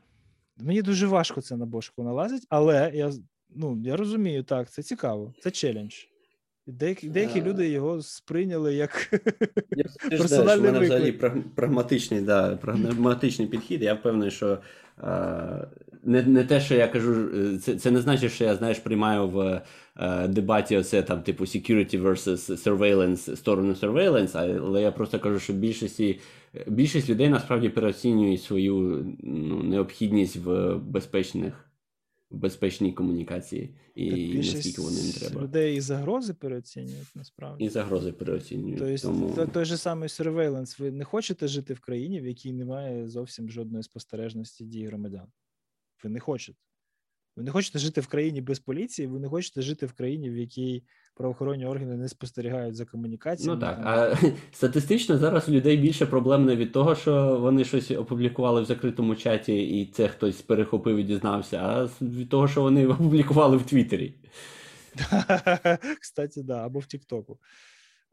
[0.57, 3.13] мені дуже важко це на бошку налазить, але я,
[3.49, 5.95] ну, я розумію, так, це цікаво, це челендж.
[6.69, 9.21] Деякі, деякі люди його сприйняли як
[9.77, 9.85] Я
[10.19, 10.89] персональний мене виклик.
[10.89, 13.83] взагалі прагматичний, да, прагматичний підхід.
[13.83, 14.59] Я впевнений, що
[15.03, 15.69] е,
[16.03, 19.29] не, не те, що я кажу, е, це, це не значить, що я знаєш, приймаю
[19.29, 19.63] в
[19.97, 25.53] е, дебаті оце там, типу, security versus surveillance, сторону surveillance, але я просто кажу, що
[25.53, 26.21] більшості,
[26.67, 31.67] більшість людей насправді переоцінюють свою ну, необхідність в безпечних.
[32.31, 35.43] Безпечній комунікації і Так наскільки вони не треба.
[35.43, 37.65] людей і загрози переоцінюють насправді.
[37.65, 38.79] І загрози переоцінюють.
[38.79, 39.35] Тобто, тому...
[39.35, 40.79] той, той же самий сервейленс.
[40.79, 45.27] ви не хочете жити в країні, в якій немає зовсім жодної спостережності дій громадян.
[46.05, 46.59] Ви не хочете.
[47.37, 50.37] Ви не хочете жити в країні без поліції, ви не хочете жити в країні, в
[50.37, 50.83] якій
[51.15, 53.55] правоохоронні органи не спостерігають за комунікаціями.
[53.55, 54.17] Ну так, а
[54.53, 59.17] статистично зараз у людей більше проблем не від того, що вони щось опублікували в закритому
[59.17, 64.15] чаті, і це хтось перехопив і дізнався, а від того, що вони опублікували в Твіттері
[66.01, 67.39] Кстати, да, або в Тіктоку.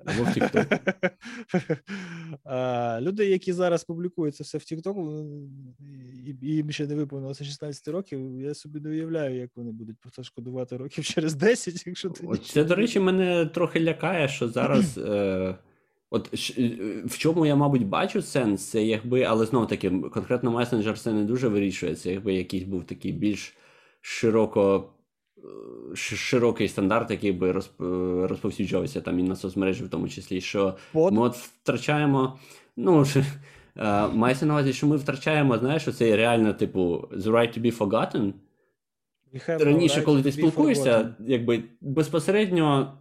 [0.06, 0.76] Або в Тіктоку.
[2.44, 5.26] А, Люди, які зараз публікують це все в Тіктоку,
[6.26, 8.42] і і їм ще не виповнилося 16 років.
[8.42, 12.28] Я собі не уявляю, як вони будуть про це шкодувати років через 10, якщо ти
[12.28, 14.98] От Це, до речі, мене трохи лякає, що зараз.
[15.14, 15.56] Е,
[16.10, 16.70] От е,
[17.06, 21.24] в чому я, мабуть, бачу сенс, це якби, але знову таки, конкретно месенджер це не
[21.24, 21.96] дуже вирішує.
[21.96, 23.58] Це якби якийсь був такий більш
[24.02, 24.90] широко
[25.94, 27.54] широкий стандарт, який би е,
[28.28, 31.14] розповсюджувався там і на соцмережі, в тому числі, що Под?
[31.14, 32.40] ми от втрачаємо.
[32.78, 33.24] Ну, ж,
[33.78, 37.78] е, мається на увазі, що ми втрачаємо, знаєш, оцей реально, типу, the right to be
[37.78, 38.34] forgotten.
[39.48, 42.98] Раніше, right коли ти спілкуєшся, якби безпосередньо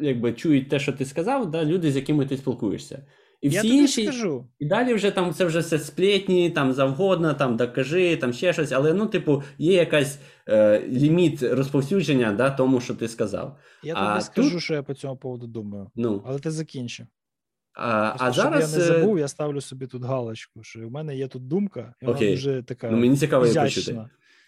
[0.00, 3.02] якби, чують те, що ти сказав, да, люди, з якими ти спілкуєшся.
[3.44, 4.46] І Я всі тобі інші, скажу.
[4.58, 8.72] і далі вже там це вже все сплетні, там завгодно, там докажи, там ще щось,
[8.72, 10.18] але ну, типу, є якась
[10.48, 13.58] е, ліміт розповсюдження да, тому, що ти сказав.
[13.82, 15.90] Я А тобі скажу, тут- що я по цьому поводу думаю.
[15.94, 17.06] Ну, Але ти закінчи.
[17.74, 18.72] а, Просто, а щоб зараз.
[18.72, 21.94] я не е, забув, я ставлю собі тут галочку, що в мене є тут думка,
[22.02, 22.30] і вона Окей.
[22.30, 24.04] дуже така Ну, мені цікаво її почути.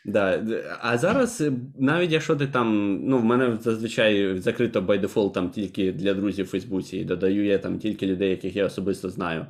[0.06, 0.44] Да.
[0.80, 5.50] А зараз, е, навіть якщо ти там, ну, в мене зазвичай закрито by default там
[5.50, 9.46] тільки для друзів в Фейсбуці, і додаю я там тільки людей, яких я особисто знаю,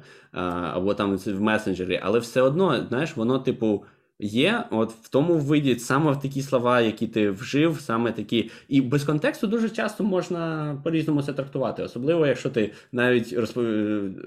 [0.73, 3.85] або там в месенджері, але все одно, знаєш, воно, типу,
[4.19, 8.51] є от в тому виді саме в такі слова, які ти вжив, саме такі.
[8.69, 13.65] І без контексту дуже часто можна по-різному це трактувати, особливо якщо ти навіть розпов...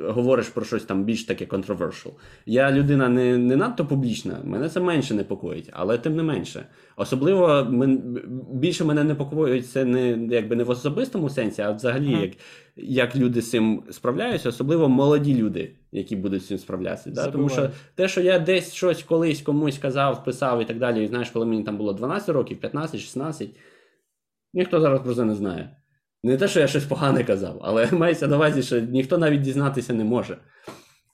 [0.08, 2.12] говориш про щось там більш таке controversial.
[2.46, 6.66] Я людина не, не надто публічна, мене це менше непокоїть, але тим не менше.
[7.00, 8.20] Особливо мен...
[8.54, 12.22] більше мене непокоїть це не якби не в особистому сенсі, а взагалі, Ага.
[12.24, 12.34] як,
[12.76, 17.10] як люди з цим справляються, особливо молоді люди, які будуть з цим справлятися.
[17.10, 17.32] Да?
[17.32, 21.08] Тому що те, що я десь щось колись комусь казав, писав і так далі, і
[21.08, 23.50] знаєш, коли мені там було 12 років, 15, 16,
[24.54, 25.76] ніхто зараз про це не знає.
[26.24, 29.94] Не те, що я щось погане казав, але мається на увазі, що ніхто навіть дізнатися
[29.94, 30.38] не може.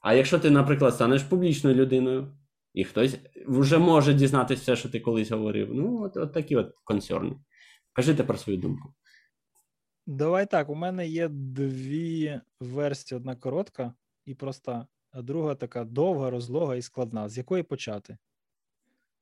[0.02, 2.28] А якщо ти, наприклад, станеш публічною людиною,
[2.76, 6.76] і хтось вже може дізнатися все, що ти колись говорив, ну, от, от такі от
[6.84, 7.36] консерни.
[7.94, 8.94] Кажи про свою думку.
[10.08, 13.94] Давай так, у мене є дві версії: одна коротка
[14.26, 17.30] і проста, а друга така довга, розлога і складна.
[17.30, 18.18] З якої почати?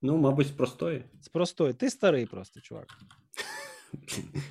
[0.02, 1.04] Ну, мабуть, з простої.
[1.20, 1.72] З простої.
[1.74, 2.86] Ти старий просто, чувак.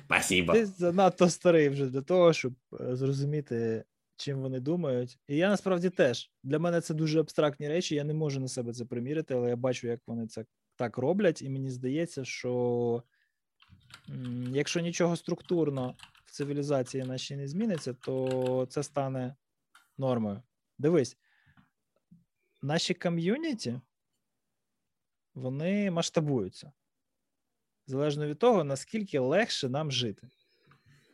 [0.04, 0.52] Спасибо.
[0.52, 3.84] Ти занадто старий вже для того, щоб е, зрозуміти,
[4.16, 5.18] чим вони думають.
[5.28, 6.30] І я насправді теж.
[6.42, 7.94] Для мене це дуже абстрактні речі.
[7.94, 10.44] Я не можу на себе це примірити, але я бачу, як вони це
[10.76, 13.02] так роблять, і мені здається, що
[14.52, 19.36] якщо нічого структурно в цивілізації нашій не зміниться, то це стане
[19.98, 20.42] нормою.
[20.78, 21.16] Дивись,
[22.62, 23.80] наші ком'юніті
[25.34, 26.72] вони масштабуються
[27.86, 30.28] залежно від того, наскільки легше нам жити.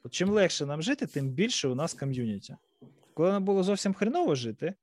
[0.03, 2.57] От чим легше нам жити, тим більше у нас ком'юніті.
[3.21, 4.75] Коли нам було зовсім хреново жити,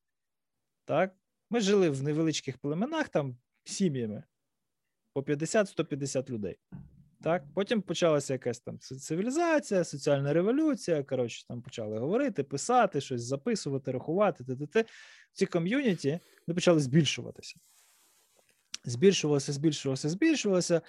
[0.86, 1.16] так,
[1.50, 4.24] ми жили в невеличких племенах, там сім'ями
[5.14, 6.58] по 50-150 людей.
[7.22, 11.04] Так, потім почалася якась там цивілізація, соціальна революція.
[11.04, 14.46] Коротше, там почали говорити, писати, щось записувати, рахувати.
[15.34, 17.60] Ці ком'юніті вони почали збільшуватися.
[18.86, 20.82] Збільшувалося, збільшувалося, збільшувалося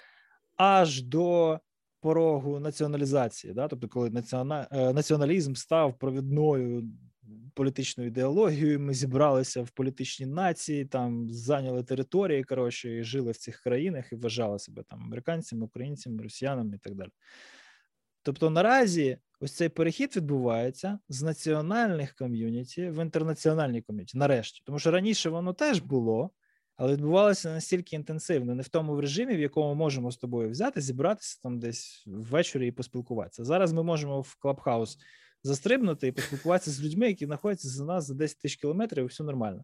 [0.57, 1.59] аж до
[1.99, 3.53] порогу націоналізації.
[3.53, 3.67] Да?
[3.67, 6.83] Тобто, коли е, націоналізм став провідною
[7.53, 8.79] політичною ідеологією.
[8.79, 14.15] Ми зібралися в політичні нації, там зайняли території, коротше, і жили в цих країнах і
[14.15, 17.09] вважали себе там американцями, українцями, росіянами і так далі.
[18.23, 24.17] Тобто наразі ось цей перехід відбувається з національних ком'юніті в інтернаціональні ком'юніті.
[24.17, 26.31] Нарешті, тому що раніше воно теж було,
[26.75, 31.39] але відбувалося настільки інтенсивно, не в тому режимі, в якому можемо з тобою взяти, зібратися
[31.43, 33.43] там десь ввечері і поспілкуватися.
[33.43, 34.97] Зараз ми можемо в Клабхаус
[35.43, 39.23] застрибнути і поспілкуватися з людьми, які знаходяться за нас за 10 тисяч кілометрів, і все
[39.23, 39.63] нормально.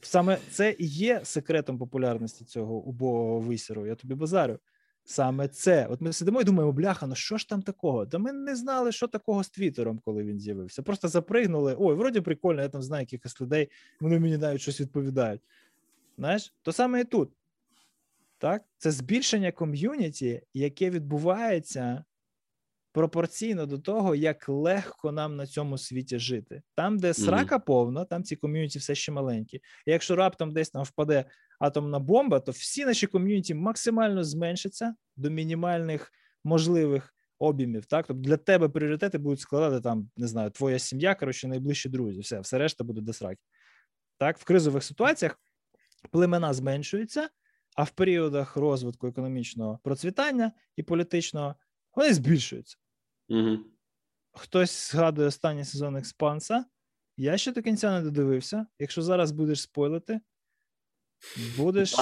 [0.00, 3.86] Саме це і є секретом популярності цього убогого висіру.
[3.86, 4.58] Я тобі базарю.
[5.04, 5.86] Саме це.
[5.86, 8.06] От ми сидимо і думаємо, бляха, ну що ж там такого?
[8.06, 10.82] Та ми не знали, що такого з Твіттером, коли він з'явився.
[10.82, 11.76] Просто запригнули.
[11.78, 13.68] Ой, вроді прикольно, я там знаю якихось людей,
[14.00, 15.40] вони мені навіть щось відповідають.
[16.18, 17.32] Знаєш, то саме і тут.
[18.38, 18.62] Так?
[18.78, 22.04] Це збільшення ком'юніті, яке відбувається
[22.92, 26.62] пропорційно до того, як легко нам на цьому світі жити.
[26.74, 29.56] Там, де срака повна, там ці ком'юніті все ще маленькі.
[29.86, 31.24] І якщо раптом десь там впаде
[31.58, 36.12] атомна бомба, то всі наші ком'юніті максимально зменшаться до мінімальних
[36.44, 37.86] можливих об'ємів.
[37.86, 42.20] Так, тобто для тебе пріоритети будуть складати там, не знаю, твоя сім'я, коротше, найближчі друзі.
[42.20, 43.42] Все, все решта буде до сраки.
[44.18, 45.38] Так, в кризових ситуаціях
[46.10, 47.28] племена зменшуються,
[47.76, 51.54] а в періодах розвитку економічного процвітання і політичного
[51.94, 52.76] вони збільшуються.
[53.32, 53.58] Угу.
[54.32, 56.64] Хтось згадує останній сезон Експанса.
[57.16, 58.66] Я ще до кінця не додивився.
[58.78, 60.20] Якщо зараз будеш спойлити,
[61.56, 61.96] будеш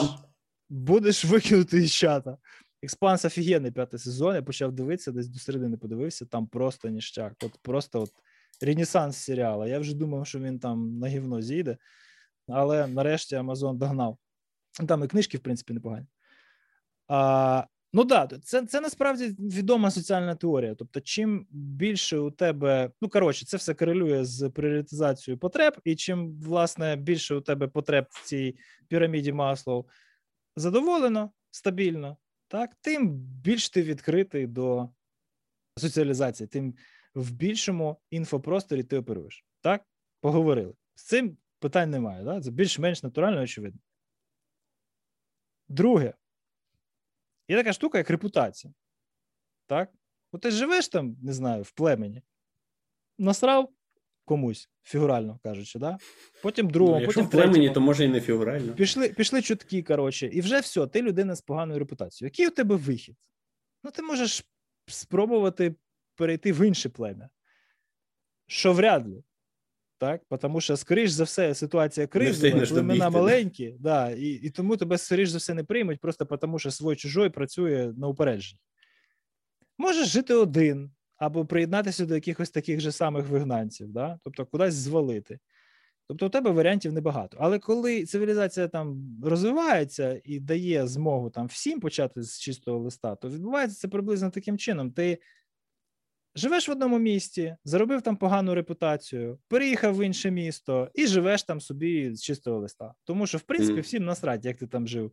[0.69, 2.39] будеш викинути із чата.
[2.83, 4.35] Експанс офігенний п'ятий сезон.
[4.35, 7.33] Я почав дивитися, десь до середини подивився, там просто ніщак.
[7.45, 8.13] От просто от
[8.61, 9.69] ренесанс серіала.
[9.69, 11.77] Я вже думав, що він там на гівно зійде,
[12.49, 14.19] але нарешті Амазон догнав.
[14.89, 16.07] Там і книжки, в принципі, непогані.
[17.09, 20.75] А, Ну да, це це насправді відома соціальна теорія.
[20.75, 26.41] Тобто, чим більше у тебе, ну коротше, це все корелює з пріоритизацією потреб, і чим
[26.41, 28.57] власне більше у тебе потреб в цій
[28.89, 29.87] піраміді маслов
[30.57, 32.17] задоволено, стабільно,
[32.49, 34.89] так, тим більш ти відкритий до
[35.77, 36.75] соціалізації, тим
[37.15, 39.45] в більшому інфопросторі ти оперуєш.
[39.61, 39.83] Так,
[40.21, 40.75] поговорили.
[40.95, 42.25] З цим питань немає.
[42.25, 42.45] Так?
[42.45, 43.81] Це більш-менш натурально, очевидно.
[45.69, 46.15] Друге.
[47.51, 48.75] Є така штука, як репутація.
[49.67, 49.91] Так?
[50.33, 52.23] От ти живеш там, не знаю, в племені,
[53.19, 53.73] насрав
[54.25, 55.99] комусь, фігурально кажучи, да?
[56.43, 57.75] потім другому, ну, потім в племені, третьому.
[57.75, 58.75] то може і не фігурально.
[58.75, 62.29] Пішли пішли чутки, коротше, і вже все, ти людина з поганою репутацією.
[62.29, 63.17] Який у тебе вихід?
[63.83, 64.45] Ну, ти можеш
[64.87, 65.75] спробувати
[66.15, 67.31] перейти в інше плем'я.
[68.47, 69.23] Що вряд ли.
[70.01, 74.99] Так, тому що, скоріш за все, ситуація кризова, племена маленькі, да, і і тому тебе,
[74.99, 78.61] скоріш за все, не приймуть, просто тому що свой чужой працює на упередженні.
[79.79, 84.19] Можеш жити один або приєднатися до якихось таких же самих вигнанців, да?
[84.25, 85.39] тобто кудись звалити.
[86.09, 87.37] Тобто, у тебе варіантів небагато.
[87.41, 93.29] Але коли цивілізація там розвивається і дає змогу там всім почати з чистого листа, то
[93.29, 94.93] відбувається це приблизно таким чином.
[94.93, 95.19] Ти
[96.35, 101.61] живеш в одному місті, заробив там погану репутацію, переїхав в інше місто і живеш там
[101.61, 102.95] собі з чистого листа.
[103.05, 105.13] Тому що, в принципі, всім насрать, як ти там жив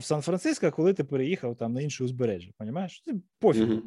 [0.00, 2.50] в Сан-Франциско, коли ти переїхав там на інше узбережжя.
[2.58, 3.02] Понімаєш?
[3.04, 3.68] Це пофіг.
[3.68, 3.82] Mm-hmm.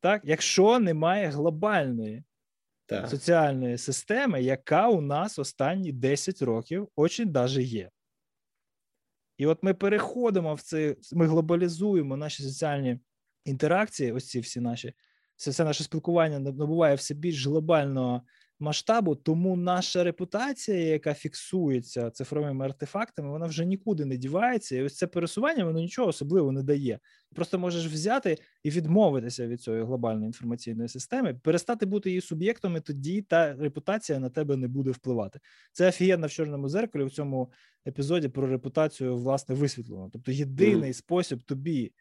[0.00, 2.24] Так, якщо немає глобальної
[2.86, 3.08] так.
[3.08, 7.90] соціальної системи, яка у нас останні 10 років очень даже є.
[9.38, 12.98] І от ми переходимо в це, ми глобалізуємо наші соціальні
[13.44, 14.94] інтеракції, ось ці всі наші
[15.36, 18.22] це все наше спілкування набуває все більш глобального
[18.60, 24.76] масштабу, тому наша репутація, яка фіксується цифровими артефактами, вона вже нікуди не дівається.
[24.76, 26.98] І ось це пересування воно нічого особливого не дає.
[27.34, 32.80] Просто можеш взяти і відмовитися від цієї глобальної інформаційної системи, перестати бути її суб'єктом, і
[32.80, 35.40] тоді та репутація на тебе не буде впливати.
[35.72, 37.52] Це офігенно в чорному зеркалі в цьому
[37.86, 40.10] епізоді про репутацію власне висвітлено.
[40.12, 40.96] Тобто єдиний mm.
[40.96, 41.92] спосіб тобі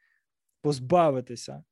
[0.62, 1.64] позбавитися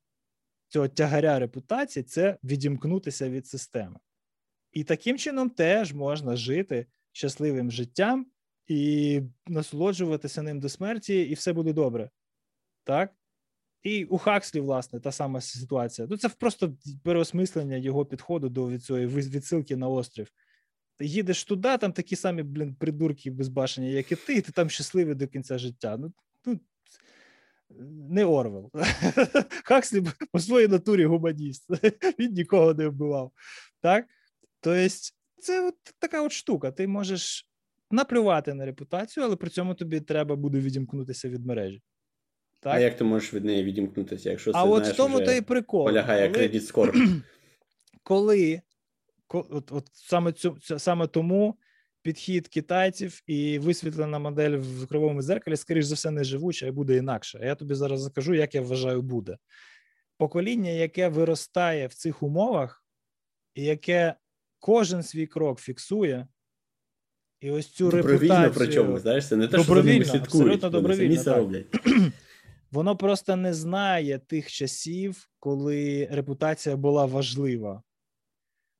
[0.71, 3.99] цього тягаря репутації це відімкнутися від системи.
[4.71, 8.25] І таким чином теж можна жити щасливим життям
[8.67, 12.09] і насолоджуватися ним до смерті, і все буде добре.
[12.83, 13.15] Так?
[13.83, 16.07] І у Хакслі, власне, та сама ситуація.
[16.11, 20.31] Ну, це просто переосмислення його підходу до цієї відсилки на острів.
[20.97, 24.69] Ти їдеш туди, там такі самі, блін, придурки безбашені, як і ти, і ти там
[24.69, 25.97] щасливий до кінця життя.
[25.97, 26.13] Ну,
[26.45, 26.59] ну
[28.09, 28.71] не Орвел.
[29.63, 31.69] Хакслі по своїй натурі гуманіст.
[32.19, 33.31] Він нікого не вбивав.
[33.81, 34.05] Так?
[34.59, 34.89] Тобто,
[35.37, 36.71] це от така от штука.
[36.71, 37.47] Ти можеш
[37.91, 41.81] наплювати на репутацію, але при цьому тобі треба буде відімкнутися від мережі.
[42.59, 42.73] Так?
[42.73, 45.25] А як ти можеш від неї відімкнутися, якщо це а знаєш, от в тому вже
[45.25, 45.85] то і прикол.
[45.85, 46.39] полягає коли...
[46.39, 46.93] кредит скор.
[48.03, 48.61] Коли
[49.27, 51.57] от, от саме цю саме тому
[52.01, 56.97] підхід китайців і висвітлена модель в кривому зеркалі, скоріш за все, не живуча і буде
[56.97, 57.39] інакше.
[57.41, 59.37] А я тобі зараз закажу, як я вважаю, буде
[60.21, 62.85] покоління, яке виростає в цих умовах,
[63.55, 64.15] і яке
[64.59, 66.27] кожен свій крок фіксує.
[67.39, 68.53] І ось цю добровільно репутацію...
[68.55, 71.65] причому, знаєш, це не те, що за ними слідкують, добровільно, самі роблять.
[72.71, 77.83] Воно просто не знає тих часів, коли репутація була важлива.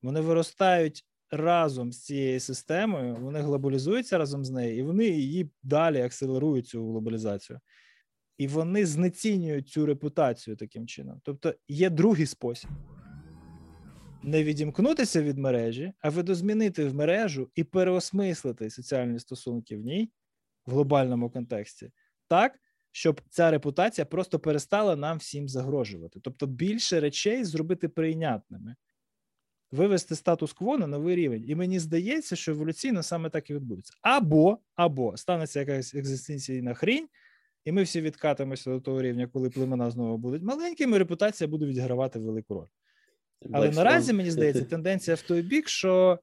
[0.01, 6.01] Вони виростають разом з цією системою, вони глобалізуються разом з нею, і вони її далі
[6.01, 7.59] акселерують цю глобалізацію.
[8.37, 11.21] І вони знецінюють цю репутацію таким чином.
[11.23, 12.69] Тобто є другий спосіб
[14.23, 20.11] не відімкнутися від мережі, а видозмінити в мережу і переосмислити соціальні стосунки в ній
[20.65, 21.91] в глобальному контексті,
[22.27, 22.59] так,
[22.91, 26.19] щоб ця репутація просто перестала нам всім загрожувати.
[26.19, 28.75] Тобто більше речей зробити прийнятними,
[29.71, 31.43] вивести статус-кво на новий рівень.
[31.47, 33.93] І мені здається, що еволюційно саме так і відбудеться.
[34.01, 37.07] Або, або станеться якась екзистенційна хрінь.
[37.65, 42.19] І ми всі відкатимося до того рівня, коли племена знову будуть маленькими, репутація буде відігравати
[42.19, 42.67] велику роль.
[43.53, 46.19] Але Black наразі, мені здається, тенденція в той бік, що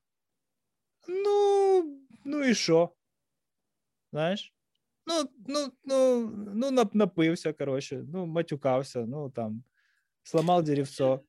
[1.09, 2.91] ну, ну і що?
[4.13, 4.55] Знаєш?
[5.07, 9.63] Ну, ну, ну, ну, напився, коротше, ну, матюкався, ну там,
[10.23, 11.21] сламав деревцо.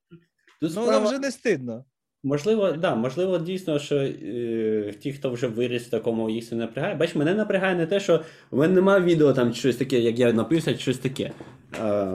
[0.61, 0.99] Ну, справа...
[0.99, 1.85] вже не стидно.
[2.23, 6.61] Можливо, да, можливо, дійсно, що е, ті, хто вже виріс в такому, їх це не
[6.61, 6.95] напрягає.
[6.95, 8.21] Бач, мене напрягає не те, що
[8.51, 11.31] в мене немає відео там щось таке, як я напився, щось таке.
[11.79, 12.11] Е,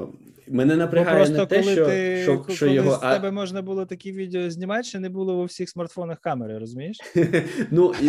[0.48, 2.97] мене напрягає не те, що ти, що, коли що його...
[2.97, 6.97] з тебе можна було такі відео знімати, що не було у всіх смартфонах камери, розумієш?
[7.70, 8.09] Ну, і,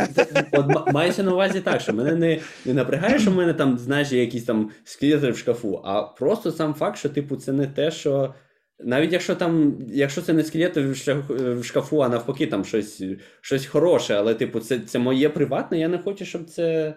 [0.51, 4.11] от мається на увазі так, що мене не не напрягає, що в мене там, знаєш,
[4.11, 8.33] якісь там скелети в шкафу, а просто сам факт, що, типу, це не те, що.
[8.79, 10.81] Навіть якщо там, якщо це не скелети
[11.29, 13.03] в шкафу, а навпаки, там щось
[13.41, 16.95] щось хороше, але, типу, це це моє приватне, я не хочу, щоб це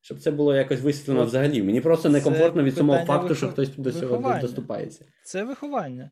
[0.00, 1.62] щоб це було якось висвітлено взагалі.
[1.62, 3.36] Мені просто некомфортно від самого факту, вихов...
[3.36, 5.04] що хтось до цього доступається.
[5.24, 6.10] Це виховання.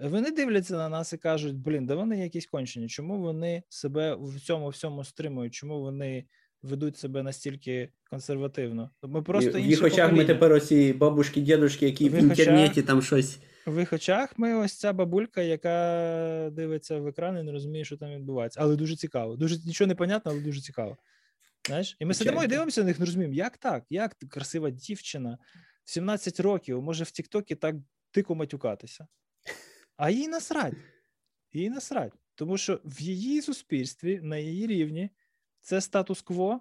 [0.00, 2.88] Вони дивляться на нас і кажуть: блін, да вони якісь кончені.
[2.88, 5.54] Чому вони себе в цьому всьому стримують?
[5.54, 6.24] Чому вони
[6.62, 8.90] ведуть себе настільки консервативно?
[9.02, 13.02] Ми просто В їх очах ми тепер оці бабушки, дідушки, які в, в інтернеті там
[13.02, 13.38] щось.
[13.66, 17.96] В їх очах ми ось ця бабулька, яка дивиться в екран і не розуміє, що
[17.96, 18.60] там відбувається.
[18.62, 19.36] Але дуже цікаво.
[19.36, 20.96] Дуже нічого не понятно, але дуже цікаво.
[21.66, 21.96] Знаєш?
[22.00, 23.84] І ми сидимо і дивимося на них, не розуміємо, як так?
[23.90, 25.38] Як красива дівчина
[25.84, 27.76] в 17 років може в Тіктокі так
[28.14, 29.06] дико матюкатися?
[29.96, 30.74] А їй насрать.
[31.52, 32.12] Їй насрать.
[32.34, 35.10] Тому що в її суспільстві, на її рівні,
[35.60, 36.60] це статус-кво,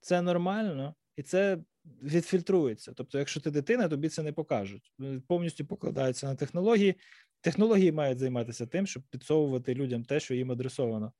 [0.00, 1.58] це нормально, і це
[2.02, 2.92] відфільтрується.
[2.92, 4.92] Тобто, якщо ти дитина, тобі це не покажуть.
[5.26, 6.94] Повністю покладаються на технології.
[7.40, 11.12] Технології мають займатися тим, щоб підсовувати людям те, що їм адресовано,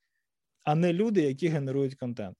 [0.63, 2.37] а не люди, які генерують контент.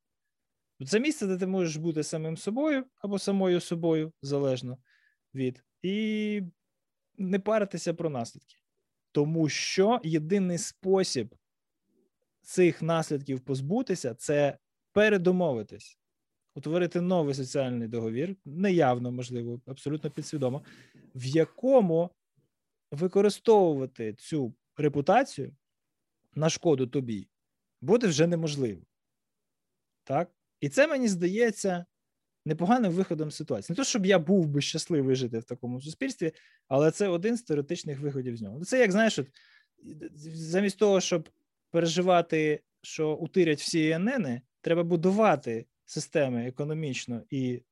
[0.87, 4.79] Це місце, де ти можеш бути самим собою або самою собою, залежно
[5.35, 6.43] від, і
[7.19, 8.57] не паритися про наслідки.
[9.13, 11.35] Тому що єдиний спосіб
[12.43, 14.59] цих наслідків позбутися це
[14.93, 15.99] передомовитись,
[16.55, 20.65] утворити новий соціальний договір, неявно, можливо, абсолютно підсвідомо,
[21.15, 22.11] в якому
[22.91, 25.57] використовувати цю репутацію
[26.35, 27.29] на шкоду тобі
[27.81, 28.83] буде вже неможливо.
[30.05, 30.31] Так?
[30.61, 31.87] І це мені здається
[32.45, 33.75] непоганим виходом ситуації.
[33.75, 36.33] Не то, щоб я був би щасливий жити в такому суспільстві,
[36.69, 38.65] але це один з теоретичних виходів з нього.
[38.65, 39.27] Це як знаєш, от,
[40.35, 41.29] замість того, щоб
[41.71, 47.63] переживати, що утирять всі ІННи, треба будувати системи економічно і е,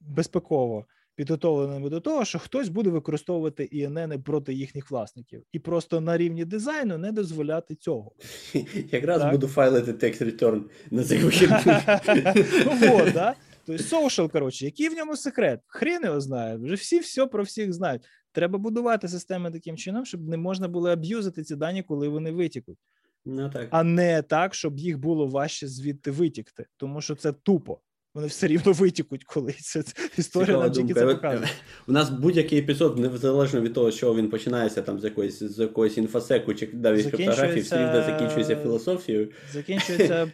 [0.00, 6.16] безпеково підготовленими до того, що хтось буде використовувати ІНН проти їхніх власників, і просто на
[6.16, 8.12] рівні дизайну не дозволяти цього.
[8.92, 11.64] Якраз буду файлити text return на цих вихідних.
[13.66, 15.60] Тобто social, коротше, який в ньому секрет?
[15.66, 16.56] Хрін його знає.
[16.56, 18.02] Вже всі все про всіх знають.
[18.32, 22.78] Треба будувати системи таким чином, щоб не можна було аб'юзити ці дані, коли вони витікуть.
[23.24, 23.68] Ну, так.
[23.70, 27.80] А не так, щоб їх було важче звідти витікти, тому що це тупо
[28.14, 29.70] вони все рівно витікуть колись.
[29.70, 29.82] Це
[30.18, 31.50] історія нам тільки це показує.
[31.88, 35.98] У нас будь-який епізод, незалежно від того, що він починається там з якоїсь з якоїсь
[35.98, 39.32] інфосеку чи навіть криптографії, все рівно закінчується філософією.
[39.52, 40.26] Закінчується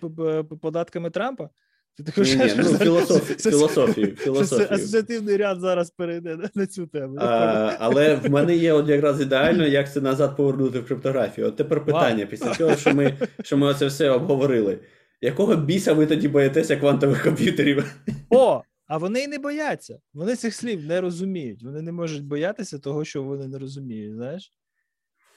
[0.61, 1.51] податками Трампа.
[1.97, 4.69] Ти ні, ні, ну, філософію, філософію, філософію.
[4.71, 7.17] Асоціативний ряд зараз перейде на цю тему.
[7.21, 11.47] А, Але в мене є от якраз ідеально, як це назад повернути в криптографію.
[11.47, 12.27] От тепер питання, Вау.
[12.27, 14.79] після цього, що ми що ми оце все обговорили.
[15.21, 17.97] Якого біса ви тоді боїтеся квантових комп'ютерів?
[18.31, 19.99] О, а вони й не бояться.
[20.15, 21.63] Вони цих слів не розуміють.
[21.63, 24.15] Вони не можуть боятися того, що вони не розуміють.
[24.15, 24.53] Знаєш?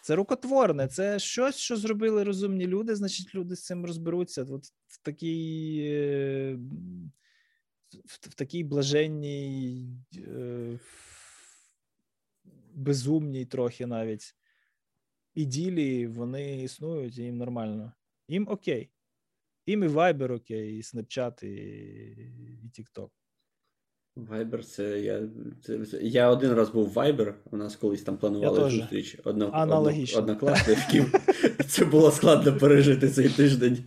[0.01, 4.43] Це рукотворне, це щось, що зробили розумні люди, значить, люди з цим розберуться.
[4.43, 6.57] От в такій е,
[8.05, 10.79] в, в такій блаженній, е,
[12.73, 14.35] безумній трохи навіть
[15.33, 17.93] іділії вони існують, і їм нормально.
[18.27, 18.91] Їм окей.
[19.65, 21.49] Їм і Viber окей, і Snapchat, і,
[22.63, 23.09] і TikTok.
[24.19, 25.21] Viber це я.
[25.63, 30.19] Це, я один раз був в Viber, у нас колись там планували зустріч одно, Аналогічно.
[30.19, 31.13] однокласників.
[31.67, 33.83] Це було складно пережити цей тиждень.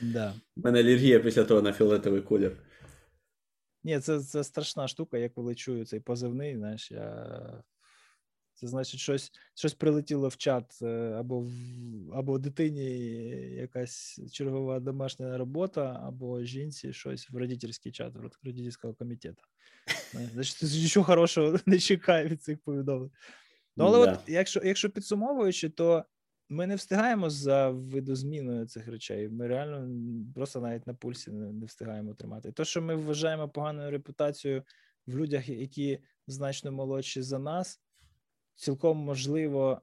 [0.00, 0.34] Да.
[0.56, 2.56] У мене алергія після того на фіолетовий колір.
[3.84, 5.18] Ні, це це страшна штука.
[5.18, 7.62] Я коли чую цей позивний, знаєш, я
[8.60, 10.86] це значить, щось щось прилетіло в чат е,
[11.18, 11.50] або в
[12.14, 12.90] або дитині
[13.56, 19.42] якась чергова домашня робота, або жінці щось в родительський чат, в родительського комітету.
[20.32, 23.10] Значить, нічого хорошого не чекає від цих повідомлень.
[23.76, 24.12] Ну, але да.
[24.12, 26.04] от якщо якщо підсумовуючи, то
[26.48, 29.28] ми не встигаємо за видозміною цих речей.
[29.28, 29.88] Ми реально
[30.34, 32.48] просто навіть на пульсі не, не встигаємо тримати.
[32.48, 34.62] І то, що ми вважаємо поганою репутацією
[35.06, 37.80] в людях, які значно молодші за нас
[38.60, 39.82] цілком можливо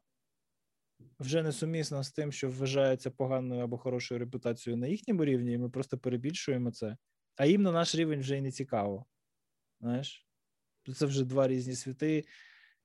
[1.20, 5.70] вже несумісно з тим, що вважається поганою або хорошою репутацією на їхньому рівні, і ми
[5.70, 6.98] просто перебільшуємо це.
[7.36, 9.06] А їм на наш рівень вже й не цікаво.
[9.82, 10.28] Знаєш?
[10.96, 12.26] Це вже два різні світи,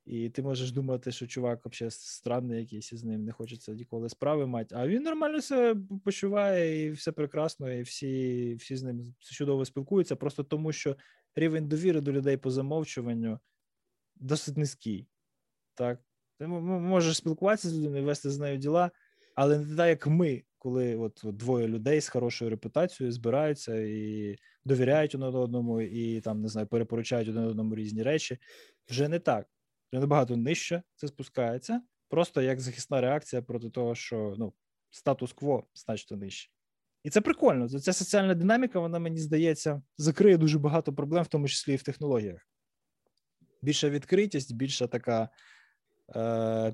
[0.05, 4.45] і ти можеш думати, що чувак взагалі странний якийсь із ним, не хочеться ніколи справи
[4.45, 4.75] мати.
[4.75, 10.15] А він нормально себе почуває, і все прекрасно, і всі всі з ним чудово спілкуються,
[10.15, 10.97] просто тому що
[11.35, 13.39] рівень довіри до людей по замовчуванню
[14.15, 15.07] досить низький
[15.75, 15.99] так.
[16.39, 18.91] Ти можеш спілкуватися з людиною, вести з нею діла,
[19.35, 24.35] але не так, як ми, коли от, от двоє людей з хорошою репутацією збираються і
[24.65, 28.37] довіряють один одному, і там не знаю, перепоручають один одному різні речі.
[28.89, 29.47] Вже не так.
[29.91, 34.53] Вже набагато нижче це спускається, просто як захисна реакція проти того, що ну,
[34.91, 36.49] статус-кво значно нижче.
[37.03, 37.69] І це прикольно.
[37.69, 41.83] Ця соціальна динаміка, вона мені здається, закриє дуже багато проблем, в тому числі і в
[41.83, 42.47] технологіях.
[43.61, 45.29] Більша відкритість, більша така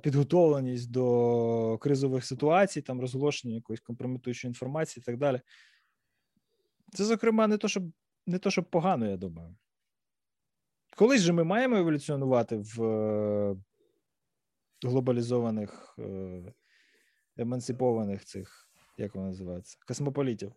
[0.02, 5.42] підготовленість до кризових ситуацій, там розголошення якоїсь компрометуючої інформації і так далі.
[6.94, 7.84] Це, зокрема, не то, щоб
[8.28, 9.56] не то, щоб погано, я думаю.
[10.96, 13.56] Колись же ми маємо еволюціонувати в е,
[14.86, 16.54] глобалізованих, е,
[17.38, 20.54] емансипованих цих, як воно називається, космополітів.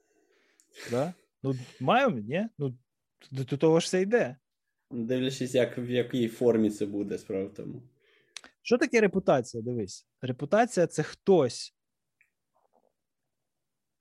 [0.90, 1.14] Да?
[1.42, 2.48] Ну, маємо, ні?
[2.58, 2.78] Ну,
[3.30, 4.36] до того ж все йде.
[4.90, 7.82] Дивлячись, як, в якій формі це буде, справа в тому.
[8.62, 9.62] Що таке репутація?
[9.62, 10.06] Дивись.
[10.20, 11.74] Репутація це хтось.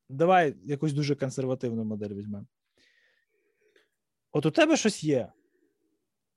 [0.10, 2.48] Давай якусь дуже консервативну модель візьмемо.
[4.32, 5.34] От у тебе щось є,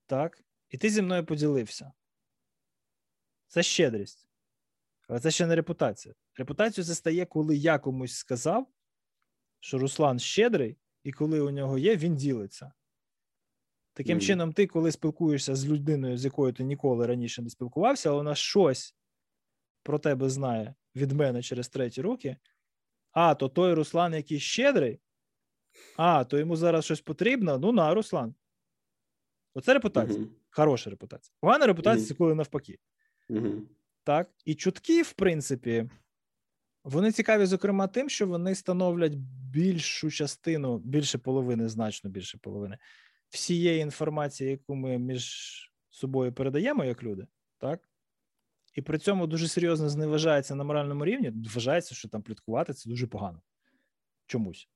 [0.07, 0.45] так?
[0.69, 1.93] І ти зі мною поділився.
[3.47, 4.29] Це щедрість.
[5.09, 6.15] Але це ще не репутація.
[6.35, 8.67] Репутацію це стає, коли я комусь сказав,
[9.61, 12.73] що Руслан щедрий, і коли у нього є, він ділиться.
[13.95, 14.21] Таким mm.
[14.21, 18.35] чином, ти, коли спілкуєшся з людиною, з якою ти ніколи раніше не спілкувався, але вона
[18.35, 18.95] щось
[19.83, 22.37] про тебе знає від мене через треті руки.
[23.12, 25.01] А, то той Руслан, який щедрий,
[25.97, 27.59] а, то йому зараз щось потрібно.
[27.59, 28.35] Ну на, Руслан.
[29.55, 30.19] Оце репутація.
[30.19, 30.31] Mm-hmm.
[30.51, 31.35] Хороша репутація.
[31.41, 32.19] Погана репутація mm-hmm.
[32.19, 32.79] коли навпаки.
[34.05, 34.31] Так.
[34.45, 35.91] І чутки, в принципі,
[36.85, 39.15] вони цікаві, зокрема, тим, що вони становлять
[39.53, 42.79] більшу частину, більше половини, значно більше половини
[43.35, 45.24] всієї інформації, яку ми між
[45.90, 47.27] собою передаємо як люди,
[47.59, 47.89] так?
[48.74, 51.32] І при цьому дуже серйозно зневажається на моральному рівні.
[51.55, 53.43] Вважається, що там пліткувати це дуже погано.
[54.27, 54.69] Чомусь.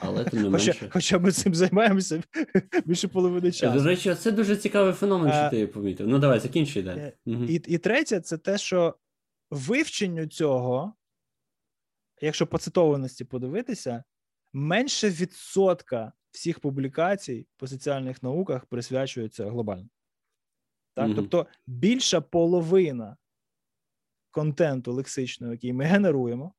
[0.00, 0.72] Але тим не менше.
[0.72, 2.22] Хоча, хоча ми цим займаємося
[2.84, 3.78] більше половини часу.
[3.78, 6.08] До речі, це дуже цікавий феномен, що ти помітив.
[6.08, 7.00] Ну, давай, закінчуй далі.
[7.00, 8.96] Е, і, і третє, це те, що
[9.50, 10.94] вивченню цього,
[12.20, 14.04] якщо по цитованості подивитися,
[14.52, 19.88] менше відсотка всіх публікацій по соціальних науках присвячується глобально.
[20.94, 21.08] Так?
[21.08, 21.14] Mm-hmm.
[21.14, 23.16] Тобто більша половина
[24.30, 26.54] контенту лексичного, який ми генеруємо,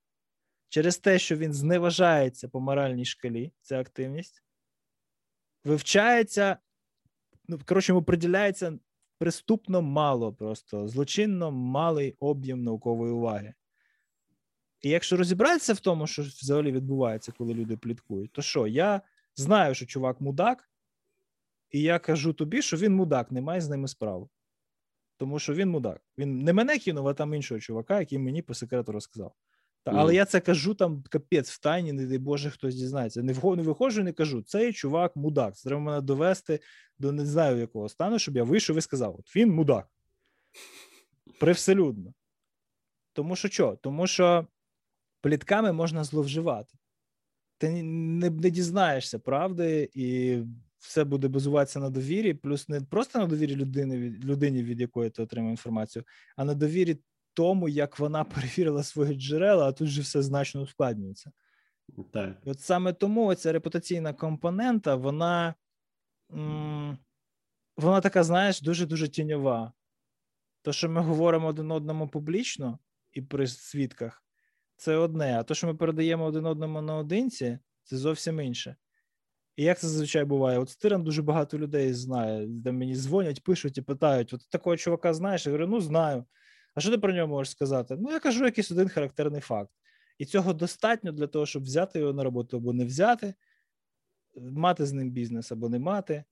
[0.69, 4.43] через те, що він зневажається по моральній шкалі, ця активність,
[5.63, 6.57] вивчається,
[7.47, 8.79] ну, коротше, йому приділяється
[9.17, 13.53] приступно мало, просто злочинно малий об'єм наукової уваги.
[14.81, 19.01] І якщо розібратися в тому, що взагалі відбувається, коли люди пліткують, то що я
[19.35, 20.69] знаю, що чувак мудак,
[21.71, 24.27] і я кажу тобі, що він мудак, не має з ними справи.
[25.17, 26.01] Тому що він мудак.
[26.17, 29.33] Він не мене кинув, а там іншого чувака, який мені по секрету розказав.
[29.83, 29.95] Та, mm.
[29.97, 33.23] Але я це кажу там капець в тайні, не дай Боже, хтось дізнається.
[33.23, 34.41] Не не виходжу і не кажу.
[34.41, 35.55] Цей чувак мудак.
[35.55, 36.59] Це треба мене довести
[36.97, 39.87] до не знаю якого стану, щоб я вийшов і сказав: от він мудак.
[41.39, 42.13] Привселюдно.
[43.13, 43.77] Тому що що?
[43.81, 44.47] Тому що
[45.21, 46.77] плітками можна зловживати.
[47.63, 50.37] Ти не, не дізнаєшся правди, і
[50.79, 55.23] все буде базуватися на довірі, плюс не просто на довірі людини, людині, від якої ти
[55.23, 56.97] отримав інформацію, а на довірі
[57.33, 61.31] тому, як вона перевірила свої джерела, а тут же все значно ускладнюється.
[62.11, 62.41] Так.
[62.45, 65.55] От саме тому ця репутаційна компонента, вона
[66.33, 66.97] м-
[67.77, 69.73] вона така, знаєш, дуже-дуже тіньова.
[70.61, 72.79] То, що ми говоримо один одному публічно
[73.11, 74.22] і при свідках,
[74.83, 75.39] це одне.
[75.39, 78.75] А то, що ми передаємо один одному наодинці, це зовсім інше.
[79.55, 80.59] І як це зазвичай буває?
[80.59, 85.13] От Стиран дуже багато людей знає, де мені дзвонять, пишуть і питають: от такого чувака
[85.13, 85.45] знаєш?
[85.45, 86.25] Я говорю, ну знаю.
[86.75, 87.97] А що ти про нього можеш сказати?
[87.99, 89.71] Ну, я кажу якийсь один характерний факт.
[90.17, 93.33] І цього достатньо для того, щоб взяти його на роботу або не взяти,
[94.35, 96.23] мати з ним бізнес або не мати.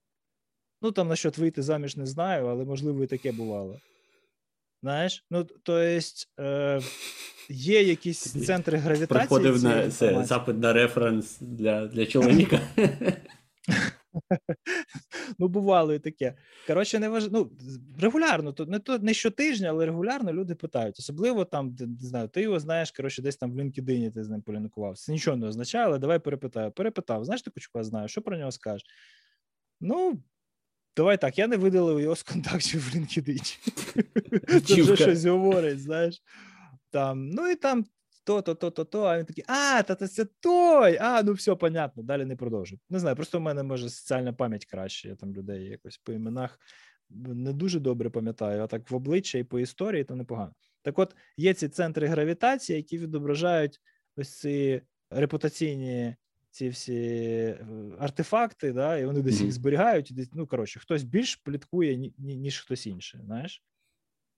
[0.82, 3.80] Ну, там на що вийти заміж не знаю, але можливо і таке бувало.
[4.82, 5.26] Знаєш?
[5.32, 6.82] Ну, то есть, е,
[7.50, 9.28] є якісь центри гравітації.
[9.28, 12.60] Приходив на це, запит на референс для для чоловіка.
[15.40, 16.36] Ну, бувало і таке.
[16.68, 17.32] Коротше, не важ...
[17.32, 17.52] ну,
[18.02, 21.00] регулярно, то не то не щотижня, але регулярно люди питають.
[21.00, 24.42] Особливо там, не знаю, ти його знаєш, коротше, десь там в LinkedIn ти з ним
[24.42, 25.12] полінкувався.
[25.12, 26.72] Нічого не означає, але давай перепитаю.
[26.72, 28.84] Перепитав, знаєш, таку чувака знаю, що про нього скажеш?
[29.82, 30.24] Ну,
[30.96, 33.58] давай так, я не видалив його з контактів в LinkedIn.
[34.66, 36.22] Це вже щось говорить, знаєш.
[36.90, 37.86] Там, Ну і там
[38.24, 40.98] то-то, то-то, то, а він такий, а, та це той.
[41.02, 42.78] А, ну все, понятно, далі не продовжу.
[42.90, 45.10] Не знаю, просто в мене може соціальна пам'ять краще.
[45.10, 46.60] Я там людей якось по іменах
[47.10, 50.54] не дуже добре пам'ятаю, а так в обличчя і по історії то непогано.
[50.82, 53.80] Так от є ці центри гравітації, які відображають
[54.18, 56.16] ось ці репутаційні
[56.52, 57.66] ці всі е,
[58.00, 60.10] артефакти, да, і вони десь їх зберігають.
[60.12, 63.22] Десь, ну, коротше, хтось більш пліткує, ніж хтось інший.
[63.24, 63.64] знаєш.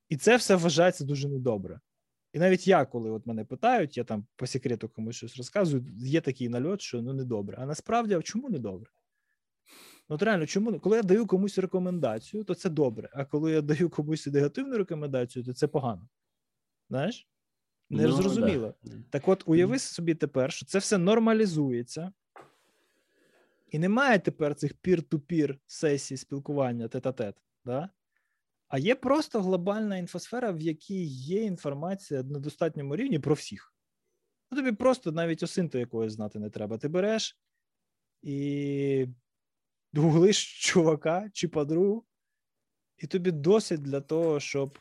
[0.10, 1.80] І це все вважається дуже недобре.
[2.34, 6.22] І навіть я, коли от мене питають, я там по секрету комусь щось розказую, є
[6.22, 7.58] такий нальот, що ну недобре.
[7.60, 8.92] А насправді, а чому недобре?
[10.10, 13.10] Ну, от реально, чому коли я даю комусь рекомендацію, то це добре.
[13.14, 16.08] А коли я даю комусь негативну рекомендацію, то це погано.
[16.90, 17.28] Знаєш?
[17.94, 18.74] Не ну, зрозуміло.
[18.84, 18.92] Да.
[19.10, 22.12] Так от, уяви собі тепер, що це все нормалізується,
[23.72, 27.36] і немає тепер цих пір-ту-пір сесій спілкування тет-а-тет.
[27.66, 27.90] Да?
[28.68, 33.74] А є просто глобальна інфосфера, в якій є інформація на достатньому рівні про всіх.
[34.52, 36.78] Ну, Тобі просто навіть осинту якогось знати не треба.
[36.78, 37.38] Ти береш
[38.22, 39.08] і
[39.94, 42.06] гуглиш чувака чи подругу,
[42.98, 44.80] і тобі досить для того, щоб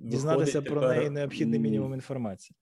[0.00, 0.96] дізнатися про тепер...
[0.96, 2.56] неї необхідний мінімум інформації.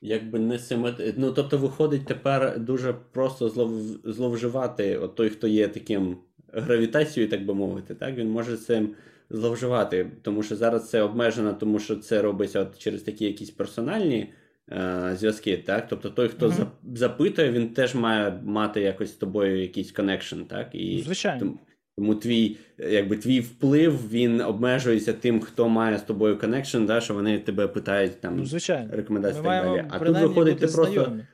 [0.00, 1.14] Якби не симет...
[1.16, 3.72] Ну, тобто, виходить, тепер дуже просто злов...
[4.04, 6.16] зловживати от той, хто є таким
[6.52, 8.94] гравітацією, так би мовити, так він може цим
[9.30, 14.32] зловживати, тому що зараз це обмежено, тому що це робиться от через такі якісь персональні
[14.72, 15.56] е, зв'язки.
[15.56, 15.88] так?
[15.88, 16.66] Тобто той, хто mm-hmm.
[16.94, 20.74] запитує, він теж має мати якось з тобою якийсь connection, так?
[20.74, 21.58] І Звичайно.
[21.96, 27.14] Тому, твій якби твій вплив він обмежується тим, хто має з тобою connection, да, що
[27.14, 28.96] вони тебе питають там ну, звичайно.
[28.96, 29.86] рекомендації так далі.
[29.90, 30.92] А тут виходить, ти просто.
[30.92, 31.26] Знайомі.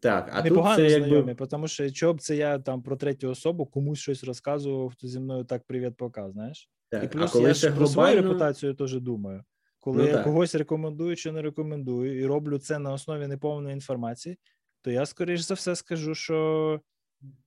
[0.00, 1.46] Так, а Непогано тут це знайомі, якби...
[1.46, 5.20] тому що чого б це я там про третю особу комусь щось розказував, хто зі
[5.20, 6.70] мною так привіт показ, знаєш?
[6.90, 9.44] Так, І плюс а коли я ж про свою репутацію теж думаю.
[9.78, 10.24] Коли ну, я так.
[10.24, 14.38] когось рекомендую чи не рекомендую, і роблю це на основі неповної інформації,
[14.82, 16.80] то я, скоріш за все, скажу, що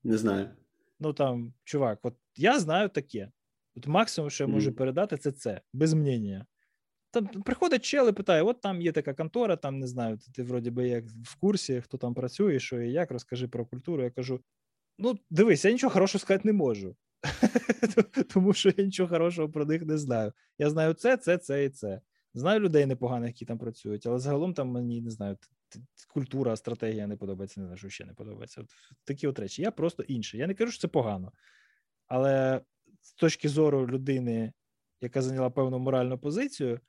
[0.03, 0.49] не знаю.
[0.99, 3.31] Ну там, чувак, от я знаю таке.
[3.75, 6.45] От максимум, що я можу передати, це це, без мнення.
[7.11, 10.43] Там приходить чел і питає: от там є така контора, там не знаю, ти, ти
[10.43, 14.03] вроді би як в курсі, хто там працює, що і як, розкажи про культуру.
[14.03, 14.41] Я кажу:
[14.97, 16.95] ну, дивись, я нічого хорошого сказати не можу.
[18.33, 20.33] Тому що я нічого хорошого про них не знаю.
[20.57, 22.01] Я знаю це, це, це і це.
[22.33, 25.37] Знаю людей непоганих, які там працюють, але загалом там мені не знаю,
[26.07, 28.61] культура, стратегія не подобається, не знаю, що ще не подобається.
[28.61, 28.69] От
[29.03, 29.61] Такі от речі.
[29.61, 30.39] Я просто інший.
[30.39, 31.31] Я не кажу, що це погано.
[32.10, 32.61] Але
[33.02, 34.53] з точки зору людини,
[35.02, 36.80] яка зайняла певну моральну позицію,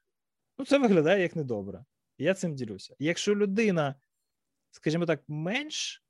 [0.58, 1.84] ну це виглядає як недобре.
[2.18, 2.94] я цим ділюся.
[2.98, 3.94] Якщо людина,
[4.70, 6.04] скажімо так, менш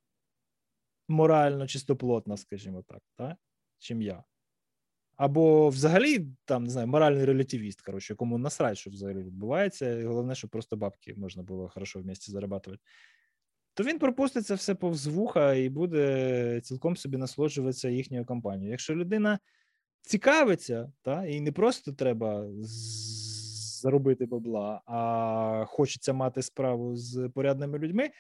[1.09, 3.37] морально чистоплотна, скажімо так, так,
[3.79, 4.25] чим я.
[5.17, 10.35] Або взагалі, там, не знаю, моральний релятивіст, коротше, якому насрать, що взагалі відбувається, і головне,
[10.35, 12.83] щоб просто бабки можна було хорошо в місті зарабатувати,
[13.81, 18.71] то він пропустить це все повз вуха і буде цілком собі насолоджуватися їхньою компанією.
[18.71, 19.39] Якщо людина
[20.03, 22.47] цікавиться, та, і не просто треба
[23.81, 28.11] заробити бабла, а хочеться мати справу з порядними людьми,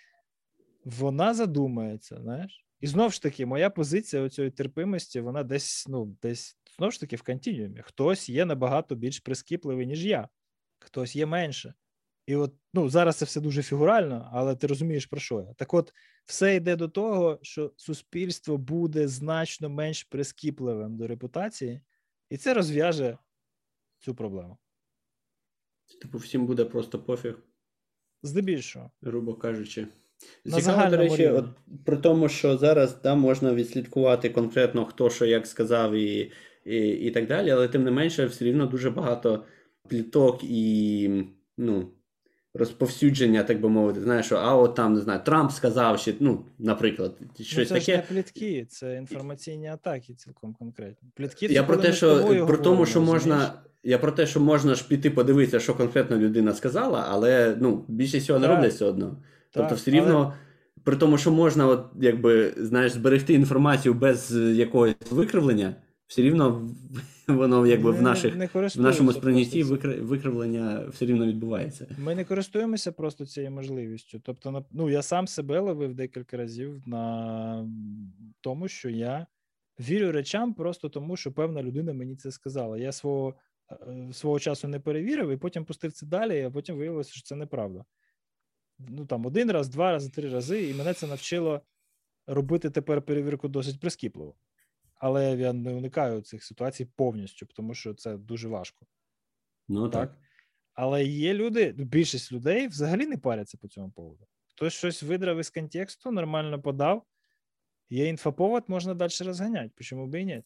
[0.84, 2.66] вона задумається, знаєш.
[2.80, 7.16] І знову ж таки, моя позиція цієї терпимості, вона десь, ну, десь знову ж таки
[7.16, 7.80] в континуумі.
[7.82, 10.28] Хтось є набагато більш прискіпливий, ніж я,
[10.78, 11.74] хтось є менше.
[12.26, 15.54] І от ну, зараз це все дуже фігурально, але ти розумієш, про що я.
[15.54, 15.92] Так от,
[16.24, 21.80] все йде до того, що суспільство буде значно менш прискіпливим до репутації,
[22.30, 23.18] і це розв'яже
[23.98, 24.58] цю проблему.
[26.02, 27.38] Типу, всім буде просто пофіг.
[28.22, 28.90] Здебільшого.
[29.02, 29.86] Грубо кажучи.
[30.44, 31.46] На Цікаво, до речі, от,
[31.84, 36.32] при тому, що зараз да, можна відслідкувати конкретно, хто що як сказав і,
[36.64, 39.44] і, і так далі, але тим не менше, все рівно дуже багато
[39.88, 41.10] пліток і
[41.58, 41.92] ну,
[42.54, 44.00] розповсюдження, так би мовити.
[44.00, 47.86] Знаєш, що а от там не знаю, Трамп сказав, що, ну, наприклад, щось ну, це
[47.86, 47.96] таке.
[47.96, 51.08] не плітки, це інформаційні атаки цілком конкретно.
[51.14, 53.24] Плітки це Я про те, що про тому, що розумієш?
[53.24, 53.52] можна.
[53.82, 58.26] Я про те, що можна ж піти подивитися, що конкретно людина сказала, але ну, більшість
[58.26, 59.16] цього не роблять все одно.
[59.50, 60.34] Тобто, все рівно,
[60.84, 65.74] при тому, що можна, от, якби, знаєш, зберегти інформацію без е, якогось викривлення,
[66.10, 66.68] все рівно
[67.28, 71.96] воно якби в, наших, не в нашому сприйнятті викривлення все рівно відбувається.
[71.98, 74.20] Ми не користуємося просто цією можливістю.
[74.20, 77.68] Тобто, ну я сам себе ловив декілька разів на
[78.40, 79.26] тому, що я
[79.80, 82.78] вірю речам просто тому, що певна людина мені це сказала.
[82.78, 83.34] Я свого,
[83.70, 87.36] е, свого часу не перевірив і потім пустив це далі, а потім виявилося, що це
[87.36, 87.84] неправда.
[88.78, 91.60] Ну там один раз, два рази, три рази, і мене це навчило
[92.26, 94.34] робити тепер перевірку досить прискіпливо.
[95.00, 98.86] Але я не уникаю цих ситуацій повністю, тому що це дуже важко.
[99.68, 100.10] Ну так.
[100.10, 100.18] Так.
[100.72, 104.26] Але є люди, більшість людей взагалі не паряться по цьому поводу.
[104.46, 107.06] Хтось щось видрав із контексту, нормально подав.
[107.90, 109.84] Є інфоповод, можна далі розганяти.
[109.84, 110.42] Чому би і ні?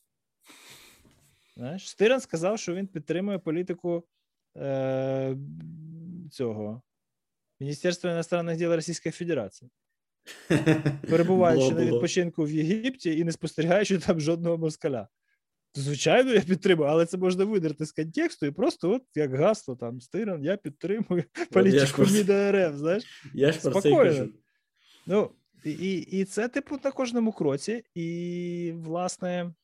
[1.57, 4.05] Знаєш, Стиран сказав, що він підтримує політику
[4.57, 5.37] е,
[6.31, 6.83] цього
[7.61, 9.71] Міністерства іностранних діл Російської Федерації,
[11.11, 15.09] перебуваючи Було, на відпочинку в Єгипті і не спостерігаючи там жодного москаля.
[15.75, 20.01] Звичайно, я підтримую, але це можна видерти з контексту і просто, от як гасло, там
[20.01, 23.05] Стиран, я підтримую політику просто- МІДа РФ, знаєш.
[23.35, 24.29] Я ж про це і кажу.
[25.07, 25.31] Ну,
[25.65, 27.85] і, і, і це, типу, на кожному кроці.
[27.95, 29.55] І, власне,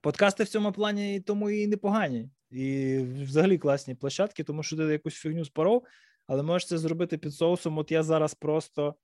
[0.00, 2.28] подкасти в цьому плані тому і непогані.
[2.50, 5.84] І взагалі класні площадки, тому що ти якусь фігню споров,
[6.26, 7.78] але можеш це зробити під соусом.
[7.78, 8.94] От я зараз просто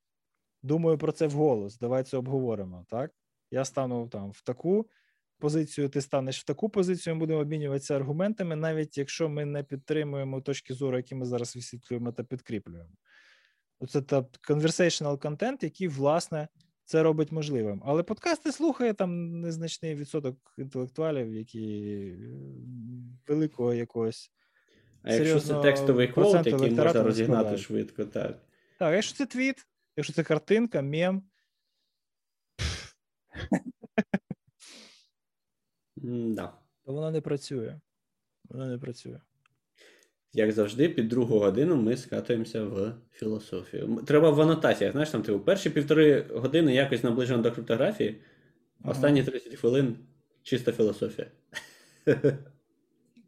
[0.62, 1.78] думаю про це вголос.
[1.78, 2.86] Давай це обговоримо.
[2.88, 3.10] Так?
[3.50, 4.86] Я стану там в таку
[5.38, 10.40] позицію, ти станеш в таку позицію, ми будемо обмінюватися аргументами, навіть якщо ми не підтримуємо
[10.40, 12.90] точки зору, які ми зараз висвітлюємо та підкріплюємо.
[13.88, 16.48] Це та conversational контент, який, власне,
[16.84, 17.82] це робить можливим.
[17.84, 22.18] Але подкасти слухає там незначний відсоток інтелектуалів, які е,
[23.28, 24.30] великого якогось.
[25.02, 27.60] А якщо це текстовий процент який можна розігнати складають.
[27.60, 28.38] швидко, так.
[28.78, 29.66] Так, якщо це твіт,
[30.00, 31.22] якщо це картинка, мем,
[36.04, 36.52] М-да.
[36.84, 37.80] то воно не працює.
[38.48, 39.20] Воно не працює.
[40.32, 43.96] Як завжди, під другу годину ми скатуємося в філософію.
[44.06, 48.20] Треба в анотаціях, знаєш, там типу, перші півтори години якось наближено до криптографії,
[48.82, 48.92] Ага.
[48.92, 49.96] останні 30 хвилин
[50.42, 51.30] чиста філософія.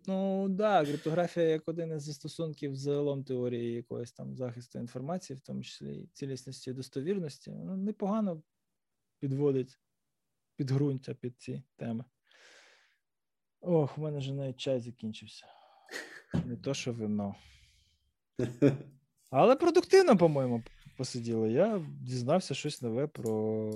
[0.07, 5.63] Ну да, криптографія як один із застосунків загалом теорії якогось там захисту інформації, в тому
[5.63, 8.43] числі цілісності і достовірності, ну, непогано
[9.19, 9.79] підводить
[10.57, 12.05] підґрунтя під ці теми.
[13.61, 15.47] Ох, у мене вже навіть чай закінчився.
[16.45, 17.35] Не то, що вино.
[19.31, 20.63] Але продуктивно, по-моєму,
[20.97, 21.53] посиділи.
[21.53, 23.71] Я дізнався щось нове про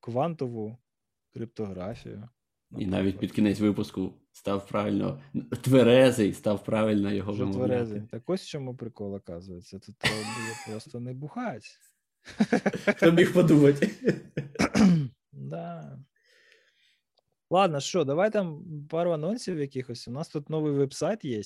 [0.00, 0.78] квантову
[1.32, 2.28] криптографію.
[2.70, 5.22] І навіть під кінець випуску став правильно
[5.62, 7.68] тверезий, став правильно його Вже вимовляти.
[7.68, 8.02] тверезий.
[8.10, 9.78] Так ось чому прикол, оказується.
[9.78, 11.66] Тут треба було просто не бухати.
[12.96, 13.90] Хто міг подумати?
[15.38, 15.98] Да.
[17.50, 20.08] Ладно, що, давай там пару анонсів якихось.
[20.08, 21.42] У нас тут новий веб-сайт є.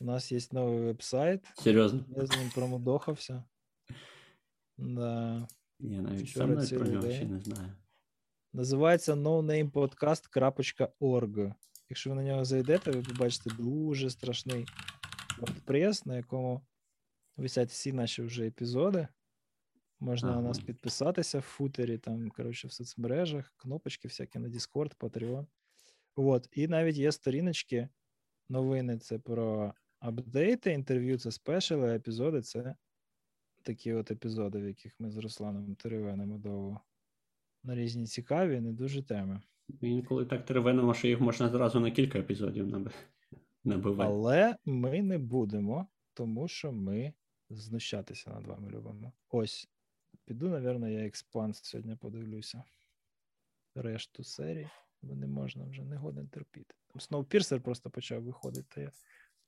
[0.00, 1.44] У нас є новий веб-сайт.
[1.54, 2.04] Серйозно.
[2.16, 3.44] Я з ним промудохався.
[4.78, 5.48] Да.
[5.80, 7.72] Я навіть Вчора сам навіть про нього ще не знаю.
[8.56, 11.54] Називається nonamepodcast.org.
[11.88, 14.66] Якщо ви на нього зайдете, ви побачите дуже страшний
[15.38, 16.66] WordPress, на якому
[17.36, 19.08] висять всі наші вже епізоди.
[20.00, 25.46] Можна на нас підписатися в футері, там, коротше, в соцмережах, кнопочки всякі на Discord, Patreon.
[26.14, 26.48] От.
[26.52, 27.88] І навіть є сторіночки,
[28.48, 32.74] новини це про апдейти, інтерв'ю це спешили, а епізоди це
[33.62, 36.80] такі от епізоди, в яких ми з Русланом теревенимо довго
[37.66, 39.40] на різні цікаві, не дуже теми.
[39.80, 42.90] Інколи так теревенимо, що їх можна зразу на кілька епізодів
[43.64, 44.10] набивати.
[44.12, 47.12] Але ми не будемо, тому що ми
[47.50, 49.12] знущатися над вами любимо.
[49.30, 49.68] Ось.
[50.24, 52.64] Піду, напевно, я експанс сьогодні подивлюся.
[53.74, 54.68] Решту серій,
[55.02, 56.74] бо не можна вже не годен терпіти.
[56.88, 58.80] Там Snowpiercer просто почав виходити.
[58.80, 58.90] Я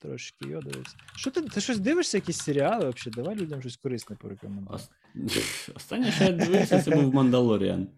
[0.01, 0.97] Трошки його дивився.
[1.17, 3.15] Що ти, ти щось дивишся, якісь серіали взагалі?
[3.17, 4.75] Давай людям щось корисне порекомендуй.
[4.75, 4.91] Ос-
[5.77, 7.89] Останнє, що я дивився, це був Мандалоріан.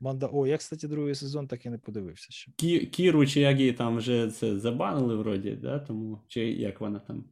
[0.00, 0.28] Манда...
[0.32, 2.52] О, я, кстати, другий сезон так і не подивився ще.
[2.52, 5.78] Кі- Кіру чи як її там вже це забанили вроді, да?
[5.78, 7.24] Тому, чи як вона там.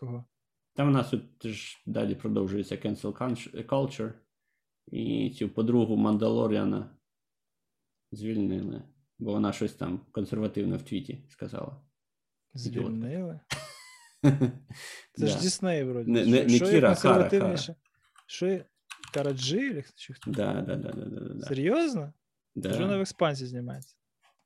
[0.00, 0.24] Кого?
[0.74, 3.12] Там у нас тут ж далі продовжується cancel
[3.68, 4.12] culture.
[4.86, 6.96] І цю подругу Мандалоріана
[8.12, 8.82] звільнили,
[9.18, 11.80] бо вона щось там консервативне в твіті сказала.
[12.54, 13.40] Звільнили?
[15.14, 16.10] Це ж Дісней, вроді.
[16.10, 16.24] Не-
[16.70, 17.56] Кіра, Кара?
[18.26, 18.60] Що?
[19.13, 19.83] Караджи?
[19.95, 20.31] Чи хто?
[20.31, 21.45] Да, да, да, да, да, да, да.
[21.45, 22.13] Серйозно?
[22.55, 22.69] Да.
[22.69, 23.95] Вже вона в експансії знімається.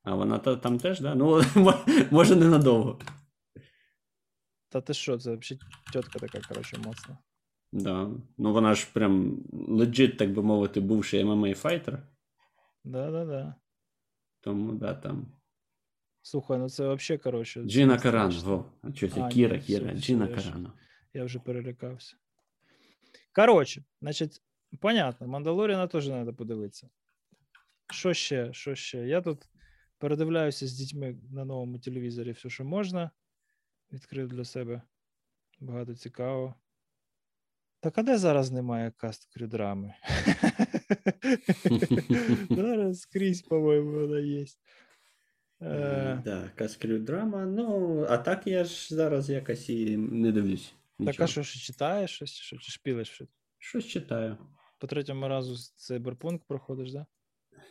[0.03, 1.15] А вона та, там теж, да?
[1.15, 1.41] Ну,
[2.11, 2.99] може, ненадовго.
[4.69, 5.61] Та ти що, це взагалі
[5.93, 7.17] тітка така, коротше, моцна.
[7.71, 8.09] Да.
[8.37, 12.07] Ну, вона ж прям легit, так би мовити, бувший MMA файтер.
[12.83, 13.55] Да-да-да.
[14.41, 15.27] Тому, да, там.
[16.21, 17.63] Слухай, ну це взагалі, коротше.
[17.63, 18.57] Джина це Каран, страшно.
[18.57, 18.65] во.
[18.89, 19.21] А що це?
[19.21, 20.73] А, Кіра, ні, Кіра, все, Джина все, я ж- Карана.
[21.13, 22.15] Я вже перелякався.
[23.35, 24.41] Коротше, значить,
[24.80, 26.88] понятно, Мандалоріна теж треба подивитися.
[27.92, 28.52] Що ще?
[28.52, 29.06] Що ще?
[29.06, 29.48] Я тут
[29.98, 33.10] передивляюся з дітьми на новому телевізорі все, що можна.
[33.92, 34.82] Відкрив для себе
[35.60, 36.54] багато цікавого.
[37.80, 39.94] Так а де зараз немає каст крюдрами?
[42.50, 44.44] Зараз скрізь, по-моєму, вона є.
[45.62, 47.46] Е, Да, Каскрю драма.
[47.46, 50.74] Ну, а так я ж зараз якось і не дивлюсь.
[51.06, 53.28] Так, а що ж читаєш щось, чи шпілиш щось?
[53.58, 54.36] Щось читаю.
[54.78, 57.06] По третьому разу циберпунк проходиш, да?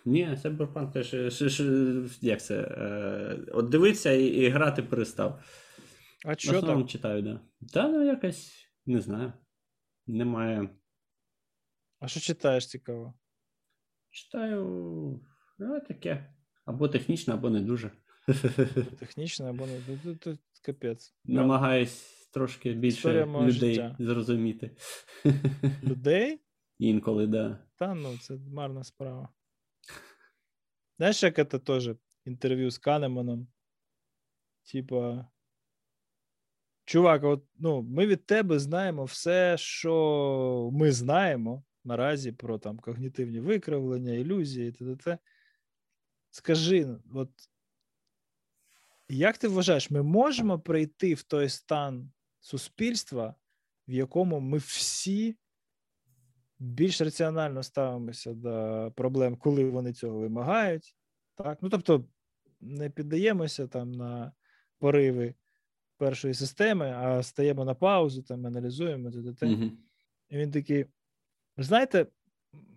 [0.06, 5.44] Ні, Cyberpunk теж, е, як це, е, от дивитися і, і грати перестав.
[6.26, 6.90] А що так?
[6.90, 7.40] читаю, да.
[7.74, 9.34] Та ну якось, не знаю.
[10.08, 10.70] Немає.
[12.00, 13.14] А що читаєш цікаво?
[14.10, 14.64] Читаю,
[15.60, 16.34] ну, таке.
[16.66, 17.92] Або технічно, або не дуже.
[19.00, 21.16] Технічно або не ну, тут, тут капець.
[21.26, 23.96] Намагаюсь трошки більше людей життя.
[24.00, 24.72] зрозуміти.
[25.84, 26.40] Людей?
[26.80, 27.60] Інколи, да.
[27.76, 29.30] Та ну, це марна справа.
[30.98, 31.90] Знаєш, як це теж
[32.26, 33.48] інтерв'ю з Канеманом?
[34.72, 35.28] Типа.
[36.86, 43.40] Чувак, от, ну, ми від тебе знаємо все, що ми знаємо наразі про там когнітивні
[43.40, 45.18] викривлення, ілюзії, т.д.
[46.30, 47.30] Скажи, от
[49.10, 53.36] як ти вважаєш, ми можемо прийти в той стан суспільства,
[53.88, 55.38] в якому ми всі
[56.60, 60.96] більш раціонально ставимося до проблем, коли вони цього вимагають.
[61.36, 61.58] Так?
[61.62, 62.06] Ну, тобто,
[62.62, 64.32] не піддаємося там на
[64.80, 65.34] пориви
[65.98, 69.46] першої системи, а стаємо на паузу, там аналізуємо т.д.
[69.46, 69.78] Мгм.
[70.30, 70.86] І він такий:
[71.58, 72.08] знаєте,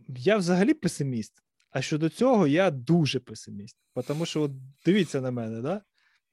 [0.08, 3.76] я взагалі песиміст, а щодо цього я дуже песиміст.
[4.06, 4.52] Тому що, от
[4.84, 5.82] дивіться на мене, да?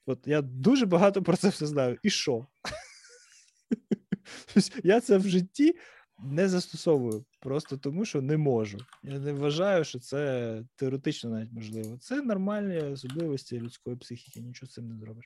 [0.06, 1.98] От я дуже багато про це все знаю.
[2.04, 2.48] І що?
[4.54, 5.76] Тобто Я це в житті
[6.20, 8.78] не застосовую, просто тому, що не можу.
[9.04, 11.98] Я не вважаю, що це теоретично навіть можливо.
[11.98, 15.26] Це нормальні особливості людської психіки, нічого з цим не зробиш.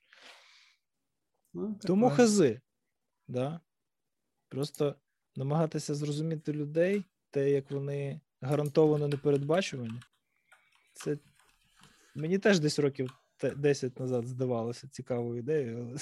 [1.53, 2.15] Ну, Тому таке.
[2.15, 2.61] хази.
[3.27, 3.59] Да?
[4.49, 4.95] Просто
[5.35, 9.99] намагатися зрозуміти людей, те, як вони гарантовано непередбачувані.
[10.93, 11.17] Це
[12.15, 15.97] мені теж десь років 10 назад здавалося цікавою ідеєю,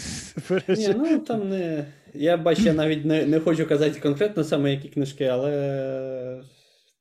[0.49, 1.85] але Ні, ну там не.
[2.13, 6.43] Я бачу, я навіть не, не хочу казати конкретно саме які книжки, але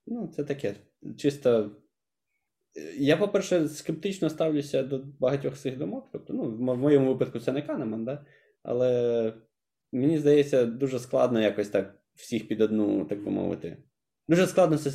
[0.07, 0.75] ну, це таке.
[1.17, 1.71] Чисто.
[2.99, 6.09] Я, по-перше, скептично ставлюся до багатьох цих думок.
[6.13, 8.25] Тобто, ну, в моєму випадку це не Канеман, да?
[8.63, 9.33] але
[9.93, 13.77] мені здається, дуже складно якось так всіх під одну, так би мовити.
[14.29, 14.91] Дуже складно це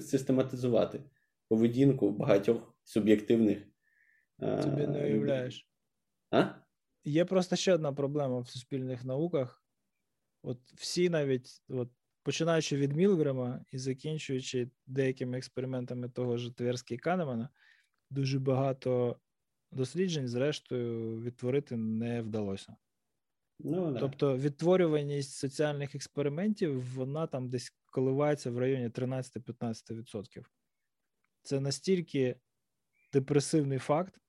[0.00, 1.00] систематизувати
[1.48, 3.58] поведінку багатьох суб'єктивних.
[4.42, 5.66] Е, собі не уявляєш.
[6.30, 6.44] А?
[7.04, 9.64] Є просто ще одна проблема в суспільних науках.
[10.42, 11.90] От всі навіть, от,
[12.22, 17.48] починаючи від Мілгрема і закінчуючи деякими експериментами того ж Тверська і Канемана,
[18.10, 19.20] дуже багато
[19.72, 22.76] досліджень, зрештою, відтворити не вдалося.
[23.58, 24.00] Ну, да.
[24.00, 30.44] Тобто відтворюваність соціальних експериментів, вона там десь коливається в районі 13-15%.
[31.42, 32.40] Це настільки
[33.12, 34.20] депресивний факт.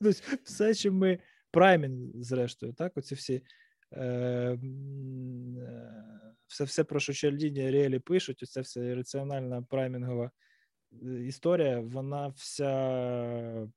[0.00, 1.18] Тобто все, чим ми
[1.50, 3.42] праймінг, зрештою, так, оці всі.
[3.92, 4.58] Е, е,
[6.46, 10.30] все, все, про що Чальдіні Ріелі пишуть, оця вся раціональна праймінгова
[10.92, 13.68] е, історія, вона вся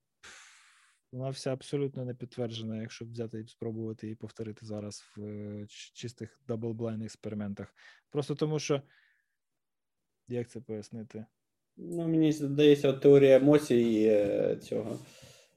[1.12, 7.04] вона вся абсолютно не підтверджена, якщо взяти і спробувати її повторити зараз в чистих double-blind
[7.04, 7.76] експериментах.
[8.10, 8.82] Просто тому, що
[10.28, 11.26] як це пояснити?
[11.82, 15.00] Ну, мені здається, от теорія емоцій е, цього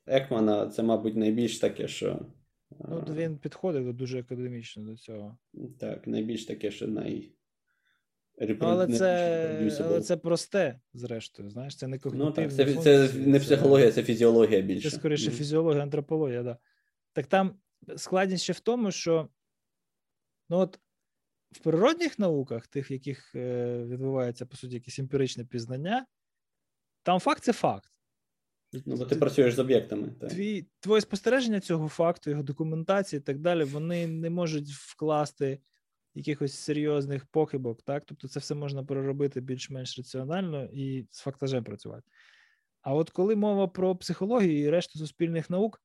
[0.06, 2.26] Екмана це, мабуть, найбільш таке, що
[2.88, 5.38] Ну, він підходить дуже академічно до цього.
[5.80, 7.32] Так, найбільш таке, що най.
[8.40, 11.50] Ну, але це але це просте, зрештою.
[11.50, 14.90] Знаєш, це не когнитивні Ну, так, це, це не психологія, це фізіологія більше.
[14.90, 15.34] Це скоріше mm.
[15.34, 16.56] фізіологія, антропологія, да.
[17.12, 17.60] Так там
[17.96, 19.28] складність ще в тому, що
[20.48, 20.80] ну от
[21.52, 26.06] в природних науках, тих, в яких е, відбувається, по суті, якесь емпіричне пізнання,
[27.02, 27.92] там факт це факт.
[28.86, 30.08] Ну, бо ти працюєш з об'єктами.
[30.20, 30.30] Так.
[30.30, 35.60] Твій, Твоє спостереження цього факту, його документації і так далі, вони не можуть вкласти
[36.14, 38.02] якихось серйозних похибок, так?
[38.06, 42.10] Тобто це все можна переробити більш-менш раціонально і з фактажем працювати.
[42.82, 45.82] А от коли мова про психологію і решту суспільних наук,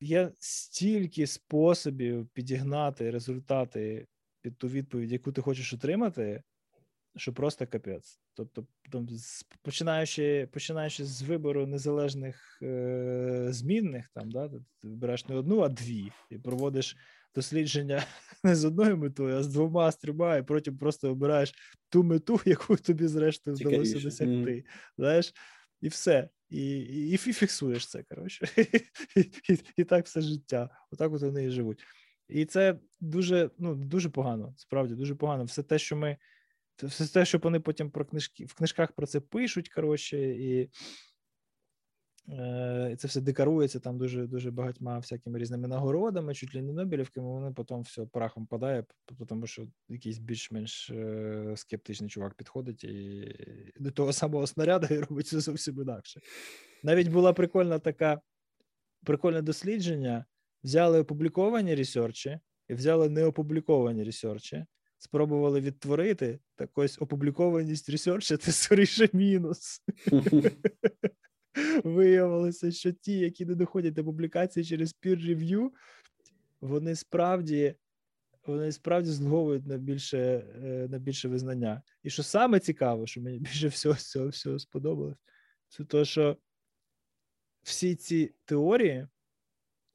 [0.00, 4.06] є стільки способів підігнати результати
[4.42, 6.42] під ту відповідь, яку ти хочеш отримати,
[7.16, 8.20] що просто капець.
[8.34, 9.08] Тобто, там,
[9.62, 16.12] починаючи починаючи з вибору незалежних е, змінних, там, да, ти береш не одну, а дві,
[16.30, 16.96] і проводиш
[17.34, 18.04] дослідження
[18.44, 21.54] не з одною метою, а з двома з трьома, і потім просто обираєш
[21.88, 24.34] ту мету, яку тобі, зрештою, вдалося досягти.
[24.34, 24.64] Mm.
[24.98, 25.34] Знаєш,
[25.80, 26.28] і все.
[26.50, 28.48] І і, і фіксуєш це, коротше.
[29.16, 30.70] І, і, і так все життя.
[30.90, 31.84] Отак от вони і живуть.
[32.32, 35.44] І це дуже ну, дуже погано, справді дуже погано.
[35.44, 36.16] Все те, що ми,
[36.82, 40.70] все те, що вони потім про книжки в книжках про це пишуть, коротше, і
[42.28, 47.28] е, це все декорується там дуже дуже багатьма всякими різними нагородами, чуть ли не Нобелівками,
[47.28, 48.84] вони потім все прахом падає,
[49.28, 53.34] тому що якийсь більш-менш е, скептичний чувак підходить і
[53.80, 56.20] до того самого снаряду і робить це зовсім інакше.
[56.82, 58.20] Навіть була прикольна така
[59.04, 60.24] прикольне дослідження
[60.64, 64.64] взяли опубліковані ресерчі і взяли неопубліковані ресерчі,
[64.98, 69.82] спробували відтворити так ось опублікованість ресерча це скоріше мінус.
[71.84, 75.70] Виявилося, що ті, які не доходять до публікації через peer review,
[76.60, 77.74] вони справді
[78.46, 80.18] вони справді злуговують на більше
[80.64, 81.82] е, на більше визнання.
[82.02, 85.16] І що саме цікаво, що мені більше всього з цього всього сподобалось,
[85.68, 86.36] це то, що
[87.62, 89.06] всі ці теорії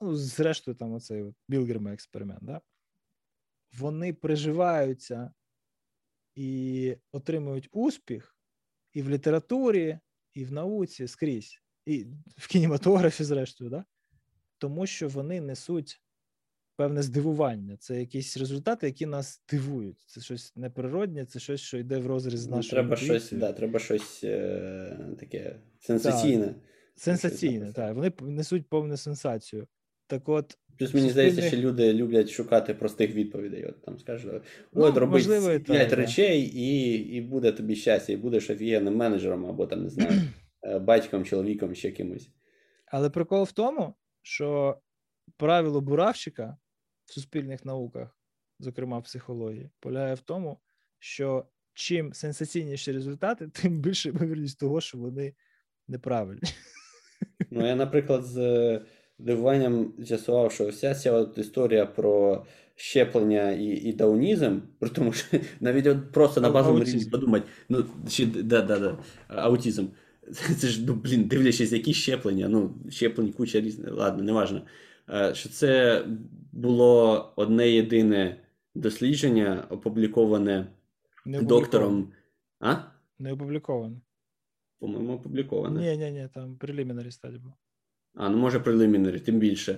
[0.01, 2.61] ну, зрештою, там оцей от Білгерма експеримент, да?
[3.77, 5.33] вони приживаються
[6.35, 8.37] і отримують успіх
[8.93, 9.99] і в літературі,
[10.33, 12.05] і в науці скрізь, і
[12.37, 13.85] в кінематографі, зрештою, да?
[14.57, 16.01] тому що вони несуть
[16.75, 17.77] певне здивування.
[17.77, 20.03] Це якісь результати, які нас дивують.
[20.07, 23.53] Це щось неприродне, це щось, що йде в розріз з ну, нашою Треба щось, да,
[23.53, 26.47] треба щось е- таке сенсаційне.
[26.47, 26.55] Так.
[26.95, 27.95] Сенсаційне, так.
[27.95, 29.67] Вони несуть повну сенсацію.
[30.07, 30.57] Так от.
[30.77, 33.65] Плюс мені здається, що люди люблять шукати простих відповідей.
[33.65, 34.43] От там скажуть, от
[34.73, 39.83] ну, робити п'ять речей, і і буде тобі щастя, і будеш офігенним менеджером, або там,
[39.83, 40.21] не знаю,
[40.63, 42.29] е, батьком, чоловіком, ще кимось.
[42.85, 44.77] Але прикол в тому, що
[45.37, 46.57] правило буравчика
[47.05, 48.17] в суспільних науках,
[48.59, 50.59] зокрема в психології, полягає в тому,
[50.99, 55.33] що чим сенсаційніші результати, тим більше ймовірність того, що вони
[55.87, 56.49] неправильні.
[57.51, 58.81] Ну, я, наприклад, з
[59.19, 62.45] дивуванням з'ясував, що вся ця от історія про
[62.75, 67.85] щеплення і і даунізм, при тому, що навіть от просто на базовому рівні подумати, ну,
[68.09, 69.85] чи, да, да, да, аутізм.
[70.57, 74.61] Це ж, ну, блін, дивлячись, які щеплення, ну, щеплень куча різних, ладно, неважно.
[75.33, 76.03] Що це
[76.51, 78.37] було одне єдине
[78.75, 80.67] дослідження, опубліковане
[81.25, 82.11] доктором.
[82.59, 82.75] А?
[83.19, 84.01] Не опубліковане.
[84.79, 85.79] По-моєму, опубліковане.
[85.79, 87.53] Ні, ні, ні, там прелімінарі стадії був.
[88.17, 89.77] А, ну може прелімінарі, тим більше.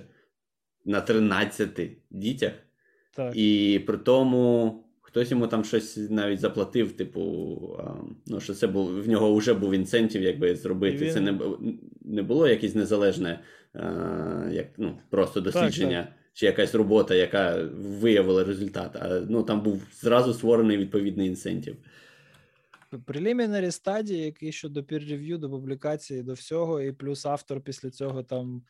[0.84, 1.80] На 13
[2.10, 2.52] дітях.
[3.14, 3.36] Так.
[3.36, 7.22] І при тому хтось йому там щось навіть заплатив, типу,
[8.26, 11.04] ну, що це був в нього вже був інцентів, якби зробити.
[11.04, 11.12] Він...
[11.12, 11.38] Це не
[12.04, 13.40] не було якесь незалежне,
[13.72, 15.98] а, як ну, просто дослідження.
[15.98, 16.14] Так, так.
[16.32, 17.68] Чи якась робота, яка
[18.00, 21.76] виявила результат, а ну там був зразу створений відповідний інцентив.
[22.98, 28.62] Прелімінарі стадії, який щодо peer-review, до публікації, до всього, і плюс автор після цього там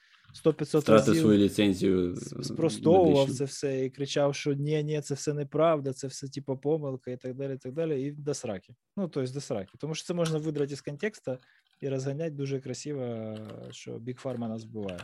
[0.45, 3.35] 100-500 разів свою ліцензію спростовував медичну.
[3.35, 7.17] це все і кричав, що ні, ні, це все неправда, це все типу помилка і
[7.17, 7.55] так далі.
[7.55, 8.75] і так далі, І до сраки.
[8.97, 9.73] Ну, тобто до сраки.
[9.79, 11.39] Тому що це можна видрати з контексту
[11.81, 13.37] і розганяти дуже красиво,
[13.71, 15.01] що Big Pharma нас вбиває.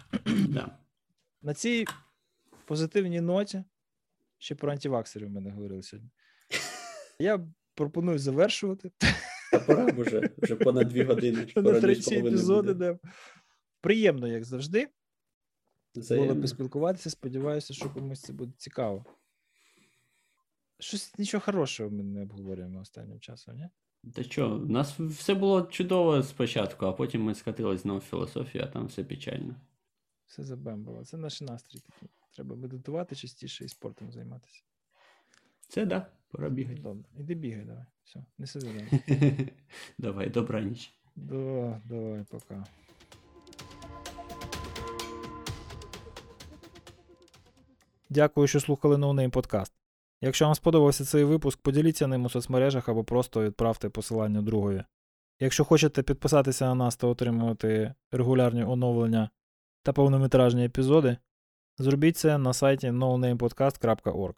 [0.48, 0.78] Да.
[1.42, 1.84] На цій
[2.64, 3.64] позитивній ноті
[4.38, 6.10] ще про антиваксерів ми не говорили сьогодні.
[7.18, 7.46] Я
[7.76, 8.90] пропоную завершувати.
[9.52, 11.46] Та пора вже, вже понад дві години.
[11.56, 12.98] На третій епізод йдемо.
[13.80, 14.88] Приємно, як завжди.
[16.10, 17.10] Було поспілкуватися.
[17.10, 19.04] Сподіваюся, що комусь це буде цікаво.
[20.78, 23.68] Щось нічого хорошого ми не обговорюємо останнім часом, ні?
[24.14, 28.64] Та що, у нас все було чудово спочатку, а потім ми скатились знову в філософію,
[28.64, 29.56] а там все печально.
[30.26, 31.04] Все забембало.
[31.04, 32.08] Це наш настрій такий.
[32.34, 34.62] Треба медитувати частіше і спортом займатися.
[35.68, 36.06] Це да,
[36.36, 36.80] пора бігати.
[36.80, 37.04] Добре.
[37.18, 37.84] Іди бігай, давай.
[38.04, 38.88] Все, не сиди.
[39.98, 40.92] Давай, добраніч.
[41.16, 42.64] Да, давай, пока.
[48.10, 49.72] Дякую, що слухали новний подкаст.
[50.20, 54.84] Якщо вам сподобався цей випуск, поділіться ним у соцмережах або просто відправте посилання другові.
[55.40, 59.30] Якщо хочете підписатися на нас та отримувати регулярні оновлення
[59.82, 61.16] та повнометражні епізоди,
[61.78, 64.34] зробіть це на сайті nonamepodcast.org.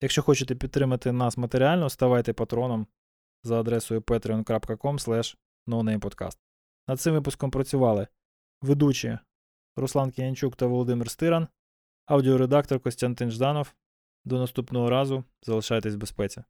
[0.00, 2.86] Якщо хочете підтримати нас матеріально, ставайте патроном
[3.42, 5.26] за адресою patreon.com.
[6.88, 8.06] Над цим випуском працювали
[8.62, 9.18] ведучі
[9.76, 11.48] Руслан Кіянчук та Володимир Стиран,
[12.06, 13.74] аудіоредактор Костянтин Жданов.
[14.24, 16.44] До наступного разу залишайтесь в безпеці.